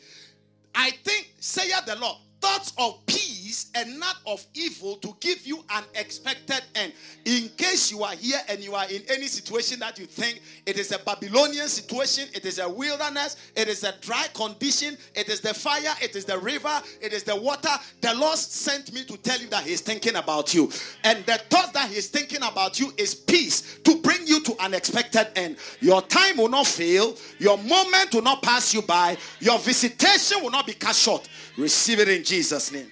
I 0.75 0.91
think, 0.91 1.31
saith 1.39 1.85
the 1.85 1.95
Lord, 1.97 2.17
thoughts 2.43 2.73
of 2.77 2.99
peace 3.05 3.71
and 3.73 3.97
not 3.99 4.17
of 4.27 4.45
evil 4.53 4.97
to 4.97 5.15
give 5.21 5.47
you 5.47 5.63
an 5.69 5.83
expected 5.95 6.61
end. 6.75 6.91
In 7.23 7.47
case 7.55 7.89
you 7.89 8.03
are 8.03 8.15
here 8.15 8.39
and 8.49 8.59
you 8.59 8.75
are 8.75 8.85
in 8.89 9.01
any 9.09 9.27
situation 9.27 9.79
that 9.79 9.97
you 9.97 10.05
think 10.05 10.41
it 10.65 10.77
is 10.77 10.91
a 10.91 10.99
Babylonian 10.99 11.69
situation, 11.69 12.27
it 12.33 12.45
is 12.45 12.59
a 12.59 12.67
wilderness, 12.67 13.37
it 13.55 13.69
is 13.69 13.85
a 13.85 13.93
dry 14.01 14.27
condition, 14.33 14.97
it 15.15 15.29
is 15.29 15.39
the 15.39 15.53
fire, 15.53 15.95
it 16.01 16.17
is 16.17 16.25
the 16.25 16.37
river, 16.37 16.81
it 17.01 17.13
is 17.13 17.23
the 17.23 17.35
water. 17.35 17.69
The 18.01 18.13
Lord 18.15 18.37
sent 18.37 18.93
me 18.93 19.05
to 19.05 19.15
tell 19.15 19.39
you 19.39 19.47
that 19.47 19.63
He's 19.63 19.79
thinking 19.79 20.17
about 20.17 20.53
you. 20.53 20.69
And 21.05 21.25
the 21.25 21.37
thought 21.49 21.71
that 21.73 21.89
He's 21.89 22.09
thinking 22.09 22.43
about 22.43 22.77
you 22.77 22.91
is 22.97 23.15
peace 23.15 23.79
to 23.85 24.01
bring 24.01 24.27
you 24.27 24.41
to 24.43 24.55
an 24.63 24.73
expected 24.73 25.27
end. 25.37 25.55
Your 25.79 26.01
time 26.01 26.37
will 26.37 26.49
not 26.49 26.67
fail, 26.67 27.15
your 27.39 27.57
moment 27.57 28.13
will 28.13 28.21
not 28.21 28.43
pass 28.43 28.73
you 28.73 28.81
by, 28.81 29.15
your 29.39 29.59
visitation 29.59 30.43
will 30.43 30.51
not 30.51 30.67
be 30.67 30.73
cut 30.73 30.95
short. 30.95 31.29
Receive 31.57 31.99
it 31.99 32.09
in 32.09 32.23
Jesus' 32.23 32.71
name. 32.71 32.91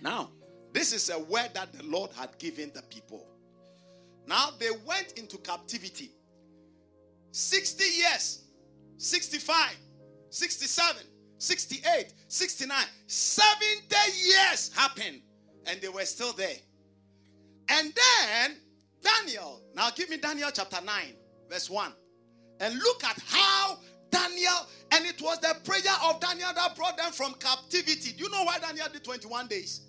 Now, 0.00 0.30
this 0.72 0.92
is 0.92 1.10
a 1.10 1.18
word 1.18 1.50
that 1.54 1.72
the 1.72 1.82
Lord 1.84 2.10
had 2.16 2.38
given 2.38 2.70
the 2.74 2.82
people. 2.82 3.26
Now 4.26 4.50
they 4.58 4.70
went 4.86 5.12
into 5.12 5.38
captivity. 5.38 6.10
60 7.30 7.84
years, 7.84 8.44
65, 8.96 9.76
67, 10.30 11.02
68, 11.38 12.14
69, 12.28 12.84
70 13.06 13.66
years 14.24 14.74
happened 14.74 15.20
and 15.66 15.80
they 15.80 15.88
were 15.88 16.04
still 16.04 16.32
there. 16.32 16.56
And 17.68 17.92
then 17.94 18.56
Daniel, 19.02 19.60
now 19.74 19.90
give 19.90 20.08
me 20.08 20.16
Daniel 20.16 20.50
chapter 20.52 20.78
9, 20.84 21.04
verse 21.50 21.68
1. 21.68 21.92
And 22.60 22.74
look 22.74 23.04
at 23.04 23.18
how 23.26 23.78
Daniel, 24.10 24.66
and 24.92 25.04
it 25.04 25.20
was 25.20 25.38
the 25.40 25.54
prayer 25.64 25.94
of 26.04 26.20
Daniel 26.20 26.50
that 26.54 26.76
brought 26.76 26.96
them 26.96 27.12
from 27.12 27.34
captivity. 27.34 28.12
Do 28.12 28.24
you 28.24 28.30
know 28.30 28.44
why 28.44 28.58
Daniel 28.58 28.86
did 28.92 29.04
21 29.04 29.48
days? 29.48 29.82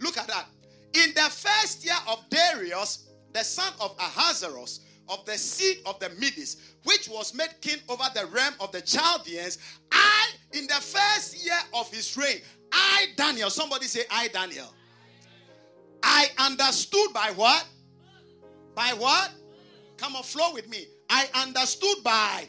Look 0.00 0.16
at 0.16 0.28
that. 0.28 0.46
In 0.94 1.12
the 1.14 1.28
first 1.30 1.84
year 1.84 1.96
of 2.08 2.24
Darius, 2.30 3.08
the 3.32 3.42
son 3.42 3.72
of 3.80 3.96
Ahasuerus, 3.98 4.80
of 5.08 5.24
the 5.26 5.36
seed 5.36 5.78
of 5.86 5.98
the 5.98 6.08
Medes, 6.10 6.74
which 6.84 7.08
was 7.08 7.34
made 7.34 7.50
king 7.60 7.78
over 7.88 8.04
the 8.14 8.26
realm 8.26 8.54
of 8.60 8.72
the 8.72 8.80
Chaldeans, 8.80 9.58
I, 9.92 10.30
in 10.52 10.66
the 10.66 10.74
first 10.74 11.44
year 11.44 11.58
of 11.74 11.92
his 11.92 12.16
reign, 12.16 12.40
I, 12.72 13.06
Daniel, 13.16 13.50
somebody 13.50 13.86
say, 13.86 14.02
I, 14.10 14.28
Daniel. 14.28 14.72
I 16.02 16.28
understood 16.38 17.12
by 17.12 17.32
what? 17.34 17.66
By 18.74 18.92
what? 18.96 19.32
Come 19.96 20.16
on, 20.16 20.22
flow 20.22 20.52
with 20.52 20.68
me. 20.68 20.86
I 21.08 21.28
understood 21.34 21.98
by 22.02 22.48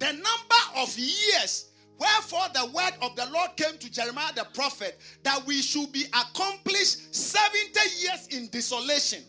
the 0.00 0.12
number 0.12 0.62
of 0.76 0.98
years 0.98 1.70
Wherefore, 2.00 2.46
the 2.54 2.64
word 2.64 2.92
of 3.02 3.14
the 3.14 3.28
Lord 3.30 3.50
came 3.56 3.76
to 3.76 3.92
Jeremiah 3.92 4.32
the 4.34 4.46
prophet 4.54 4.98
that 5.22 5.46
we 5.46 5.60
should 5.60 5.92
be 5.92 6.06
accomplished 6.06 7.14
70 7.14 7.78
years 8.00 8.26
in 8.30 8.48
desolation 8.48 9.22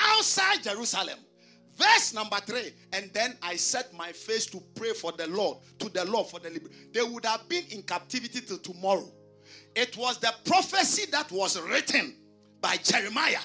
outside 0.00 0.64
Jerusalem. 0.64 1.20
Verse 1.76 2.12
number 2.12 2.38
three. 2.44 2.72
And 2.92 3.10
then 3.12 3.36
I 3.40 3.54
set 3.54 3.94
my 3.94 4.10
face 4.10 4.46
to 4.46 4.60
pray 4.74 4.94
for 4.94 5.12
the 5.12 5.28
Lord, 5.28 5.58
to 5.78 5.88
the 5.88 6.04
Lord 6.06 6.26
for 6.26 6.40
the 6.40 6.50
liberty. 6.50 6.74
They 6.92 7.02
would 7.02 7.24
have 7.24 7.48
been 7.48 7.64
in 7.70 7.82
captivity 7.82 8.40
till 8.40 8.58
tomorrow. 8.58 9.08
It 9.76 9.96
was 9.96 10.18
the 10.18 10.34
prophecy 10.44 11.08
that 11.12 11.30
was 11.30 11.60
written 11.60 12.16
by 12.60 12.78
Jeremiah, 12.78 13.38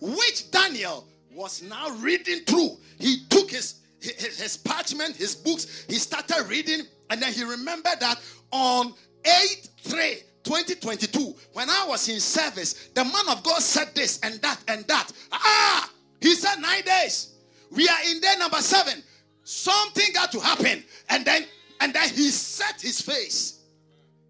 which 0.00 0.50
Daniel 0.50 1.06
was 1.32 1.62
now 1.62 1.90
reading 1.98 2.40
through. 2.44 2.78
He 2.98 3.26
took 3.28 3.52
his 3.52 3.82
his, 4.04 4.40
his 4.40 4.56
parchment, 4.56 5.16
his 5.16 5.34
books, 5.34 5.84
he 5.88 5.94
started 5.94 6.46
reading, 6.48 6.86
and 7.10 7.20
then 7.20 7.32
he 7.32 7.42
remembered 7.44 8.00
that 8.00 8.20
on 8.50 8.94
8 9.24 9.68
3 9.78 10.16
2022, 10.44 11.34
when 11.54 11.70
I 11.70 11.86
was 11.88 12.08
in 12.08 12.20
service, 12.20 12.90
the 12.94 13.02
man 13.02 13.28
of 13.30 13.42
God 13.42 13.60
said 13.60 13.94
this 13.94 14.20
and 14.22 14.34
that 14.42 14.60
and 14.68 14.86
that. 14.86 15.10
Ah, 15.32 15.90
he 16.20 16.34
said 16.34 16.60
nine 16.60 16.82
days. 16.82 17.32
We 17.70 17.88
are 17.88 17.98
in 18.10 18.20
day 18.20 18.34
number 18.38 18.58
seven. 18.58 19.02
Something 19.42 20.12
got 20.12 20.30
to 20.32 20.40
happen, 20.40 20.84
and 21.08 21.24
then 21.24 21.46
and 21.80 21.92
then 21.92 22.08
he 22.10 22.30
set 22.30 22.80
his 22.80 23.00
face. 23.00 23.60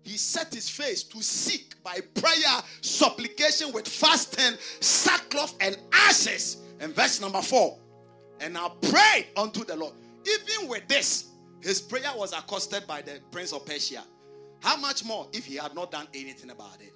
He 0.03 0.17
set 0.17 0.55
his 0.55 0.69
face 0.69 1.03
to 1.03 1.23
seek 1.23 1.83
by 1.83 1.99
prayer, 2.15 2.63
supplication 2.81 3.73
with 3.73 3.89
fasting, 3.89 4.59
sackcloth, 4.81 5.55
and 5.61 5.77
ashes. 5.93 6.59
And 6.81 6.95
verse 6.95 7.21
number 7.21 7.43
four 7.43 7.79
and 8.41 8.57
I 8.57 8.69
prayed 8.83 9.27
unto 9.37 9.65
the 9.65 9.77
Lord. 9.77 9.95
Even 10.27 10.69
with 10.69 10.87
this, 10.89 11.31
his 11.61 11.81
prayer 11.81 12.11
was 12.15 12.33
accosted 12.33 12.87
by 12.87 13.03
the 13.03 13.21
prince 13.31 13.53
of 13.53 13.65
Persia. 13.65 14.03
How 14.61 14.77
much 14.77 15.05
more 15.05 15.29
if 15.33 15.45
he 15.45 15.57
had 15.57 15.75
not 15.75 15.91
done 15.91 16.09
anything 16.15 16.51
about 16.51 16.81
it? 16.81 16.93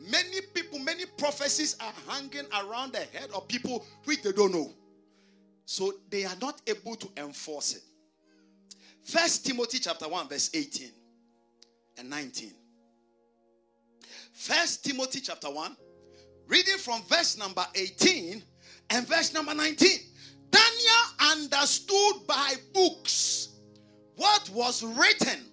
Many 0.00 0.40
people, 0.54 0.78
many 0.78 1.04
prophecies 1.16 1.76
are 1.80 1.92
hanging 2.08 2.46
around 2.52 2.92
the 2.92 2.98
head 3.18 3.30
of 3.34 3.48
people 3.48 3.84
which 4.04 4.22
they 4.22 4.32
don't 4.32 4.52
know. 4.52 4.70
So 5.64 5.94
they 6.10 6.24
are 6.24 6.36
not 6.40 6.60
able 6.66 6.94
to 6.96 7.08
enforce 7.16 7.76
it. 7.76 7.82
First 9.04 9.46
Timothy 9.46 9.78
chapter 9.78 10.08
1, 10.08 10.28
verse 10.28 10.50
18 10.52 10.90
and 11.98 12.10
19. 12.10 12.52
First 14.32 14.84
Timothy 14.84 15.20
chapter 15.20 15.48
1, 15.50 15.76
reading 16.46 16.76
from 16.76 17.02
verse 17.08 17.38
number 17.38 17.64
18 17.74 18.42
and 18.90 19.08
verse 19.08 19.32
number 19.32 19.54
19. 19.54 19.90
Daniel 20.56 21.32
understood 21.32 22.26
by 22.26 22.54
books 22.72 23.48
what 24.16 24.48
was 24.50 24.82
written. 24.82 25.44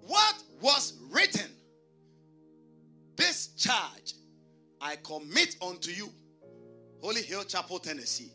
What 0.00 0.42
was 0.60 0.94
written? 1.10 1.50
This 3.16 3.48
charge 3.56 4.14
I 4.80 4.96
commit 4.96 5.56
unto 5.62 5.90
you, 5.90 6.10
Holy 7.00 7.22
Hill 7.22 7.44
Chapel, 7.44 7.78
Tennessee, 7.78 8.32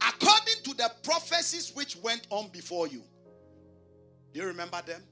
according 0.00 0.62
to 0.64 0.74
the 0.74 0.90
prophecies 1.02 1.72
which 1.74 1.96
went 1.96 2.26
on 2.30 2.48
before 2.48 2.86
you. 2.86 3.02
Do 4.32 4.40
you 4.40 4.46
remember 4.46 4.80
them? 4.84 5.02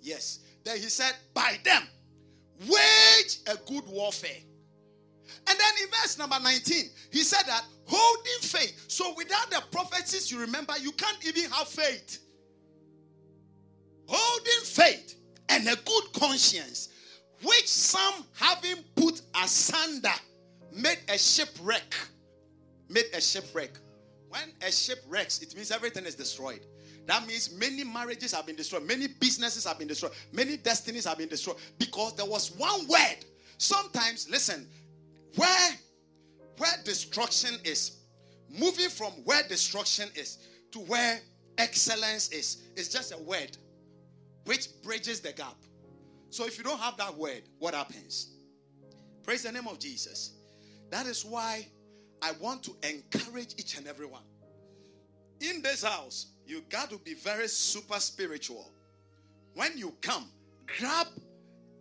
Yes. 0.00 0.40
Then 0.64 0.76
he 0.76 0.84
said, 0.84 1.14
By 1.34 1.58
them, 1.64 1.82
wage 2.60 3.38
a 3.46 3.56
good 3.66 3.86
warfare. 3.88 4.40
And 5.46 5.58
then 5.58 5.74
in 5.82 5.88
verse 5.88 6.18
number 6.18 6.36
19, 6.40 6.84
he 7.10 7.20
said 7.20 7.42
that 7.46 7.64
holding 7.86 8.40
faith. 8.40 8.84
So 8.88 9.14
without 9.16 9.50
the 9.50 9.62
prophecies, 9.70 10.30
you 10.30 10.40
remember, 10.40 10.74
you 10.80 10.92
can't 10.92 11.24
even 11.26 11.50
have 11.50 11.68
faith. 11.68 12.20
Holding 14.06 14.64
faith 14.64 15.16
and 15.48 15.66
a 15.68 15.76
good 15.76 16.12
conscience, 16.12 16.90
which 17.42 17.68
some 17.68 18.24
having 18.34 18.84
put 18.94 19.20
asunder 19.34 20.08
made 20.72 20.98
a 21.08 21.18
shipwreck. 21.18 21.94
Made 22.88 23.06
a 23.14 23.20
shipwreck. 23.20 23.70
When 24.28 24.42
a 24.66 24.70
ship 24.70 25.04
wrecks, 25.08 25.40
it 25.42 25.54
means 25.54 25.70
everything 25.70 26.04
is 26.04 26.14
destroyed. 26.14 26.60
That 27.06 27.26
means 27.26 27.54
many 27.54 27.84
marriages 27.84 28.32
have 28.34 28.46
been 28.46 28.56
destroyed, 28.56 28.82
many 28.84 29.06
businesses 29.06 29.64
have 29.64 29.78
been 29.78 29.86
destroyed, 29.88 30.12
many 30.32 30.56
destinies 30.56 31.06
have 31.06 31.18
been 31.18 31.28
destroyed 31.28 31.56
because 31.78 32.16
there 32.16 32.26
was 32.26 32.50
one 32.56 32.88
word. 32.88 33.24
Sometimes, 33.58 34.28
listen, 34.28 34.66
where 35.34 35.70
where 36.58 36.72
destruction 36.84 37.54
is, 37.64 37.98
moving 38.48 38.88
from 38.88 39.12
where 39.24 39.42
destruction 39.48 40.08
is 40.14 40.38
to 40.72 40.78
where 40.80 41.20
excellence 41.58 42.30
is, 42.30 42.62
is 42.76 42.88
just 42.88 43.12
a 43.12 43.18
word 43.18 43.56
which 44.46 44.68
bridges 44.82 45.20
the 45.20 45.32
gap. 45.32 45.56
So 46.30 46.46
if 46.46 46.56
you 46.58 46.64
don't 46.64 46.80
have 46.80 46.96
that 46.96 47.16
word, 47.16 47.42
what 47.58 47.74
happens? 47.74 48.34
Praise 49.22 49.42
the 49.42 49.52
name 49.52 49.66
of 49.66 49.78
Jesus. 49.78 50.32
That 50.90 51.06
is 51.06 51.24
why 51.24 51.66
I 52.22 52.32
want 52.40 52.62
to 52.64 52.76
encourage 52.88 53.54
each 53.58 53.76
and 53.76 53.86
every 53.86 54.06
one. 54.06 54.22
In 55.40 55.62
this 55.62 55.82
house, 55.82 56.28
you 56.46 56.62
got 56.70 56.90
to 56.90 56.98
be 56.98 57.14
very 57.14 57.48
super 57.48 57.98
spiritual. 57.98 58.70
When 59.54 59.76
you 59.76 59.92
come, 60.00 60.30
grab 60.78 61.08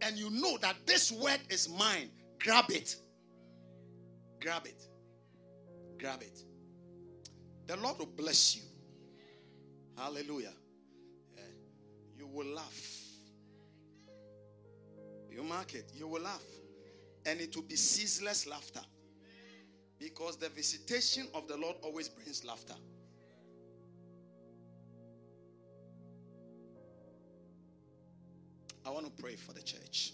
and 0.02 0.18
you 0.18 0.30
know 0.30 0.58
that 0.58 0.76
this 0.86 1.12
word 1.12 1.40
is 1.50 1.70
mine, 1.70 2.10
grab 2.40 2.66
it. 2.70 2.96
Grab 4.46 4.68
it. 4.68 4.88
Grab 5.98 6.22
it. 6.22 6.40
The 7.66 7.76
Lord 7.78 7.98
will 7.98 8.06
bless 8.06 8.56
you. 8.56 8.62
Hallelujah. 9.98 10.54
Yeah. 11.36 11.42
You 12.16 12.28
will 12.28 12.54
laugh. 12.54 12.92
You 15.32 15.42
mark 15.42 15.74
it, 15.74 15.92
you 15.96 16.08
will 16.08 16.22
laugh. 16.22 16.46
And 17.26 17.42
it 17.42 17.56
will 17.56 17.64
be 17.64 17.76
ceaseless 17.76 18.46
laughter. 18.46 18.82
Because 19.98 20.38
the 20.38 20.50
visitation 20.50 21.28
of 21.34 21.48
the 21.48 21.58
Lord 21.58 21.78
always 21.82 22.08
brings 22.08 22.46
laughter. 22.46 22.76
I 28.86 28.92
want 28.92 29.08
to 29.08 29.24
pray 29.24 29.38
for 29.38 29.54
the 29.54 29.64
church. 29.64 30.14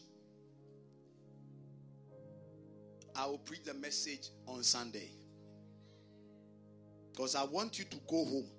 I 3.15 3.25
will 3.25 3.37
preach 3.39 3.63
the 3.63 3.73
message 3.73 4.29
on 4.47 4.63
Sunday. 4.63 5.09
Because 7.11 7.35
I 7.35 7.43
want 7.43 7.77
you 7.77 7.85
to 7.85 7.97
go 8.09 8.25
home. 8.25 8.49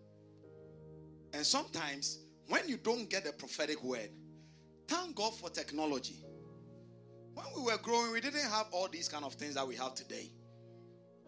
And 1.32 1.44
sometimes, 1.44 2.18
when 2.48 2.68
you 2.68 2.76
don't 2.76 3.09
get 3.09 3.26
a 3.26 3.32
prophetic 3.32 3.82
word, 3.82 4.11
thank 4.88 5.16
God 5.16 5.34
for 5.34 5.48
technology. 5.48 6.24
When 7.34 7.46
we 7.57 7.62
were 7.62 7.78
growing, 7.78 8.12
we 8.12 8.20
didn't 8.20 8.50
have 8.50 8.66
all 8.72 8.88
these 8.88 9.09
kind 9.09 9.24
of 9.24 9.34
things 9.34 9.55
that 9.55 9.66
we 9.66 9.74
have 9.76 9.94
today. 9.94 10.30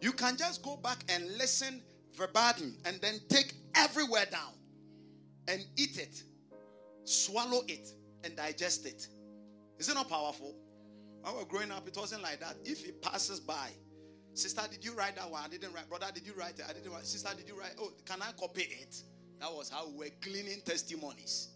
You 0.01 0.13
can 0.13 0.37
just 0.37 0.63
go 0.63 0.77
back 0.77 1.03
and 1.09 1.27
listen 1.39 1.83
verbatim 2.15 2.77
and 2.85 3.01
then 3.01 3.21
take 3.29 3.55
everywhere 3.75 4.27
down 4.31 4.53
and 5.49 5.65
eat 5.77 5.99
it, 5.99 6.23
swallow 7.05 7.63
it, 7.69 7.89
and 8.23 8.37
digest 8.37 8.87
it. 8.87 9.09
Is 9.79 9.89
it 9.89 9.95
not 9.95 10.09
powerful? 10.09 10.55
When 11.25 11.33
we 11.33 11.41
were 11.41 11.47
growing 11.47 11.71
up, 11.71 11.89
it 11.89 11.97
wasn't 11.97 12.23
like 12.23 12.41
that. 12.41 12.57
If 12.67 12.87
it 12.87 13.01
passes 13.01 13.41
by, 13.41 13.71
sister, 14.35 14.61
did 14.71 14.85
you 14.85 14.93
write 14.93 15.17
that 15.17 15.31
one? 15.31 15.43
I 15.43 15.49
didn't 15.49 15.73
write. 15.73 15.89
Brother, 15.89 16.09
did 16.13 16.27
you 16.27 16.35
write 16.39 16.59
it? 16.59 16.67
I 16.69 16.75
didn't 16.75 16.93
write. 16.93 17.07
Sister, 17.07 17.31
did 17.35 17.49
you 17.49 17.59
write? 17.59 17.73
Oh, 17.81 17.93
can 18.05 18.21
I 18.21 18.33
copy 18.39 18.63
it? 18.63 19.03
That 19.41 19.51
was 19.51 19.71
how 19.71 19.89
we 19.89 19.97
were 19.97 20.11
cleaning 20.21 20.61
testimonies. 20.67 21.49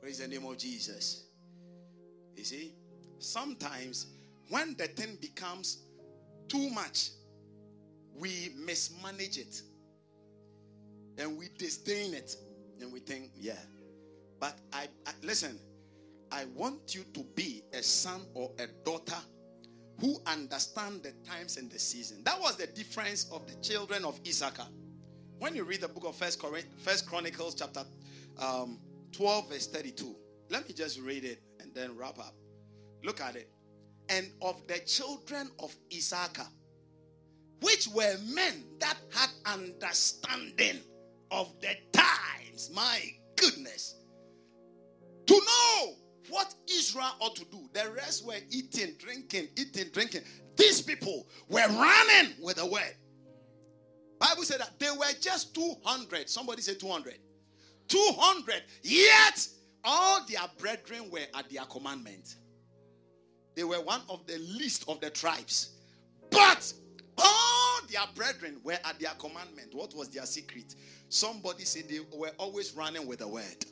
Praise 0.00 0.18
the 0.18 0.26
name 0.26 0.44
of 0.44 0.58
Jesus. 0.58 1.26
You 2.34 2.42
see, 2.42 2.74
sometimes 3.20 4.08
when 4.48 4.74
the 4.76 4.88
thing 4.88 5.16
becomes 5.20 5.84
too 6.48 6.68
much, 6.70 7.10
we 8.18 8.50
mismanage 8.64 9.38
it 9.38 9.62
and 11.18 11.38
we 11.38 11.50
disdain 11.56 12.14
it 12.14 12.34
and 12.80 12.92
we 12.92 12.98
think, 12.98 13.30
yeah. 13.38 13.52
But 14.40 14.58
I, 14.72 14.88
I 15.06 15.12
listen, 15.22 15.56
I 16.30 16.44
want 16.54 16.94
you 16.94 17.04
to 17.14 17.24
be 17.34 17.62
a 17.72 17.82
son 17.82 18.22
or 18.34 18.50
a 18.58 18.66
daughter 18.84 19.16
who 20.00 20.16
understand 20.26 21.02
the 21.02 21.12
times 21.28 21.56
and 21.56 21.70
the 21.70 21.78
season. 21.78 22.22
That 22.24 22.40
was 22.40 22.56
the 22.56 22.66
difference 22.66 23.30
of 23.32 23.46
the 23.46 23.54
children 23.56 24.04
of 24.04 24.20
Issachar. 24.26 24.66
When 25.38 25.54
you 25.54 25.64
read 25.64 25.80
the 25.80 25.88
book 25.88 26.04
of 26.04 26.16
First, 26.16 26.42
First 26.78 27.08
Chronicles, 27.08 27.54
chapter 27.54 27.84
um, 28.38 28.78
12, 29.12 29.50
verse 29.50 29.66
32, 29.68 30.14
let 30.50 30.66
me 30.68 30.74
just 30.74 31.00
read 31.00 31.24
it 31.24 31.42
and 31.60 31.74
then 31.74 31.96
wrap 31.96 32.18
up. 32.18 32.34
Look 33.04 33.20
at 33.20 33.36
it. 33.36 33.50
And 34.08 34.30
of 34.42 34.66
the 34.66 34.78
children 34.80 35.50
of 35.58 35.74
Issachar, 35.94 36.46
which 37.60 37.88
were 37.88 38.16
men 38.34 38.64
that 38.80 38.96
had 39.12 39.30
understanding 39.46 40.80
of 41.30 41.52
the 41.60 41.74
times. 41.92 42.70
My 42.74 43.00
goodness. 43.36 43.96
To 45.26 45.34
know 45.34 45.94
what 46.30 46.54
Israel 46.70 47.12
ought 47.20 47.36
to 47.36 47.44
do. 47.46 47.68
The 47.72 47.90
rest 47.92 48.26
were 48.26 48.38
eating, 48.50 48.94
drinking, 48.98 49.48
eating, 49.56 49.88
drinking. 49.92 50.22
These 50.56 50.82
people 50.82 51.26
were 51.48 51.66
running 51.68 52.32
with 52.42 52.56
the 52.56 52.66
word. 52.66 52.94
Bible 54.18 54.44
said 54.44 54.60
that 54.60 54.78
they 54.78 54.90
were 54.90 55.12
just 55.20 55.54
200. 55.54 56.28
Somebody 56.28 56.62
said 56.62 56.80
200. 56.80 57.18
200. 57.88 58.62
Yet 58.82 59.48
all 59.84 60.24
their 60.26 60.40
brethren 60.58 61.10
were 61.10 61.26
at 61.34 61.50
their 61.50 61.64
commandment. 61.64 62.36
They 63.54 63.64
were 63.64 63.76
one 63.76 64.02
of 64.08 64.26
the 64.26 64.38
least 64.38 64.84
of 64.88 65.00
the 65.00 65.10
tribes. 65.10 65.70
But 66.30 66.72
all 67.18 67.80
their 67.90 68.06
brethren 68.14 68.60
were 68.64 68.78
at 68.84 68.98
their 68.98 69.12
commandment. 69.18 69.74
What 69.74 69.94
was 69.94 70.08
their 70.10 70.26
secret? 70.26 70.74
Somebody 71.08 71.64
said 71.64 71.88
they 71.88 72.00
were 72.16 72.32
always 72.38 72.74
running 72.74 73.06
with 73.06 73.20
the 73.20 73.28
word. 73.28 73.64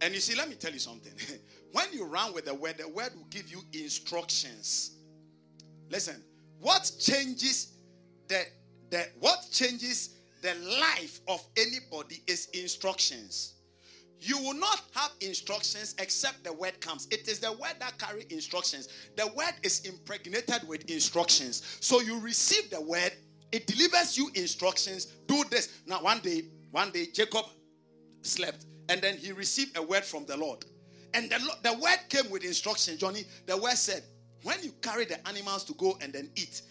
And 0.00 0.14
you 0.14 0.20
see, 0.20 0.36
let 0.36 0.48
me 0.48 0.54
tell 0.54 0.72
you 0.72 0.78
something. 0.78 1.12
when 1.72 1.86
you 1.92 2.04
run 2.04 2.32
with 2.32 2.44
the 2.44 2.54
word, 2.54 2.78
the 2.78 2.88
word 2.88 3.10
will 3.16 3.26
give 3.30 3.50
you 3.50 3.62
instructions. 3.72 4.96
Listen, 5.90 6.22
what 6.60 6.90
changes 6.98 7.74
the, 8.28 8.44
the 8.90 9.06
what 9.18 9.46
changes 9.50 10.16
the 10.42 10.54
life 10.80 11.20
of 11.28 11.44
anybody 11.56 12.22
is 12.26 12.46
instructions. 12.52 13.54
You 14.20 14.38
will 14.38 14.54
not 14.54 14.82
have 14.94 15.12
instructions 15.20 15.94
except 15.98 16.42
the 16.42 16.52
word 16.52 16.80
comes. 16.80 17.06
It 17.10 17.28
is 17.28 17.38
the 17.38 17.52
word 17.52 17.74
that 17.78 17.98
carry 17.98 18.26
instructions. 18.30 18.88
The 19.16 19.28
word 19.28 19.54
is 19.62 19.80
impregnated 19.80 20.66
with 20.66 20.90
instructions. 20.90 21.78
So 21.80 22.00
you 22.00 22.18
receive 22.20 22.70
the 22.70 22.80
word, 22.80 23.12
it 23.52 23.66
delivers 23.66 24.18
you 24.18 24.30
instructions. 24.34 25.06
Do 25.26 25.44
this. 25.50 25.80
Now 25.86 26.02
one 26.02 26.18
day, 26.20 26.42
one 26.70 26.90
day 26.90 27.06
Jacob 27.12 27.46
slept 28.22 28.66
and 28.88 29.00
then 29.00 29.16
he 29.16 29.32
received 29.32 29.76
a 29.76 29.82
word 29.82 30.04
from 30.04 30.24
the 30.26 30.36
Lord. 30.36 30.64
And 31.14 31.30
the, 31.30 31.38
the 31.62 31.72
word 31.74 31.98
came 32.08 32.30
with 32.30 32.44
instruction, 32.44 32.98
Johnny. 32.98 33.24
The 33.46 33.56
word 33.56 33.76
said, 33.76 34.02
when 34.42 34.62
you 34.62 34.72
carry 34.82 35.04
the 35.04 35.26
animals 35.28 35.64
to 35.64 35.74
go 35.74 35.96
and 36.00 36.12
then 36.12 36.30
eat, 36.36 36.62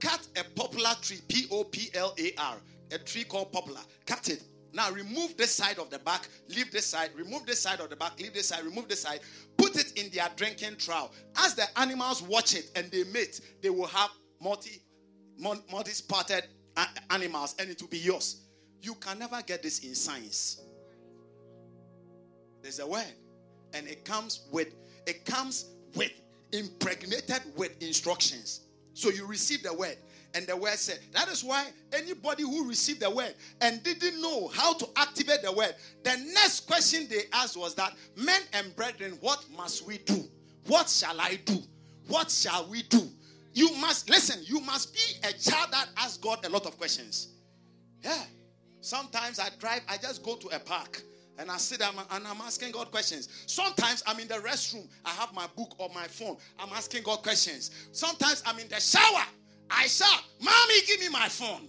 cut 0.00 0.26
a 0.36 0.44
poplar 0.58 0.94
tree, 1.00 1.20
P 1.28 1.46
O 1.50 1.64
P 1.64 1.90
L 1.94 2.14
A 2.18 2.32
R, 2.38 2.56
a 2.92 2.98
tree 2.98 3.24
called 3.24 3.52
poplar. 3.52 3.80
Cut 4.06 4.28
it 4.28 4.42
now 4.76 4.90
remove 4.90 5.36
this 5.38 5.50
side 5.52 5.78
of 5.78 5.88
the 5.88 5.98
back, 6.00 6.28
leave 6.48 6.70
this 6.70 6.84
side, 6.84 7.10
remove 7.16 7.46
this 7.46 7.58
side 7.58 7.80
of 7.80 7.88
the 7.88 7.96
back, 7.96 8.20
leave 8.20 8.34
this 8.34 8.48
side, 8.48 8.62
remove 8.62 8.88
this 8.88 9.00
side, 9.00 9.20
put 9.56 9.74
it 9.74 9.98
in 9.98 10.10
their 10.10 10.28
drinking 10.36 10.76
trough. 10.76 11.10
As 11.38 11.54
the 11.54 11.64
animals 11.80 12.22
watch 12.22 12.54
it 12.54 12.70
and 12.76 12.90
they 12.90 13.04
mate, 13.04 13.40
they 13.62 13.70
will 13.70 13.86
have 13.86 14.10
multi 14.40 14.82
multi 15.38 15.92
spotted 15.92 16.44
animals 17.10 17.54
and 17.58 17.70
it 17.70 17.80
will 17.80 17.88
be 17.88 17.98
yours. 17.98 18.42
You 18.82 18.94
can 18.96 19.18
never 19.18 19.40
get 19.42 19.62
this 19.62 19.78
in 19.78 19.94
science. 19.94 20.60
There's 22.66 22.80
a 22.80 22.86
word, 22.86 23.04
and 23.74 23.86
it 23.86 24.04
comes 24.04 24.48
with 24.50 24.74
it 25.06 25.24
comes 25.24 25.66
with 25.94 26.10
impregnated 26.50 27.42
with 27.54 27.80
instructions. 27.80 28.62
So 28.92 29.08
you 29.08 29.24
receive 29.24 29.62
the 29.62 29.72
word. 29.72 29.96
And 30.34 30.48
the 30.48 30.56
word 30.56 30.74
said, 30.74 30.98
that 31.12 31.28
is 31.28 31.44
why 31.44 31.68
anybody 31.92 32.42
who 32.42 32.68
received 32.68 33.02
the 33.02 33.08
word 33.08 33.36
and 33.60 33.80
didn't 33.84 34.20
know 34.20 34.48
how 34.48 34.74
to 34.74 34.88
activate 34.96 35.42
the 35.42 35.52
word, 35.52 35.76
the 36.02 36.16
next 36.34 36.66
question 36.66 37.06
they 37.08 37.22
asked 37.32 37.56
was 37.56 37.76
that, 37.76 37.92
men 38.16 38.42
and 38.52 38.74
brethren, 38.74 39.16
what 39.20 39.44
must 39.56 39.86
we 39.86 39.98
do? 39.98 40.24
What 40.66 40.90
shall 40.90 41.20
I 41.20 41.38
do? 41.44 41.58
What 42.08 42.32
shall 42.32 42.68
we 42.68 42.82
do? 42.82 43.08
You 43.52 43.76
must, 43.76 44.10
listen, 44.10 44.40
you 44.44 44.60
must 44.60 44.92
be 44.92 45.28
a 45.28 45.32
child 45.32 45.68
that 45.70 45.88
asks 45.96 46.16
God 46.16 46.44
a 46.44 46.48
lot 46.48 46.66
of 46.66 46.76
questions. 46.76 47.28
Yeah. 48.02 48.24
Sometimes 48.80 49.38
I 49.38 49.50
drive, 49.60 49.82
I 49.88 49.98
just 49.98 50.24
go 50.24 50.34
to 50.34 50.48
a 50.48 50.58
park 50.58 51.02
and 51.38 51.50
I 51.50 51.56
sit 51.58 51.80
down 51.80 51.94
and 52.10 52.26
I'm 52.26 52.40
asking 52.40 52.72
God 52.72 52.90
questions. 52.90 53.28
Sometimes 53.46 54.02
I'm 54.06 54.18
in 54.20 54.28
the 54.28 54.34
restroom, 54.34 54.88
I 55.04 55.10
have 55.10 55.34
my 55.34 55.46
book 55.56 55.74
or 55.78 55.88
my 55.94 56.06
phone, 56.06 56.36
I'm 56.58 56.70
asking 56.72 57.02
God 57.02 57.22
questions. 57.22 57.70
Sometimes 57.92 58.42
I'm 58.46 58.58
in 58.58 58.68
the 58.68 58.80
shower, 58.80 59.24
I 59.70 59.86
shout, 59.86 60.22
Mommy, 60.40 60.74
give 60.86 61.00
me 61.00 61.08
my 61.08 61.28
phone. 61.28 61.68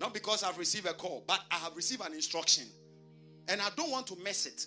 Not 0.00 0.14
because 0.14 0.42
I've 0.42 0.56
received 0.58 0.86
a 0.86 0.94
call, 0.94 1.24
but 1.26 1.40
I 1.50 1.56
have 1.56 1.76
received 1.76 2.02
an 2.04 2.14
instruction. 2.14 2.64
And 3.48 3.60
I 3.60 3.68
don't 3.76 3.90
want 3.90 4.06
to 4.08 4.16
mess 4.16 4.46
it. 4.46 4.66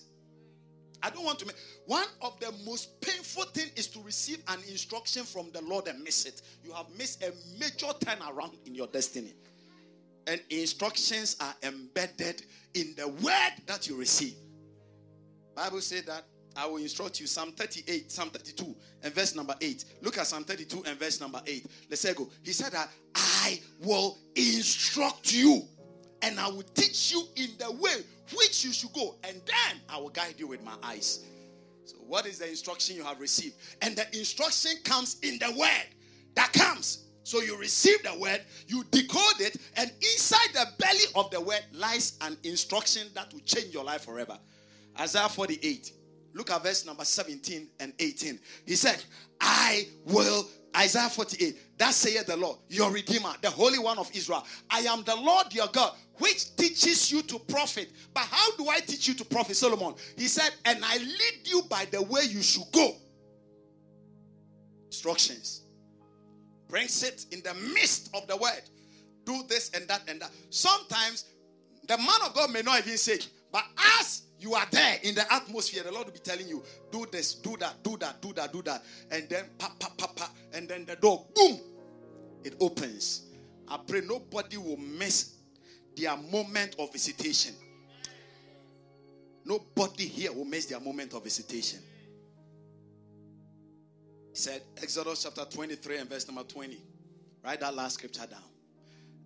I 1.01 1.09
don't 1.09 1.25
want 1.25 1.39
to 1.39 1.45
make 1.45 1.57
one 1.85 2.05
of 2.21 2.39
the 2.39 2.53
most 2.65 3.01
painful 3.01 3.43
thing 3.45 3.69
is 3.75 3.87
to 3.87 3.99
receive 4.01 4.41
an 4.47 4.59
instruction 4.69 5.23
from 5.23 5.51
the 5.51 5.61
Lord 5.61 5.87
and 5.87 6.01
miss 6.01 6.25
it. 6.25 6.41
You 6.63 6.71
have 6.73 6.85
missed 6.97 7.23
a 7.23 7.33
major 7.59 7.87
turnaround 7.99 8.53
in 8.65 8.73
your 8.73 8.87
destiny. 8.87 9.33
And 10.27 10.41
instructions 10.49 11.35
are 11.39 11.53
embedded 11.63 12.43
in 12.73 12.93
the 12.97 13.07
word 13.07 13.53
that 13.65 13.87
you 13.87 13.97
receive. 13.97 14.35
Bible 15.55 15.81
said 15.81 16.05
that 16.05 16.23
I 16.55 16.65
will 16.67 16.77
instruct 16.77 17.19
you. 17.19 17.27
Psalm 17.27 17.51
38, 17.51 18.11
Psalm 18.11 18.29
32, 18.29 18.75
and 19.03 19.13
verse 19.13 19.35
number 19.35 19.55
8. 19.59 19.85
Look 20.01 20.17
at 20.17 20.27
Psalm 20.27 20.43
32 20.43 20.83
and 20.85 20.99
verse 20.99 21.19
number 21.19 21.41
8. 21.45 21.65
Let's 21.89 22.01
say 22.01 22.13
go. 22.13 22.29
He 22.43 22.53
said 22.53 22.71
that 22.71 22.89
I 23.15 23.59
will 23.81 24.17
instruct 24.35 25.33
you 25.33 25.63
and 26.21 26.39
I 26.39 26.47
will 26.47 26.63
teach 26.63 27.11
you 27.11 27.23
in 27.35 27.49
the 27.59 27.71
way 27.71 28.03
which 28.35 28.63
you 28.63 28.71
should 28.71 28.93
go, 28.93 29.15
and 29.23 29.41
then 29.45 29.81
I 29.89 29.97
will 29.97 30.09
guide 30.09 30.35
you 30.37 30.47
with 30.47 30.63
my 30.63 30.75
eyes. 30.81 31.25
So, 31.85 31.97
what 32.07 32.25
is 32.25 32.39
the 32.39 32.47
instruction 32.49 32.95
you 32.95 33.03
have 33.03 33.19
received? 33.19 33.55
And 33.81 33.95
the 33.95 34.07
instruction 34.17 34.71
comes 34.83 35.17
in 35.21 35.37
the 35.39 35.51
word 35.51 35.87
that 36.35 36.53
comes. 36.53 37.05
So, 37.23 37.41
you 37.41 37.57
receive 37.57 38.03
the 38.03 38.17
word, 38.19 38.41
you 38.67 38.83
decode 38.91 39.39
it, 39.39 39.57
and 39.77 39.91
inside 40.01 40.49
the 40.53 40.67
belly 40.77 41.05
of 41.15 41.31
the 41.31 41.39
word 41.39 41.63
lies 41.71 42.17
an 42.21 42.37
instruction 42.43 43.07
that 43.15 43.33
will 43.33 43.41
change 43.41 43.73
your 43.73 43.83
life 43.83 44.03
forever. 44.05 44.37
Isaiah 44.99 45.29
48. 45.29 45.93
Look 46.33 46.51
at 46.51 46.63
verse 46.63 46.85
number 46.85 47.05
17 47.05 47.69
and 47.79 47.93
18. 47.99 48.39
He 48.65 48.75
said, 48.75 49.03
I 49.39 49.87
will 50.05 50.47
Isaiah 50.75 51.09
48. 51.09 51.77
That 51.77 51.93
saith 51.93 52.25
the 52.25 52.37
Lord, 52.37 52.57
your 52.69 52.91
Redeemer, 52.91 53.33
the 53.41 53.49
Holy 53.49 53.79
One 53.79 53.99
of 53.99 54.09
Israel. 54.15 54.45
I 54.69 54.79
am 54.81 55.03
the 55.03 55.15
Lord 55.15 55.53
your 55.53 55.67
God, 55.67 55.93
which 56.17 56.55
teaches 56.55 57.11
you 57.11 57.21
to 57.23 57.39
profit. 57.39 57.91
But 58.13 58.23
how 58.29 58.55
do 58.57 58.67
I 58.69 58.79
teach 58.79 59.07
you 59.07 59.13
to 59.15 59.25
profit, 59.25 59.55
Solomon? 59.55 59.95
He 60.17 60.27
said, 60.27 60.51
and 60.65 60.83
I 60.83 60.97
lead 60.97 61.41
you 61.45 61.63
by 61.69 61.85
the 61.85 62.01
way 62.01 62.23
you 62.23 62.41
should 62.41 62.71
go. 62.71 62.95
Instructions. 64.87 65.62
Brings 66.73 67.03
it 67.03 67.27
in 67.29 67.39
the 67.43 67.53
midst 67.53 68.09
of 68.15 68.25
the 68.25 68.35
word. 68.35 68.63
Do 69.25 69.43
this 69.47 69.69
and 69.75 69.87
that 69.89 70.01
and 70.07 70.19
that. 70.19 70.31
Sometimes 70.49 71.25
the 71.87 71.95
man 71.95 72.07
of 72.25 72.33
God 72.33 72.51
may 72.51 72.63
not 72.63 72.79
even 72.79 72.97
say, 72.97 73.19
but 73.51 73.63
as 73.99 74.23
you 74.39 74.55
are 74.55 74.65
there 74.71 74.97
in 75.03 75.13
the 75.13 75.31
atmosphere. 75.31 75.83
The 75.83 75.91
Lord 75.91 76.07
will 76.07 76.13
be 76.13 76.19
telling 76.19 76.47
you, 76.47 76.63
do 76.91 77.05
this, 77.11 77.35
do 77.35 77.55
that, 77.57 77.83
do 77.83 77.95
that, 77.97 78.23
do 78.23 78.33
that, 78.33 78.51
do 78.51 78.63
that. 78.63 78.83
And 79.11 79.29
then, 79.29 79.45
pa, 79.59 79.71
pa, 79.77 79.91
pa, 79.95 80.07
pa, 80.15 80.31
and 80.51 80.67
then 80.67 80.85
the 80.85 80.95
door, 80.95 81.27
boom, 81.35 81.59
it 82.43 82.55
opens. 82.59 83.27
I 83.67 83.77
pray 83.87 84.01
nobody 84.01 84.57
will 84.57 84.77
miss 84.77 85.35
their 85.95 86.17
moment 86.17 86.75
of 86.79 86.91
visitation. 86.91 87.53
Nobody 89.45 90.07
here 90.07 90.33
will 90.33 90.45
miss 90.45 90.65
their 90.65 90.79
moment 90.79 91.13
of 91.13 91.23
visitation. 91.23 91.81
Said, 94.33 94.63
Exodus 94.81 95.23
chapter 95.23 95.45
23 95.45 95.99
and 95.99 96.09
verse 96.09 96.27
number 96.27 96.43
20. 96.43 96.81
Write 97.43 97.59
that 97.59 97.75
last 97.75 97.95
scripture 97.95 98.25
down. 98.25 98.41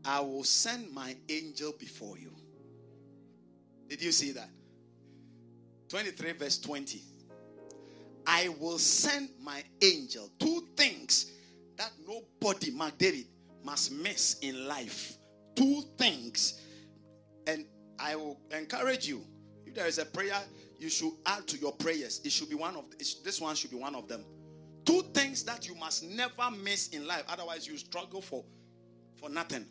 I 0.03 0.20
will 0.20 0.43
send 0.43 0.93
my 0.93 1.16
angel 1.30 1.74
before 1.80 2.18
you. 2.18 2.32
Did 3.88 4.01
you 4.01 4.12
see 4.12 4.32
that? 4.34 4.49
23, 5.89 6.34
verse 6.34 6.58
20. 6.60 7.01
I 8.26 8.49
will 8.60 8.78
send 8.78 9.30
my 9.41 9.64
angel. 9.82 10.30
Two 10.39 10.68
things 10.76 11.32
that 11.78 11.91
nobody, 12.05 12.72
Mark 12.72 12.97
David, 12.97 13.28
must 13.64 13.93
miss 13.93 14.39
in 14.39 14.68
life. 14.68 15.14
Two 15.55 15.84
things. 15.97 16.62
And 17.47 17.66
I 17.97 18.18
will 18.18 18.39
encourage 18.51 19.08
you. 19.08 19.24
If 19.66 19.74
there 19.74 19.88
is 19.88 19.99
a 19.99 20.05
prayer, 20.05 20.39
you 20.78 20.89
should 20.89 21.14
add 21.26 21.47
to 21.47 21.58
your 21.58 21.72
prayers. 21.72 22.20
It 22.26 22.32
should 22.32 22.49
be 22.49 22.55
one 22.55 22.76
of 22.76 22.86
this 22.97 23.39
one 23.39 23.55
should 23.55 23.72
be 23.72 23.78
one 23.78 23.95
of 23.95 24.08
them. 24.10 24.26
Two 24.88 25.03
things 25.13 25.43
that 25.43 25.67
you 25.67 25.75
must 25.75 26.03
never 26.03 26.49
miss 26.63 26.88
in 26.88 27.05
life. 27.05 27.23
Otherwise, 27.27 27.67
you 27.67 27.77
struggle 27.77 28.21
for, 28.21 28.45
for 29.19 29.29
nothing. 29.29 29.65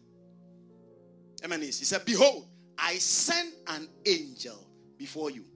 Amen. 1.42 1.62
He 1.62 1.72
said, 1.72 2.04
Behold, 2.04 2.46
I 2.78 2.96
send 2.98 3.54
an 3.68 3.88
angel 4.04 4.68
before 4.98 5.30
you 5.30 5.46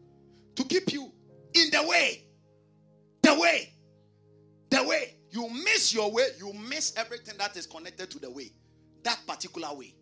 to 0.57 0.65
keep 0.65 0.91
you 0.91 1.13
in 1.53 1.71
the 1.71 1.87
way. 1.87 2.25
The 3.21 3.39
way. 3.39 3.75
The 4.71 4.83
way. 4.83 5.17
You 5.31 5.51
miss 5.51 5.93
your 5.93 6.11
way, 6.11 6.29
you 6.39 6.55
miss 6.55 6.95
everything 6.97 7.35
that 7.37 7.55
is 7.55 7.67
connected 7.67 8.11
to 8.13 8.19
the 8.19 8.31
way. 8.31 8.53
That 9.05 9.21
particular 9.27 9.75
way. 9.75 9.95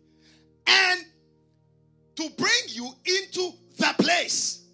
And 0.67 1.01
to 2.15 2.29
bring 2.37 2.63
you 2.67 2.89
into 3.05 3.51
the 3.77 3.93
place 3.99 4.67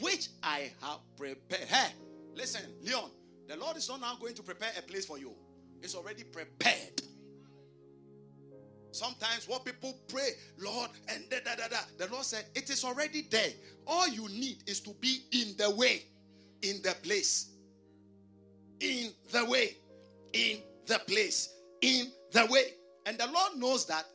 which 0.00 0.28
I 0.44 0.70
have 0.82 1.00
prepared. 1.16 1.68
Hey, 1.68 1.88
listen, 2.34 2.62
Leon, 2.82 3.10
the 3.48 3.56
Lord 3.56 3.76
is 3.76 3.88
not 3.88 4.00
now 4.00 4.16
going 4.20 4.34
to 4.34 4.42
prepare 4.42 4.70
a 4.78 4.82
place 4.82 5.06
for 5.06 5.18
you, 5.18 5.32
it's 5.82 5.94
already 5.94 6.24
prepared. 6.24 7.02
Sometimes 8.96 9.46
what 9.46 9.62
people 9.64 9.94
pray, 10.08 10.30
Lord, 10.58 10.88
and 11.08 11.28
da 11.28 11.36
da 11.44 11.54
da 11.54 11.68
da. 11.68 11.76
The 11.98 12.10
Lord 12.10 12.24
said, 12.24 12.46
It 12.54 12.70
is 12.70 12.82
already 12.82 13.26
there. 13.30 13.50
All 13.86 14.08
you 14.08 14.26
need 14.30 14.62
is 14.66 14.80
to 14.80 14.94
be 15.00 15.24
in 15.32 15.54
the 15.58 15.70
way, 15.70 16.04
in 16.62 16.80
the 16.82 16.94
place. 17.02 17.50
In 18.80 19.10
the 19.32 19.44
way, 19.44 19.76
in 20.32 20.60
the 20.86 20.98
place, 21.00 21.54
in 21.82 22.10
the 22.32 22.46
way. 22.46 22.72
And 23.04 23.18
the 23.18 23.26
Lord 23.26 23.56
knows 23.56 23.86
that 23.86 24.06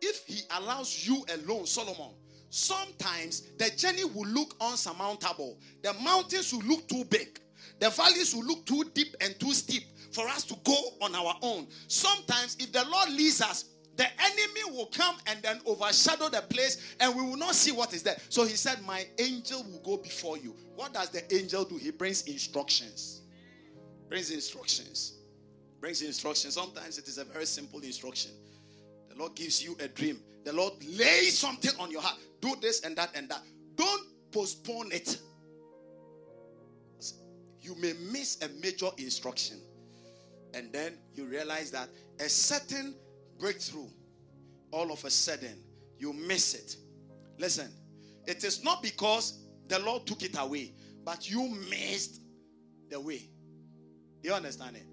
if 0.00 0.24
He 0.26 0.42
allows 0.56 1.06
you 1.06 1.24
alone, 1.34 1.66
Solomon, 1.66 2.14
sometimes 2.48 3.42
the 3.58 3.70
journey 3.70 4.04
will 4.04 4.28
look 4.28 4.54
unsurmountable. 4.60 5.58
The 5.82 5.94
mountains 5.94 6.52
will 6.52 6.62
look 6.62 6.86
too 6.86 7.04
big. 7.06 7.40
The 7.80 7.90
valleys 7.90 8.34
will 8.34 8.44
look 8.44 8.66
too 8.66 8.84
deep 8.94 9.14
and 9.20 9.38
too 9.38 9.52
steep 9.52 9.84
for 10.12 10.26
us 10.28 10.44
to 10.44 10.56
go 10.64 10.76
on 11.00 11.14
our 11.14 11.36
own. 11.42 11.66
Sometimes, 11.86 12.56
if 12.58 12.72
the 12.72 12.84
Lord 12.88 13.10
leads 13.10 13.40
us, 13.40 13.66
the 13.96 14.06
enemy 14.20 14.76
will 14.76 14.86
come 14.86 15.16
and 15.26 15.42
then 15.42 15.60
overshadow 15.66 16.28
the 16.28 16.40
place 16.42 16.94
and 17.00 17.14
we 17.16 17.22
will 17.22 17.36
not 17.36 17.54
see 17.56 17.72
what 17.72 17.92
is 17.92 18.04
there. 18.04 18.16
So 18.28 18.44
he 18.44 18.54
said, 18.54 18.80
My 18.86 19.04
angel 19.18 19.64
will 19.64 19.80
go 19.80 20.00
before 20.00 20.38
you. 20.38 20.54
What 20.76 20.94
does 20.94 21.10
the 21.10 21.34
angel 21.34 21.64
do? 21.64 21.76
He 21.76 21.90
brings 21.90 22.22
instructions. 22.22 23.22
Brings 24.08 24.30
instructions. 24.30 25.18
Brings 25.80 26.00
instructions. 26.02 26.54
Sometimes 26.54 26.96
it 26.96 27.08
is 27.08 27.18
a 27.18 27.24
very 27.24 27.44
simple 27.44 27.80
instruction. 27.80 28.30
The 29.08 29.16
Lord 29.16 29.34
gives 29.34 29.62
you 29.62 29.76
a 29.80 29.88
dream. 29.88 30.20
The 30.44 30.52
Lord 30.52 30.74
lays 30.84 31.36
something 31.36 31.72
on 31.80 31.90
your 31.90 32.00
heart. 32.00 32.18
Do 32.40 32.54
this 32.60 32.82
and 32.82 32.94
that 32.96 33.10
and 33.16 33.28
that. 33.28 33.42
Don't 33.74 34.06
postpone 34.30 34.92
it. 34.92 35.18
You 37.60 37.74
may 37.76 37.92
miss 38.12 38.40
a 38.42 38.48
major 38.60 38.90
instruction. 38.98 39.60
And 40.54 40.72
then 40.72 40.94
you 41.14 41.26
realize 41.26 41.70
that 41.72 41.88
a 42.20 42.28
certain 42.28 42.94
breakthrough, 43.38 43.88
all 44.70 44.92
of 44.92 45.04
a 45.04 45.10
sudden 45.10 45.62
you 45.98 46.12
miss 46.12 46.54
it. 46.54 46.76
Listen, 47.38 47.70
it 48.26 48.44
is 48.44 48.64
not 48.64 48.82
because 48.82 49.44
the 49.68 49.78
Lord 49.80 50.06
took 50.06 50.22
it 50.22 50.36
away, 50.38 50.72
but 51.04 51.30
you 51.30 51.48
missed 51.70 52.20
the 52.90 53.00
way. 53.00 53.28
Do 54.22 54.28
you 54.28 54.34
understand 54.34 54.76
it? 54.76 54.86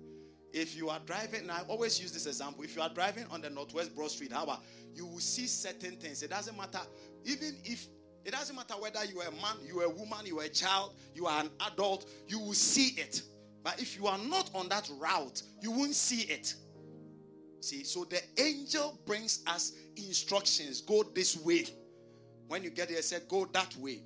If 0.53 0.75
you 0.75 0.89
are 0.89 0.99
driving, 1.05 1.41
and 1.41 1.51
I 1.51 1.61
always 1.67 1.99
use 1.99 2.13
this 2.13 2.27
example. 2.27 2.63
If 2.63 2.75
you 2.75 2.81
are 2.81 2.89
driving 2.89 3.25
on 3.29 3.41
the 3.41 3.49
Northwest 3.49 3.93
Broad 3.93 4.11
Street, 4.11 4.31
however, 4.31 4.57
you 4.93 5.05
will 5.05 5.19
see 5.19 5.47
certain 5.47 5.97
things. 5.97 6.23
It 6.23 6.29
doesn't 6.29 6.55
matter, 6.55 6.79
even 7.25 7.57
if 7.65 7.87
it 8.25 8.31
doesn't 8.31 8.55
matter 8.55 8.73
whether 8.73 9.05
you 9.05 9.21
are 9.21 9.27
a 9.27 9.31
man, 9.31 9.55
you 9.65 9.81
are 9.81 9.85
a 9.85 9.89
woman, 9.89 10.25
you 10.25 10.39
are 10.39 10.45
a 10.45 10.49
child, 10.49 10.93
you 11.13 11.27
are 11.27 11.41
an 11.41 11.49
adult, 11.67 12.09
you 12.27 12.39
will 12.39 12.53
see 12.53 12.99
it. 12.99 13.21
But 13.63 13.79
if 13.79 13.95
you 13.95 14.07
are 14.07 14.17
not 14.17 14.49
on 14.55 14.67
that 14.69 14.89
route, 14.99 15.43
you 15.61 15.71
won't 15.71 15.93
see 15.93 16.21
it. 16.21 16.55
See, 17.61 17.83
so 17.83 18.03
the 18.05 18.21
angel 18.37 18.99
brings 19.05 19.43
us 19.47 19.73
instructions 19.95 20.81
go 20.81 21.03
this 21.03 21.37
way. 21.37 21.65
When 22.47 22.63
you 22.63 22.69
get 22.69 22.89
there, 22.89 23.01
say, 23.01 23.17
Go 23.27 23.45
that 23.53 23.75
way. 23.77 24.01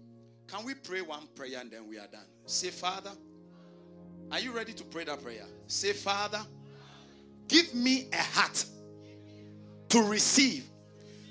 Can 0.47 0.65
we 0.65 0.73
pray 0.73 1.01
one 1.01 1.27
prayer 1.35 1.59
and 1.59 1.69
then 1.69 1.87
we 1.87 1.97
are 1.97 2.07
done? 2.07 2.25
Say, 2.45 2.69
Father, 2.69 3.11
are 4.31 4.39
you 4.39 4.51
ready 4.51 4.73
to 4.73 4.83
pray 4.83 5.03
that 5.05 5.21
prayer? 5.21 5.45
Say, 5.67 5.93
Father, 5.93 6.41
give 7.47 7.73
me 7.73 8.07
a 8.13 8.21
heart 8.21 8.65
to 9.89 10.01
receive 10.03 10.65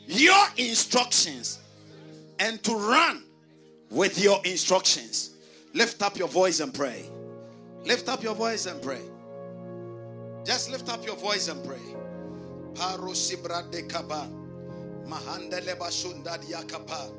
your 0.07 0.47
instructions 0.57 1.61
and 2.39 2.63
to 2.65 2.75
run 2.75 3.23
with 3.91 4.19
your 4.19 4.41
instructions. 4.45 5.31
Lift 5.75 6.03
up 6.03 6.19
your 6.19 6.29
voice 6.29 6.61
and 6.61 6.73
pray. 6.73 7.05
Lift 7.85 8.09
up 8.09 8.23
your 8.23 8.35
voice 8.35 8.67
and 8.67 8.81
pray. 8.83 9.03
Just 10.45 10.71
lift 10.71 10.89
up 10.89 11.05
your 11.05 11.17
voice 11.17 11.49
and 11.49 11.63
pray. 11.65 11.77
Paro 12.75 13.15
sibra 13.15 13.71
de 13.71 13.83
kaba. 13.83 14.29
Mahandele 15.07 15.77
basunda 15.79 16.39
diakapa. 16.39 17.11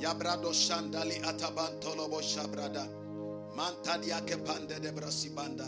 Yabrado 0.00 0.52
shandali 0.52 1.20
ataban 1.22 1.80
tolobo 1.80 2.20
shabrada. 2.20 2.88
Manta 3.56 3.98
diake 3.98 4.44
pande 4.44 4.80
de 4.80 4.92
brasibanda. 4.92 5.66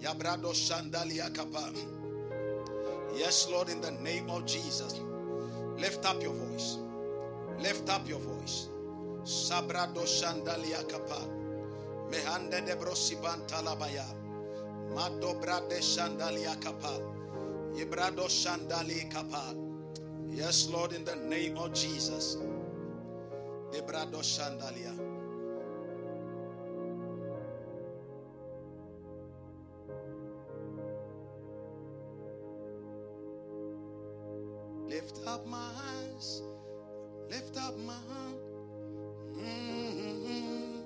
Yabrado 0.00 0.52
shandali 0.52 1.20
akapa. 1.20 1.72
Yes, 3.16 3.48
Lord, 3.50 3.68
in 3.68 3.80
the 3.80 3.90
name 3.90 4.30
of 4.30 4.46
Jesus. 4.46 5.00
Lift 5.76 6.04
up 6.04 6.22
your 6.22 6.34
voice. 6.34 6.78
Lift 7.60 7.88
up 7.90 8.08
your 8.08 8.20
voice. 8.20 8.68
Sabrado 9.24 10.06
shandali 10.06 10.74
akapa. 10.74 11.20
Mehande 12.10 12.64
de 12.64 12.74
brosiban 12.76 13.46
talabaya. 13.48 14.06
Madobra 14.94 15.60
de 15.68 15.76
shandalia 15.80 16.56
kapa. 16.60 17.00
Ibrado 17.74 18.28
shandali 18.28 19.10
kapa. 19.12 19.54
Yes, 20.30 20.68
Lord, 20.70 20.92
in 20.92 21.04
the 21.04 21.16
name 21.16 21.58
of 21.58 21.72
Jesus. 21.74 22.36
Ibrado 23.72 24.22
shandalia. 24.22 24.94
Lift 34.88 35.20
up 35.26 35.46
my 35.46 35.58
up 37.68 37.78
my. 37.80 37.92
Mm-hmm. 39.36 40.78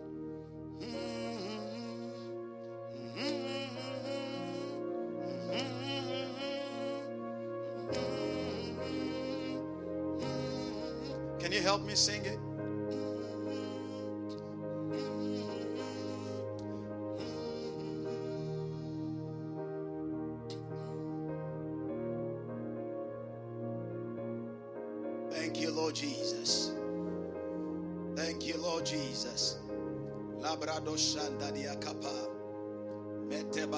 Can 11.39 11.53
you 11.53 11.61
help 11.61 11.83
me 11.85 11.95
sing 11.95 12.25
it? 12.25 12.52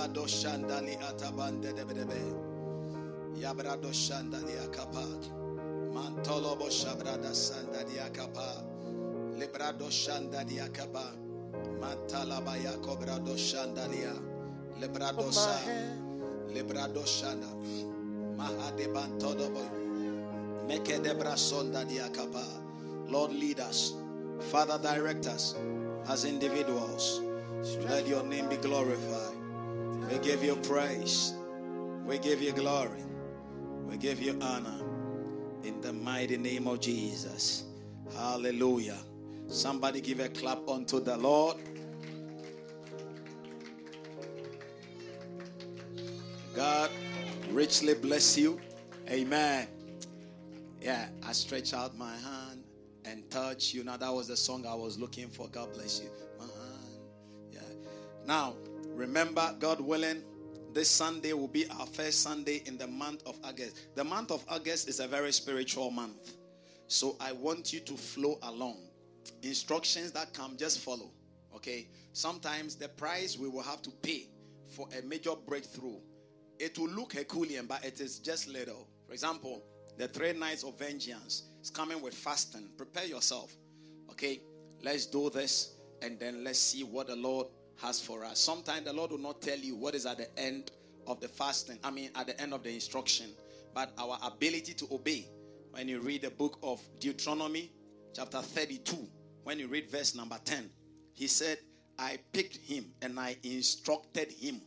Metebado 0.04 0.28
shandali 0.28 0.96
atabande 0.98 1.72
debedebe. 1.72 2.20
Yabrado 3.40 3.90
shandalia 3.90 4.70
kapa. 4.70 5.02
Mantolobo 5.94 6.68
shabrada 6.68 7.32
sandalia 7.32 8.12
kapa. 8.12 8.62
Librado 9.38 9.88
shandalia 9.88 10.68
kapa. 10.72 11.14
Mantalaba 11.80 12.54
yakobrado 12.58 13.34
shandalia. 13.34 14.12
Librado 14.78 15.32
sa. 15.32 15.58
Librado 16.52 17.04
shanda. 17.06 17.48
Mahade 18.36 18.92
bantodobo. 18.92 19.64
Mekedebra 20.68 21.36
sonda 21.36 21.84
diakapa. 21.86 22.44
Lord, 23.08 23.32
lead 23.32 23.60
us. 23.60 23.94
Father, 24.50 24.78
direct 24.82 25.26
us 25.26 25.54
as 26.08 26.26
individuals. 26.26 27.22
Let 27.88 28.06
your 28.06 28.22
name 28.24 28.50
be 28.50 28.56
glorified. 28.56 29.33
We 30.10 30.18
give 30.18 30.44
you 30.44 30.56
praise. 30.56 31.34
We 32.04 32.18
give 32.18 32.42
you 32.42 32.52
glory. 32.52 33.02
We 33.86 33.96
give 33.96 34.20
you 34.20 34.38
honor. 34.40 34.80
In 35.62 35.80
the 35.80 35.92
mighty 35.92 36.36
name 36.36 36.66
of 36.66 36.80
Jesus. 36.80 37.64
Hallelujah. 38.14 38.98
Somebody 39.48 40.00
give 40.00 40.20
a 40.20 40.28
clap 40.28 40.68
unto 40.68 41.00
the 41.00 41.16
Lord. 41.16 41.56
God 46.54 46.90
richly 47.50 47.94
bless 47.94 48.36
you. 48.36 48.60
Amen. 49.08 49.68
Yeah, 50.80 51.08
I 51.26 51.32
stretch 51.32 51.72
out 51.72 51.96
my 51.96 52.14
hand 52.14 52.62
and 53.04 53.28
touch 53.30 53.72
you. 53.74 53.84
Now, 53.84 53.96
that 53.96 54.12
was 54.12 54.28
the 54.28 54.36
song 54.36 54.66
I 54.66 54.74
was 54.74 54.98
looking 54.98 55.28
for. 55.28 55.48
God 55.48 55.72
bless 55.72 56.00
you. 56.00 56.10
My 56.38 56.44
hand. 56.44 57.00
Yeah. 57.50 57.60
Now, 58.26 58.54
remember, 58.94 59.54
God 59.58 59.80
willing, 59.80 60.22
this 60.72 60.90
Sunday 60.90 61.32
will 61.32 61.48
be 61.48 61.68
our 61.70 61.86
first 61.86 62.22
Sunday 62.22 62.62
in 62.66 62.76
the 62.76 62.86
month 62.86 63.22
of 63.26 63.38
August. 63.44 63.94
The 63.94 64.02
month 64.02 64.30
of 64.32 64.44
August 64.48 64.88
is 64.88 64.98
a 65.00 65.06
very 65.06 65.32
spiritual 65.32 65.90
month. 65.90 66.36
So 66.88 67.16
I 67.20 67.32
want 67.32 67.72
you 67.72 67.80
to 67.80 67.96
flow 67.96 68.38
along. 68.42 68.78
Instructions 69.42 70.12
that 70.12 70.34
come, 70.34 70.56
just 70.56 70.80
follow. 70.80 71.10
Okay? 71.54 71.88
Sometimes 72.12 72.74
the 72.74 72.88
price 72.88 73.38
we 73.38 73.48
will 73.48 73.62
have 73.62 73.82
to 73.82 73.90
pay 74.02 74.28
for 74.66 74.88
a 74.98 75.02
major 75.02 75.34
breakthrough, 75.46 75.98
it 76.58 76.78
will 76.78 76.88
look 76.88 77.12
Herculean, 77.12 77.66
but 77.66 77.84
it 77.84 78.00
is 78.00 78.18
just 78.18 78.48
little. 78.48 78.88
For 79.06 79.12
example, 79.12 79.62
the 79.96 80.08
three 80.08 80.32
nights 80.32 80.64
of 80.64 80.78
vengeance 80.78 81.44
is 81.62 81.70
coming 81.70 82.02
with 82.02 82.14
fasting. 82.14 82.68
Prepare 82.76 83.06
yourself. 83.06 83.54
Okay? 84.10 84.40
Let's 84.82 85.06
do 85.06 85.30
this 85.30 85.74
and 86.02 86.18
then 86.18 86.44
let's 86.44 86.58
see 86.58 86.82
what 86.82 87.06
the 87.06 87.16
Lord 87.16 87.46
has 87.80 88.00
for 88.00 88.24
us. 88.24 88.38
Sometimes 88.38 88.84
the 88.84 88.92
Lord 88.92 89.10
will 89.10 89.18
not 89.18 89.40
tell 89.40 89.58
you 89.58 89.76
what 89.76 89.94
is 89.94 90.06
at 90.06 90.18
the 90.18 90.38
end 90.38 90.70
of 91.06 91.20
the 91.20 91.28
fasting, 91.28 91.78
I 91.84 91.90
mean, 91.90 92.10
at 92.14 92.26
the 92.26 92.40
end 92.40 92.54
of 92.54 92.62
the 92.62 92.70
instruction, 92.70 93.30
but 93.74 93.92
our 93.98 94.18
ability 94.22 94.74
to 94.74 94.86
obey. 94.92 95.28
When 95.70 95.88
you 95.88 96.00
read 96.00 96.22
the 96.22 96.30
book 96.30 96.58
of 96.62 96.80
Deuteronomy, 97.00 97.72
chapter 98.14 98.40
32, 98.40 98.96
when 99.42 99.58
you 99.58 99.66
read 99.66 99.90
verse 99.90 100.14
number 100.14 100.38
10, 100.44 100.70
he 101.12 101.26
said, 101.26 101.58
I 101.98 102.18
picked 102.32 102.56
him 102.56 102.86
and 103.02 103.18
I 103.18 103.36
instructed 103.42 104.32
him, 104.32 104.60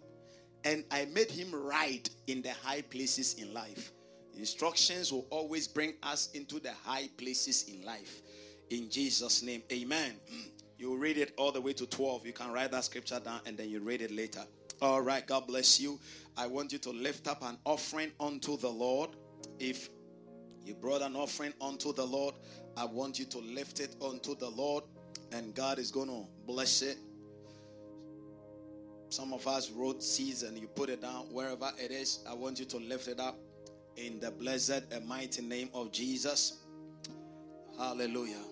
and 0.63 0.83
I 0.91 1.05
made 1.05 1.31
him 1.31 1.53
ride 1.53 2.09
in 2.27 2.41
the 2.41 2.51
high 2.51 2.81
places 2.81 3.35
in 3.35 3.53
life. 3.53 3.91
Instructions 4.37 5.11
will 5.11 5.25
always 5.29 5.67
bring 5.67 5.93
us 6.03 6.29
into 6.33 6.59
the 6.59 6.71
high 6.83 7.09
places 7.17 7.63
in 7.69 7.83
life. 7.83 8.21
In 8.69 8.89
Jesus' 8.89 9.41
name, 9.41 9.63
amen. 9.71 10.13
You 10.77 10.95
read 10.95 11.17
it 11.17 11.33
all 11.37 11.51
the 11.51 11.61
way 11.61 11.73
to 11.73 11.85
12. 11.87 12.25
You 12.25 12.33
can 12.33 12.51
write 12.51 12.71
that 12.71 12.83
scripture 12.83 13.19
down 13.19 13.41
and 13.45 13.57
then 13.57 13.69
you 13.69 13.79
read 13.79 14.01
it 14.01 14.11
later. 14.11 14.43
All 14.81 15.01
right, 15.01 15.25
God 15.25 15.47
bless 15.47 15.79
you. 15.79 15.99
I 16.37 16.45
want 16.45 16.71
you 16.71 16.77
to 16.79 16.91
lift 16.91 17.27
up 17.27 17.43
an 17.43 17.57
offering 17.65 18.11
unto 18.19 18.57
the 18.57 18.69
Lord. 18.69 19.09
If 19.59 19.89
you 20.63 20.75
brought 20.75 21.01
an 21.01 21.15
offering 21.15 21.53
unto 21.59 21.93
the 21.93 22.05
Lord, 22.05 22.35
I 22.75 22.85
want 22.85 23.17
you 23.17 23.25
to 23.25 23.39
lift 23.39 23.79
it 23.79 23.95
unto 24.01 24.35
the 24.35 24.49
Lord, 24.49 24.83
and 25.31 25.55
God 25.55 25.79
is 25.79 25.89
going 25.89 26.09
to 26.09 26.25
bless 26.45 26.83
it. 26.83 26.97
Some 29.09 29.33
of 29.33 29.47
us 29.47 29.71
wrote 29.71 30.03
seeds 30.03 30.43
and 30.43 30.59
you 30.59 30.67
put 30.67 30.89
it 30.89 31.01
down 31.01 31.25
wherever 31.31 31.71
it 31.79 31.91
is. 31.91 32.19
I 32.29 32.33
want 32.33 32.59
you 32.59 32.65
to 32.65 32.77
lift 32.77 33.07
it 33.07 33.19
up 33.19 33.39
in 33.95 34.19
the 34.19 34.29
blessed 34.29 34.83
and 34.91 35.07
mighty 35.07 35.41
name 35.41 35.69
of 35.73 35.91
Jesus. 35.91 36.59
Hallelujah. 37.79 38.43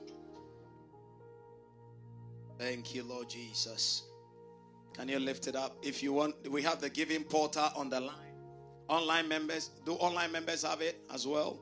Thank 2.57 2.95
you, 2.95 3.03
Lord 3.03 3.29
Jesus. 3.29 4.03
Can 4.93 5.09
you 5.09 5.19
lift 5.19 5.47
it 5.47 5.55
up? 5.55 5.75
If 5.81 6.01
you 6.01 6.13
want, 6.13 6.49
we 6.49 6.61
have 6.61 6.79
the 6.79 6.89
giving 6.89 7.23
portal 7.23 7.69
on 7.75 7.89
the 7.89 7.99
line. 7.99 8.33
Online 8.87 9.27
members, 9.27 9.71
do 9.85 9.93
online 9.93 10.31
members 10.31 10.63
have 10.63 10.81
it 10.81 11.01
as 11.13 11.27
well? 11.27 11.59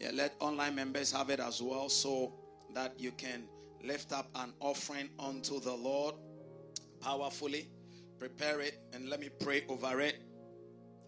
Yeah, 0.00 0.10
let 0.12 0.34
online 0.40 0.74
members 0.74 1.12
have 1.12 1.30
it 1.30 1.38
as 1.38 1.62
well 1.62 1.88
so 1.88 2.32
that 2.74 2.98
you 2.98 3.12
can 3.12 3.44
lift 3.84 4.12
up 4.12 4.28
an 4.34 4.52
offering 4.60 5.08
unto 5.18 5.60
the 5.60 5.72
Lord 5.72 6.14
powerfully. 7.00 7.68
Prepare 8.18 8.60
it 8.60 8.80
and 8.92 9.08
let 9.08 9.20
me 9.20 9.28
pray 9.40 9.62
over 9.68 10.00
it. 10.00 10.16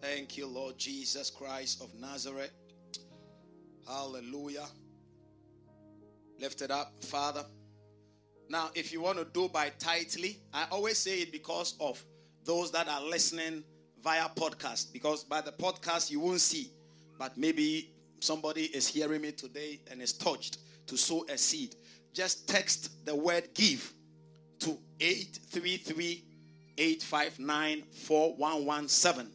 Thank 0.01 0.37
you, 0.37 0.47
Lord 0.47 0.77
Jesus 0.77 1.29
Christ 1.31 1.81
of 1.81 1.93
Nazareth. 1.95 2.51
Hallelujah. 3.87 4.67
Lift 6.39 6.61
it 6.61 6.71
up, 6.71 7.03
Father. 7.03 7.43
Now, 8.49 8.69
if 8.75 8.93
you 8.93 9.01
want 9.01 9.17
to 9.17 9.25
do 9.25 9.49
by 9.49 9.71
Tithely, 9.77 10.37
I 10.53 10.65
always 10.71 10.97
say 10.97 11.19
it 11.19 11.31
because 11.31 11.75
of 11.79 12.03
those 12.45 12.71
that 12.71 12.87
are 12.87 13.01
listening 13.01 13.63
via 14.01 14.29
podcast. 14.29 14.93
Because 14.93 15.23
by 15.23 15.41
the 15.41 15.51
podcast, 15.51 16.09
you 16.09 16.19
won't 16.19 16.41
see. 16.41 16.71
But 17.19 17.37
maybe 17.37 17.91
somebody 18.19 18.63
is 18.63 18.87
hearing 18.87 19.21
me 19.21 19.31
today 19.31 19.81
and 19.91 20.01
is 20.01 20.13
touched 20.13 20.59
to 20.87 20.97
sow 20.97 21.25
a 21.29 21.37
seed. 21.37 21.75
Just 22.13 22.47
text 22.47 23.05
the 23.05 23.15
word 23.15 23.49
give 23.53 23.93
to 24.59 24.77
833 24.99 26.23
859 26.77 27.83
4117 27.91 29.31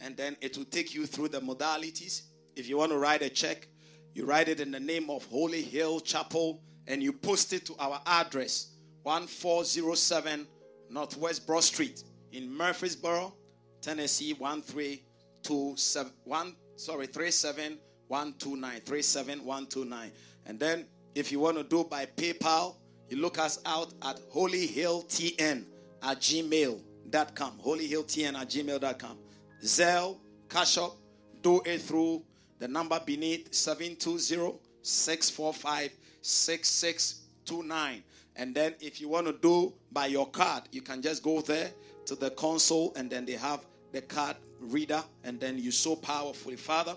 and 0.00 0.16
then 0.16 0.36
it 0.40 0.56
will 0.56 0.64
take 0.66 0.94
you 0.94 1.06
through 1.06 1.28
the 1.28 1.40
modalities. 1.40 2.22
If 2.56 2.68
you 2.68 2.76
want 2.76 2.92
to 2.92 2.98
write 2.98 3.22
a 3.22 3.30
check, 3.30 3.68
you 4.12 4.26
write 4.26 4.48
it 4.48 4.60
in 4.60 4.70
the 4.70 4.80
name 4.80 5.08
of 5.08 5.24
Holy 5.24 5.62
Hill 5.62 6.00
Chapel 6.00 6.60
and 6.86 7.02
you 7.02 7.12
post 7.12 7.52
it 7.52 7.66
to 7.66 7.74
our 7.78 8.00
address 8.06 8.68
1407 9.02 10.46
Northwest 10.90 11.44
Broad 11.46 11.64
Street 11.64 12.04
in 12.32 12.50
Murfreesboro, 12.54 13.34
Tennessee 13.80 14.34
13271 14.34 16.54
sorry 16.76 17.06
37129 17.06 18.80
37129 18.80 20.10
and 20.46 20.58
then 20.58 20.84
if 21.14 21.30
you 21.30 21.38
want 21.38 21.56
to 21.56 21.62
do 21.62 21.84
by 21.84 22.04
PayPal 22.06 22.74
you 23.08 23.18
look 23.18 23.38
us 23.38 23.60
out 23.66 23.94
at 24.02 24.18
holyhilltn 24.32 25.64
at 26.02 26.18
gmail.com 26.20 27.60
holyhilltn 27.64 28.34
at 28.34 28.48
gmail.com 28.48 29.18
Zelle, 29.62 30.18
Cash 30.48 30.78
App, 30.78 30.90
do 31.42 31.60
it 31.64 31.80
through 31.80 32.22
the 32.58 32.68
number 32.68 33.00
beneath 33.04 33.54
720 33.54 34.58
645 34.82 35.90
6629. 36.24 38.02
And 38.36 38.54
then 38.54 38.74
if 38.80 39.00
you 39.00 39.08
want 39.08 39.26
to 39.26 39.32
do 39.32 39.72
by 39.92 40.06
your 40.06 40.26
card, 40.28 40.64
you 40.72 40.82
can 40.82 41.02
just 41.02 41.22
go 41.22 41.40
there 41.40 41.70
to 42.06 42.16
the 42.16 42.30
console 42.30 42.92
and 42.96 43.08
then 43.10 43.24
they 43.24 43.32
have 43.32 43.64
the 43.92 44.02
card 44.02 44.36
reader 44.60 45.02
and 45.22 45.38
then 45.38 45.58
you 45.58 45.70
sow 45.70 45.94
powerfully. 45.96 46.56
Father, 46.56 46.96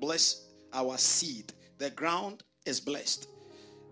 bless 0.00 0.46
our 0.72 0.96
seed. 0.98 1.52
The 1.78 1.90
ground 1.90 2.44
is 2.66 2.80
blessed. 2.80 3.28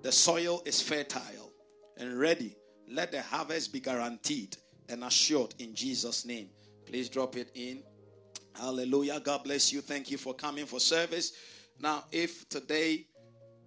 The 0.03 0.13
soil 0.13 0.63
is 0.65 0.81
fertile 0.81 1.53
and 1.97 2.19
ready. 2.19 2.57
Let 2.89 3.11
the 3.11 3.23
harvest 3.23 3.73
be 3.73 3.81
guaranteed 3.81 4.57
and 4.89 5.03
assured 5.03 5.55
in 5.59 5.75
Jesus' 5.75 6.25
name. 6.25 6.51
Please 6.85 7.09
drop 7.09 7.37
it 7.37 7.51
in. 7.55 7.83
Hallelujah. 8.55 9.21
God 9.21 9.43
bless 9.45 9.73
you. 9.73 9.81
Thank 9.81 10.11
you 10.11 10.19
for 10.19 10.35
coming 10.35 10.67
for 10.67 10.79
service. 10.79 11.33
Now, 11.81 12.05
if 12.13 12.49
today 12.49 13.07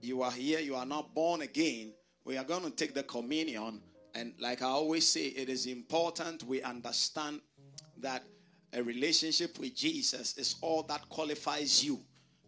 you 0.03 0.21
are 0.21 0.31
here, 0.31 0.59
you 0.59 0.76
are 0.76 0.85
not 0.85 1.13
born 1.13 1.41
again, 1.41 1.93
we 2.26 2.38
are 2.38 2.43
going 2.43 2.63
to 2.63 2.71
take 2.71 2.93
the 2.93 3.03
communion. 3.03 3.81
And 4.15 4.34
like 4.39 4.61
I 4.61 4.67
always 4.67 5.07
say, 5.07 5.27
it 5.27 5.49
is 5.49 5.65
important 5.65 6.43
we 6.43 6.61
understand 6.61 7.41
that 7.97 8.23
a 8.73 8.84
relationship 8.84 9.57
with 9.59 9.76
Jesus 9.76 10.38
is 10.38 10.55
all 10.61 10.84
that 10.84 11.07
qualifies 11.09 11.84
you 11.84 11.99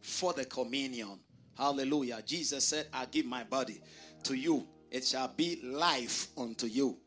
for 0.01 0.33
the 0.33 0.45
communion. 0.45 1.19
Hallelujah. 1.57 2.21
Jesus 2.25 2.65
said, 2.65 2.87
I 2.93 3.05
give 3.05 3.25
my 3.25 3.43
body 3.43 3.81
to 4.23 4.35
you, 4.35 4.67
it 4.89 5.05
shall 5.05 5.29
be 5.29 5.59
life 5.63 6.27
unto 6.37 6.67
you. 6.67 6.97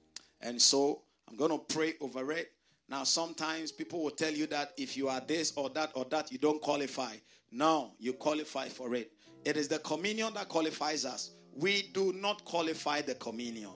And 0.40 0.60
so 0.60 1.02
I'm 1.28 1.36
going 1.36 1.50
to 1.50 1.58
pray 1.58 1.94
over 2.00 2.32
it. 2.32 2.50
Now, 2.88 3.04
sometimes 3.04 3.72
people 3.72 4.02
will 4.02 4.10
tell 4.10 4.32
you 4.32 4.46
that 4.48 4.72
if 4.76 4.96
you 4.96 5.08
are 5.08 5.20
this 5.20 5.52
or 5.56 5.70
that 5.70 5.92
or 5.94 6.04
that, 6.10 6.30
you 6.30 6.38
don't 6.38 6.60
qualify. 6.60 7.14
No, 7.50 7.92
you 7.98 8.12
qualify 8.12 8.68
for 8.68 8.94
it. 8.94 9.12
It 9.44 9.56
is 9.56 9.68
the 9.68 9.78
communion 9.80 10.32
that 10.34 10.48
qualifies 10.48 11.04
us. 11.04 11.32
We 11.54 11.90
do 11.92 12.12
not 12.12 12.44
qualify 12.44 13.02
the 13.02 13.14
communion, 13.14 13.74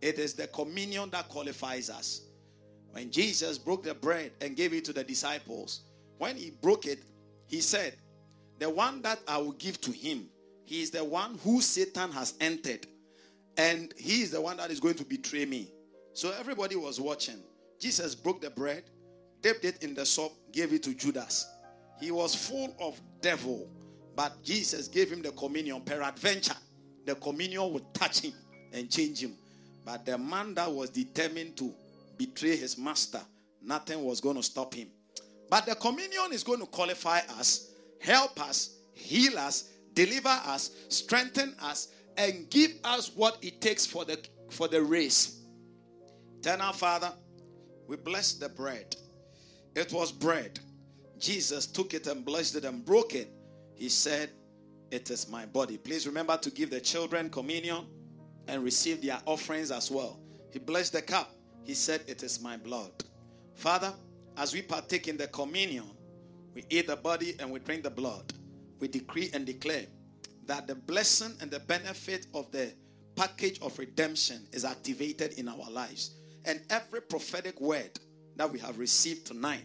it 0.00 0.18
is 0.18 0.34
the 0.34 0.46
communion 0.48 1.10
that 1.10 1.28
qualifies 1.28 1.90
us. 1.90 2.22
When 2.92 3.10
Jesus 3.10 3.56
broke 3.56 3.84
the 3.84 3.94
bread 3.94 4.32
and 4.42 4.54
gave 4.54 4.74
it 4.74 4.84
to 4.84 4.92
the 4.92 5.02
disciples, 5.02 5.80
when 6.18 6.36
he 6.36 6.50
broke 6.50 6.84
it, 6.84 7.02
he 7.46 7.60
said, 7.60 7.96
The 8.58 8.68
one 8.68 9.00
that 9.02 9.20
I 9.26 9.38
will 9.38 9.52
give 9.52 9.80
to 9.80 9.92
him, 9.92 10.28
he 10.64 10.82
is 10.82 10.90
the 10.90 11.02
one 11.02 11.38
who 11.42 11.62
Satan 11.62 12.12
has 12.12 12.34
entered, 12.40 12.86
and 13.56 13.94
he 13.96 14.22
is 14.22 14.30
the 14.30 14.40
one 14.40 14.58
that 14.58 14.70
is 14.70 14.78
going 14.78 14.94
to 14.94 15.04
betray 15.04 15.46
me. 15.46 15.68
So 16.12 16.32
everybody 16.38 16.76
was 16.76 17.00
watching. 17.00 17.42
Jesus 17.80 18.14
broke 18.14 18.42
the 18.42 18.50
bread, 18.50 18.84
dipped 19.40 19.64
it 19.64 19.82
in 19.82 19.94
the 19.94 20.04
soup, 20.04 20.32
gave 20.52 20.72
it 20.72 20.82
to 20.84 20.94
Judas. 20.94 21.46
He 21.98 22.10
was 22.10 22.34
full 22.34 22.74
of 22.78 23.00
devil, 23.20 23.68
but 24.14 24.42
Jesus 24.42 24.88
gave 24.88 25.10
him 25.10 25.22
the 25.22 25.32
communion. 25.32 25.80
Peradventure, 25.82 26.56
the 27.04 27.14
communion 27.16 27.72
would 27.72 27.94
touch 27.94 28.20
him 28.20 28.32
and 28.72 28.90
change 28.90 29.22
him. 29.22 29.34
But 29.84 30.06
the 30.06 30.18
man 30.18 30.54
that 30.54 30.70
was 30.70 30.90
determined 30.90 31.56
to 31.56 31.72
betray 32.16 32.56
his 32.56 32.78
master, 32.78 33.20
nothing 33.62 34.02
was 34.04 34.20
going 34.20 34.36
to 34.36 34.42
stop 34.42 34.74
him. 34.74 34.88
But 35.50 35.66
the 35.66 35.74
communion 35.74 36.32
is 36.32 36.44
going 36.44 36.60
to 36.60 36.66
qualify 36.66 37.20
us, 37.38 37.70
help 38.00 38.40
us, 38.40 38.78
heal 38.92 39.38
us, 39.38 39.70
deliver 39.94 40.28
us, 40.28 40.70
strengthen 40.88 41.54
us, 41.60 41.88
and 42.16 42.48
give 42.50 42.72
us 42.84 43.10
what 43.14 43.38
it 43.42 43.60
takes 43.60 43.86
for 43.86 44.04
the 44.04 44.18
for 44.50 44.68
the 44.68 44.82
race. 44.82 45.40
Eternal 46.40 46.72
Father, 46.72 47.12
we 47.86 47.96
bless 47.96 48.34
the 48.34 48.48
bread. 48.48 48.94
It 49.74 49.92
was 49.92 50.12
bread. 50.12 50.60
Jesus 51.18 51.66
took 51.66 51.94
it 51.94 52.06
and 52.06 52.24
blessed 52.24 52.56
it 52.56 52.64
and 52.64 52.84
broke 52.84 53.14
it. 53.14 53.30
He 53.82 53.88
said, 53.88 54.30
It 54.92 55.10
is 55.10 55.28
my 55.28 55.44
body. 55.44 55.76
Please 55.76 56.06
remember 56.06 56.36
to 56.36 56.50
give 56.52 56.70
the 56.70 56.80
children 56.80 57.28
communion 57.28 57.84
and 58.46 58.62
receive 58.62 59.02
their 59.02 59.20
offerings 59.26 59.72
as 59.72 59.90
well. 59.90 60.20
He 60.52 60.60
blessed 60.60 60.92
the 60.92 61.02
cup. 61.02 61.34
He 61.64 61.74
said, 61.74 62.02
It 62.06 62.22
is 62.22 62.40
my 62.40 62.56
blood. 62.56 62.92
Father, 63.56 63.92
as 64.36 64.54
we 64.54 64.62
partake 64.62 65.08
in 65.08 65.16
the 65.16 65.26
communion, 65.26 65.90
we 66.54 66.64
eat 66.70 66.86
the 66.86 66.94
body 66.94 67.34
and 67.40 67.50
we 67.50 67.58
drink 67.58 67.82
the 67.82 67.90
blood. 67.90 68.32
We 68.78 68.86
decree 68.86 69.30
and 69.34 69.44
declare 69.44 69.86
that 70.46 70.68
the 70.68 70.76
blessing 70.76 71.32
and 71.40 71.50
the 71.50 71.58
benefit 71.58 72.28
of 72.34 72.52
the 72.52 72.72
package 73.16 73.58
of 73.62 73.76
redemption 73.80 74.46
is 74.52 74.64
activated 74.64 75.32
in 75.40 75.48
our 75.48 75.68
lives. 75.72 76.14
And 76.44 76.62
every 76.70 77.00
prophetic 77.00 77.60
word 77.60 77.98
that 78.36 78.48
we 78.48 78.60
have 78.60 78.78
received 78.78 79.26
tonight 79.26 79.64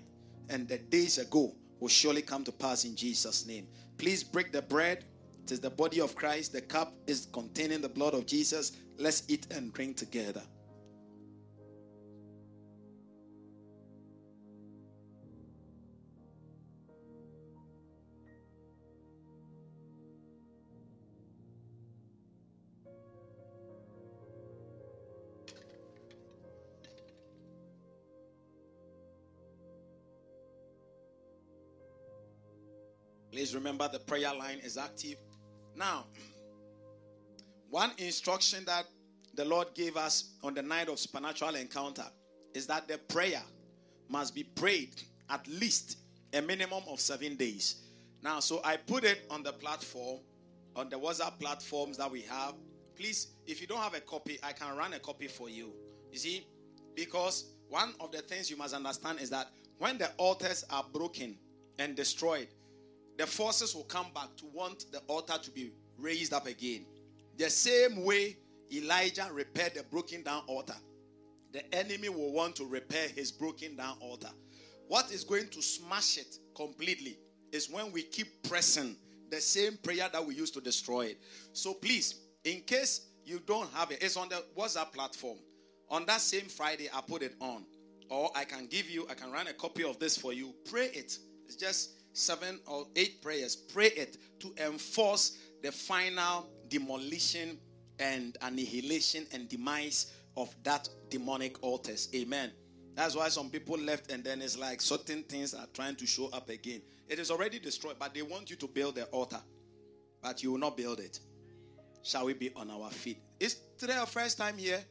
and 0.49 0.68
the 0.68 0.80
days 0.80 1.19
ago 1.19 1.53
will 1.80 1.88
surely 1.88 2.22
come 2.22 2.44
to 2.44 2.52
pass 2.52 2.86
in 2.86 2.95
Jesus' 2.95 3.45
name. 3.45 3.68
Please 3.98 4.24
break 4.24 4.52
the 4.52 4.62
bread. 4.62 5.06
It 5.44 5.52
is 5.52 5.60
the 5.60 5.70
body 5.70 6.02
of 6.02 6.16
Christ. 6.16 6.54
The 6.54 6.62
cup 6.62 6.94
is 7.08 7.28
containing 7.32 7.82
the 7.82 7.90
blood 7.90 8.14
of 8.14 8.26
Jesus. 8.26 8.74
Let's 8.98 9.24
eat 9.28 9.48
and 9.52 9.74
drink 9.74 9.98
together. 9.98 10.41
Please 33.48 33.56
remember 33.56 33.88
the 33.88 33.99
prayer 33.99 34.34
line 34.36 34.60
is 34.61 34.78
active. 34.78 35.15
Now, 35.74 36.07
one 37.69 37.91
instruction 37.98 38.65
that 38.65 38.88
the 39.36 39.45
Lord 39.45 39.69
gave 39.74 39.95
us 39.95 40.34
on 40.44 40.53
the 40.53 40.61
night 40.61 40.90
of 40.90 40.99
supernatural 40.99 41.56
encounter 41.56 42.03
is 42.53 42.68
that 42.68 42.90
the 42.90 42.98
prayer 42.98 43.41
must 44.10 44.36
be 44.36 44.44
prayed 44.44 45.02
at 45.30 45.48
least 45.48 45.99
a 46.34 46.41
minimum 46.41 46.84
of 46.90 46.99
seven 46.99 47.38
days. 47.38 47.84
Now, 48.22 48.41
so 48.41 48.60
I 48.65 48.76
put 48.76 49.06
it 49.06 49.26
on 49.30 49.44
the 49.44 49.53
platform, 49.53 50.19
on 50.76 50.90
the 50.90 50.98
WhatsApp 50.99 51.40
platforms 51.40 51.95
that 51.99 52.11
we 52.11 52.24
have. 52.24 52.53
Please, 52.98 53.28
if 53.45 53.61
you 53.61 53.68
don't 53.68 53.80
have 53.80 53.94
a 53.94 54.02
copy, 54.02 54.38
I 54.44 54.52
can 54.52 54.76
run 54.76 54.91
a 54.91 54.99
copy 54.99 55.28
for 55.28 55.48
you. 55.48 55.72
You 56.11 56.19
see, 56.19 56.48
because 56.95 57.45
one 57.69 57.94
of 58.02 58.11
the 58.11 58.24
things 58.24 58.49
you 58.49 58.57
must 58.57 58.74
understand 58.74 59.22
is 59.22 59.30
that 59.30 59.48
when 59.78 59.98
the 59.98 60.10
altars 60.18 60.65
are 60.69 60.84
broken 60.91 61.38
and 61.80 61.95
destroyed, 61.95 62.49
the 63.18 63.26
forces 63.26 63.76
will 63.76 63.84
come 63.84 64.07
back 64.14 64.35
to 64.38 64.45
want 64.53 64.91
the 64.91 64.99
altar 65.07 65.38
to 65.41 65.52
be 65.52 65.72
raised 65.98 66.34
up 66.34 66.48
again. 66.48 66.85
The 67.38 67.49
same 67.49 68.03
way 68.03 68.38
Elijah 68.73 69.27
repaired 69.31 69.76
the 69.76 69.84
broken 69.84 70.23
down 70.23 70.44
altar, 70.48 70.76
the 71.52 71.76
enemy 71.76 72.10
will 72.10 72.31
want 72.31 72.56
to 72.57 72.65
repair 72.65 73.07
his 73.10 73.31
broken 73.31 73.76
down 73.76 73.98
altar. 73.99 74.30
What 74.88 75.11
is 75.11 75.23
going 75.23 75.49
to 75.49 75.61
smash 75.61 76.18
it 76.18 76.38
completely 76.56 77.18
is 77.52 77.69
when 77.69 77.91
we 77.91 78.03
keep 78.03 78.44
pressing 78.44 78.95
the 79.30 79.41
same 79.41 79.77
prayer 79.77 80.07
that 80.11 80.26
we 80.26 80.35
used 80.35 80.53
to 80.53 80.61
destroy 80.61 81.07
it. 81.07 81.22
So 81.53 81.73
please, 81.73 82.22
in 82.44 82.61
case 82.61 83.07
you 83.26 83.39
don't 83.39 83.69
have 83.73 83.91
it, 83.91 84.02
it's 84.02 84.18
on 84.18 84.30
the 84.30 84.44
WhatsApp 84.57 84.94
platform. 84.94 85.38
On 85.89 86.06
that 86.06 86.22
same 86.22 86.45
Friday, 86.45 86.89
I 86.94 87.02
put 87.02 87.22
it 87.22 87.35
on. 87.39 87.65
Or 88.10 88.30
I 88.35 88.45
can 88.45 88.68
give 88.68 88.89
you, 88.89 89.06
I 89.10 89.15
can 89.15 89.31
run 89.31 89.48
a 89.48 89.53
copy 89.53 89.84
of 89.84 89.99
this 89.99 90.18
for 90.18 90.31
you. 90.31 90.53
Pray 90.69 90.85
it. 90.88 91.18
It's 91.45 91.56
just 91.56 91.97
seven 92.18 92.60
or 92.65 92.85
eight 92.95 93.22
prayers. 93.22 93.56
Pray 93.56 93.88
it 93.88 94.18
to 94.39 94.53
enforce 94.65 95.38
the 95.61 95.72
final 95.72 96.49
demolition 96.69 97.57
and 97.99 98.38
annihilation 98.41 99.26
and 99.34 99.48
demise 99.48 100.14
of 100.35 100.53
that 100.64 100.88
demonic 101.10 101.61
altars. 101.64 102.10
Amen. 102.15 102.52
That's 102.95 103.15
why 103.15 103.30
some 103.30 103.49
people 103.49 103.77
left, 103.77 104.11
and 104.11 104.23
then 104.23 104.41
it's 104.41 104.57
like 104.57 104.81
certain 104.81 105.23
things 105.23 105.53
are 105.53 105.68
trying 105.73 105.95
to 105.98 106.07
show 106.07 106.30
up 106.34 106.49
again. 106.49 106.81
It 107.07 107.19
is 107.19 107.30
already 107.30 107.60
destroyed, 107.60 107.95
but 107.99 108.14
they 108.14 108.23
want 108.23 108.49
you 108.49 108.56
to 108.56 108.68
build 108.68 108.95
the 108.95 109.06
altar, 109.06 109.39
but 110.22 110.41
you 110.41 110.52
will 110.52 110.60
not 110.60 110.76
build 110.76 110.99
it. 110.99 111.19
Shall 112.02 112.26
we 112.26 112.34
be 112.34 112.52
on 112.56 112.72
our 112.72 112.89
feet? 112.89 113.19
Is 113.39 113.57
today 113.77 113.95
your 113.95 114.06
first 114.06 114.38
time 114.38 114.57
here? 114.57 114.84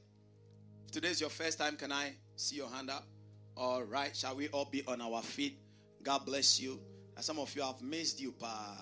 If 0.84 0.92
today 0.92 1.08
is 1.08 1.20
your 1.20 1.30
first 1.30 1.58
time, 1.58 1.76
can 1.76 1.90
I 1.90 2.12
see 2.36 2.56
your 2.56 2.68
hand 2.68 2.90
up? 2.90 3.04
All 3.56 3.82
right. 3.82 4.14
Shall 4.14 4.36
we 4.36 4.48
all 4.48 4.66
be 4.66 4.84
on 4.86 5.00
our 5.00 5.22
feet? 5.22 5.58
God 6.02 6.26
bless 6.26 6.60
you. 6.60 6.78
And 7.16 7.24
some 7.24 7.38
of 7.38 7.54
you 7.56 7.62
have 7.62 7.80
missed 7.80 8.20
you, 8.20 8.32
pa. 8.32 8.76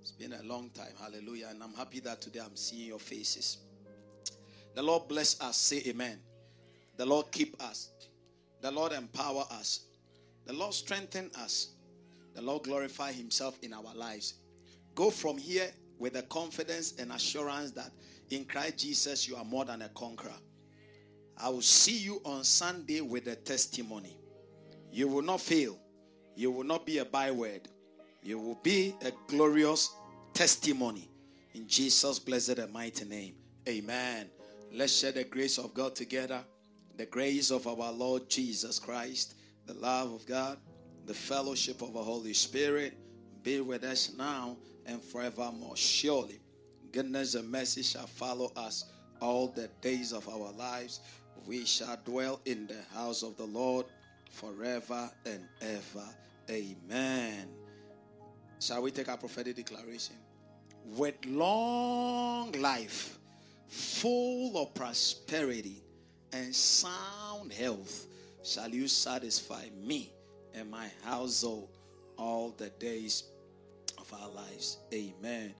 It's 0.00 0.12
been 0.12 0.32
a 0.32 0.42
long 0.44 0.70
time. 0.70 0.92
Hallelujah. 1.00 1.48
And 1.50 1.62
I'm 1.62 1.74
happy 1.74 1.98
that 2.00 2.20
today 2.20 2.40
I'm 2.40 2.56
seeing 2.56 2.86
your 2.86 3.00
faces. 3.00 3.58
The 4.74 4.82
Lord 4.82 5.08
bless 5.08 5.40
us. 5.40 5.56
Say 5.56 5.82
amen. 5.86 6.20
The 6.96 7.04
Lord 7.04 7.32
keep 7.32 7.60
us. 7.60 7.90
The 8.60 8.70
Lord 8.70 8.92
empower 8.92 9.44
us. 9.50 9.86
The 10.46 10.52
Lord 10.52 10.72
strengthen 10.72 11.30
us. 11.36 11.70
The 12.34 12.42
Lord 12.42 12.64
glorify 12.64 13.12
Himself 13.12 13.58
in 13.62 13.72
our 13.72 13.94
lives. 13.94 14.34
Go 14.94 15.10
from 15.10 15.38
here 15.38 15.70
with 15.98 16.12
the 16.12 16.22
confidence 16.22 16.94
and 16.98 17.12
assurance 17.12 17.72
that 17.72 17.90
in 18.30 18.44
Christ 18.44 18.78
Jesus 18.78 19.26
you 19.26 19.36
are 19.36 19.44
more 19.44 19.64
than 19.64 19.82
a 19.82 19.88
conqueror. 19.90 20.32
I 21.36 21.48
will 21.48 21.62
see 21.62 21.96
you 21.96 22.20
on 22.24 22.44
Sunday 22.44 23.00
with 23.00 23.26
a 23.26 23.36
testimony. 23.36 24.16
You 24.92 25.08
will 25.08 25.22
not 25.22 25.40
fail. 25.40 25.78
You 26.36 26.50
will 26.50 26.64
not 26.64 26.86
be 26.86 26.98
a 26.98 27.04
byword. 27.04 27.68
You 28.22 28.38
will 28.38 28.58
be 28.62 28.94
a 29.04 29.12
glorious 29.28 29.90
testimony. 30.32 31.08
In 31.54 31.68
Jesus' 31.68 32.18
blessed 32.18 32.58
and 32.58 32.72
mighty 32.72 33.04
name. 33.04 33.34
Amen. 33.68 34.28
Let's 34.72 34.98
share 34.98 35.12
the 35.12 35.24
grace 35.24 35.58
of 35.58 35.72
God 35.74 35.94
together. 35.94 36.42
The 36.96 37.06
grace 37.06 37.50
of 37.50 37.66
our 37.66 37.92
Lord 37.92 38.28
Jesus 38.28 38.78
Christ, 38.78 39.34
the 39.66 39.74
love 39.74 40.12
of 40.12 40.26
God, 40.26 40.58
the 41.06 41.14
fellowship 41.14 41.82
of 41.82 41.92
the 41.92 42.02
Holy 42.02 42.32
Spirit 42.32 42.94
be 43.42 43.60
with 43.60 43.84
us 43.84 44.12
now 44.16 44.56
and 44.86 45.02
forevermore. 45.02 45.76
Surely, 45.76 46.40
goodness 46.92 47.34
and 47.34 47.50
mercy 47.50 47.82
shall 47.82 48.06
follow 48.06 48.52
us 48.56 48.86
all 49.20 49.48
the 49.48 49.68
days 49.80 50.12
of 50.12 50.28
our 50.28 50.52
lives. 50.52 51.00
We 51.46 51.64
shall 51.64 51.98
dwell 52.04 52.40
in 52.46 52.66
the 52.66 52.82
house 52.94 53.22
of 53.22 53.36
the 53.36 53.44
Lord 53.44 53.86
forever 54.34 55.10
and 55.24 55.46
ever. 55.60 56.08
Amen. 56.50 57.48
Shall 58.60 58.82
we 58.82 58.90
take 58.90 59.08
our 59.08 59.16
prophetic 59.16 59.56
declaration? 59.56 60.16
With 60.84 61.14
long 61.24 62.52
life, 62.52 63.18
full 63.68 64.58
of 64.58 64.74
prosperity 64.74 65.82
and 66.32 66.54
sound 66.54 67.52
health, 67.52 68.06
shall 68.42 68.68
you 68.68 68.88
satisfy 68.88 69.64
me 69.82 70.12
and 70.54 70.70
my 70.70 70.88
household 71.04 71.68
all 72.18 72.54
the 72.56 72.70
days 72.70 73.24
of 73.98 74.12
our 74.12 74.28
lives. 74.30 74.78
Amen. 74.92 75.52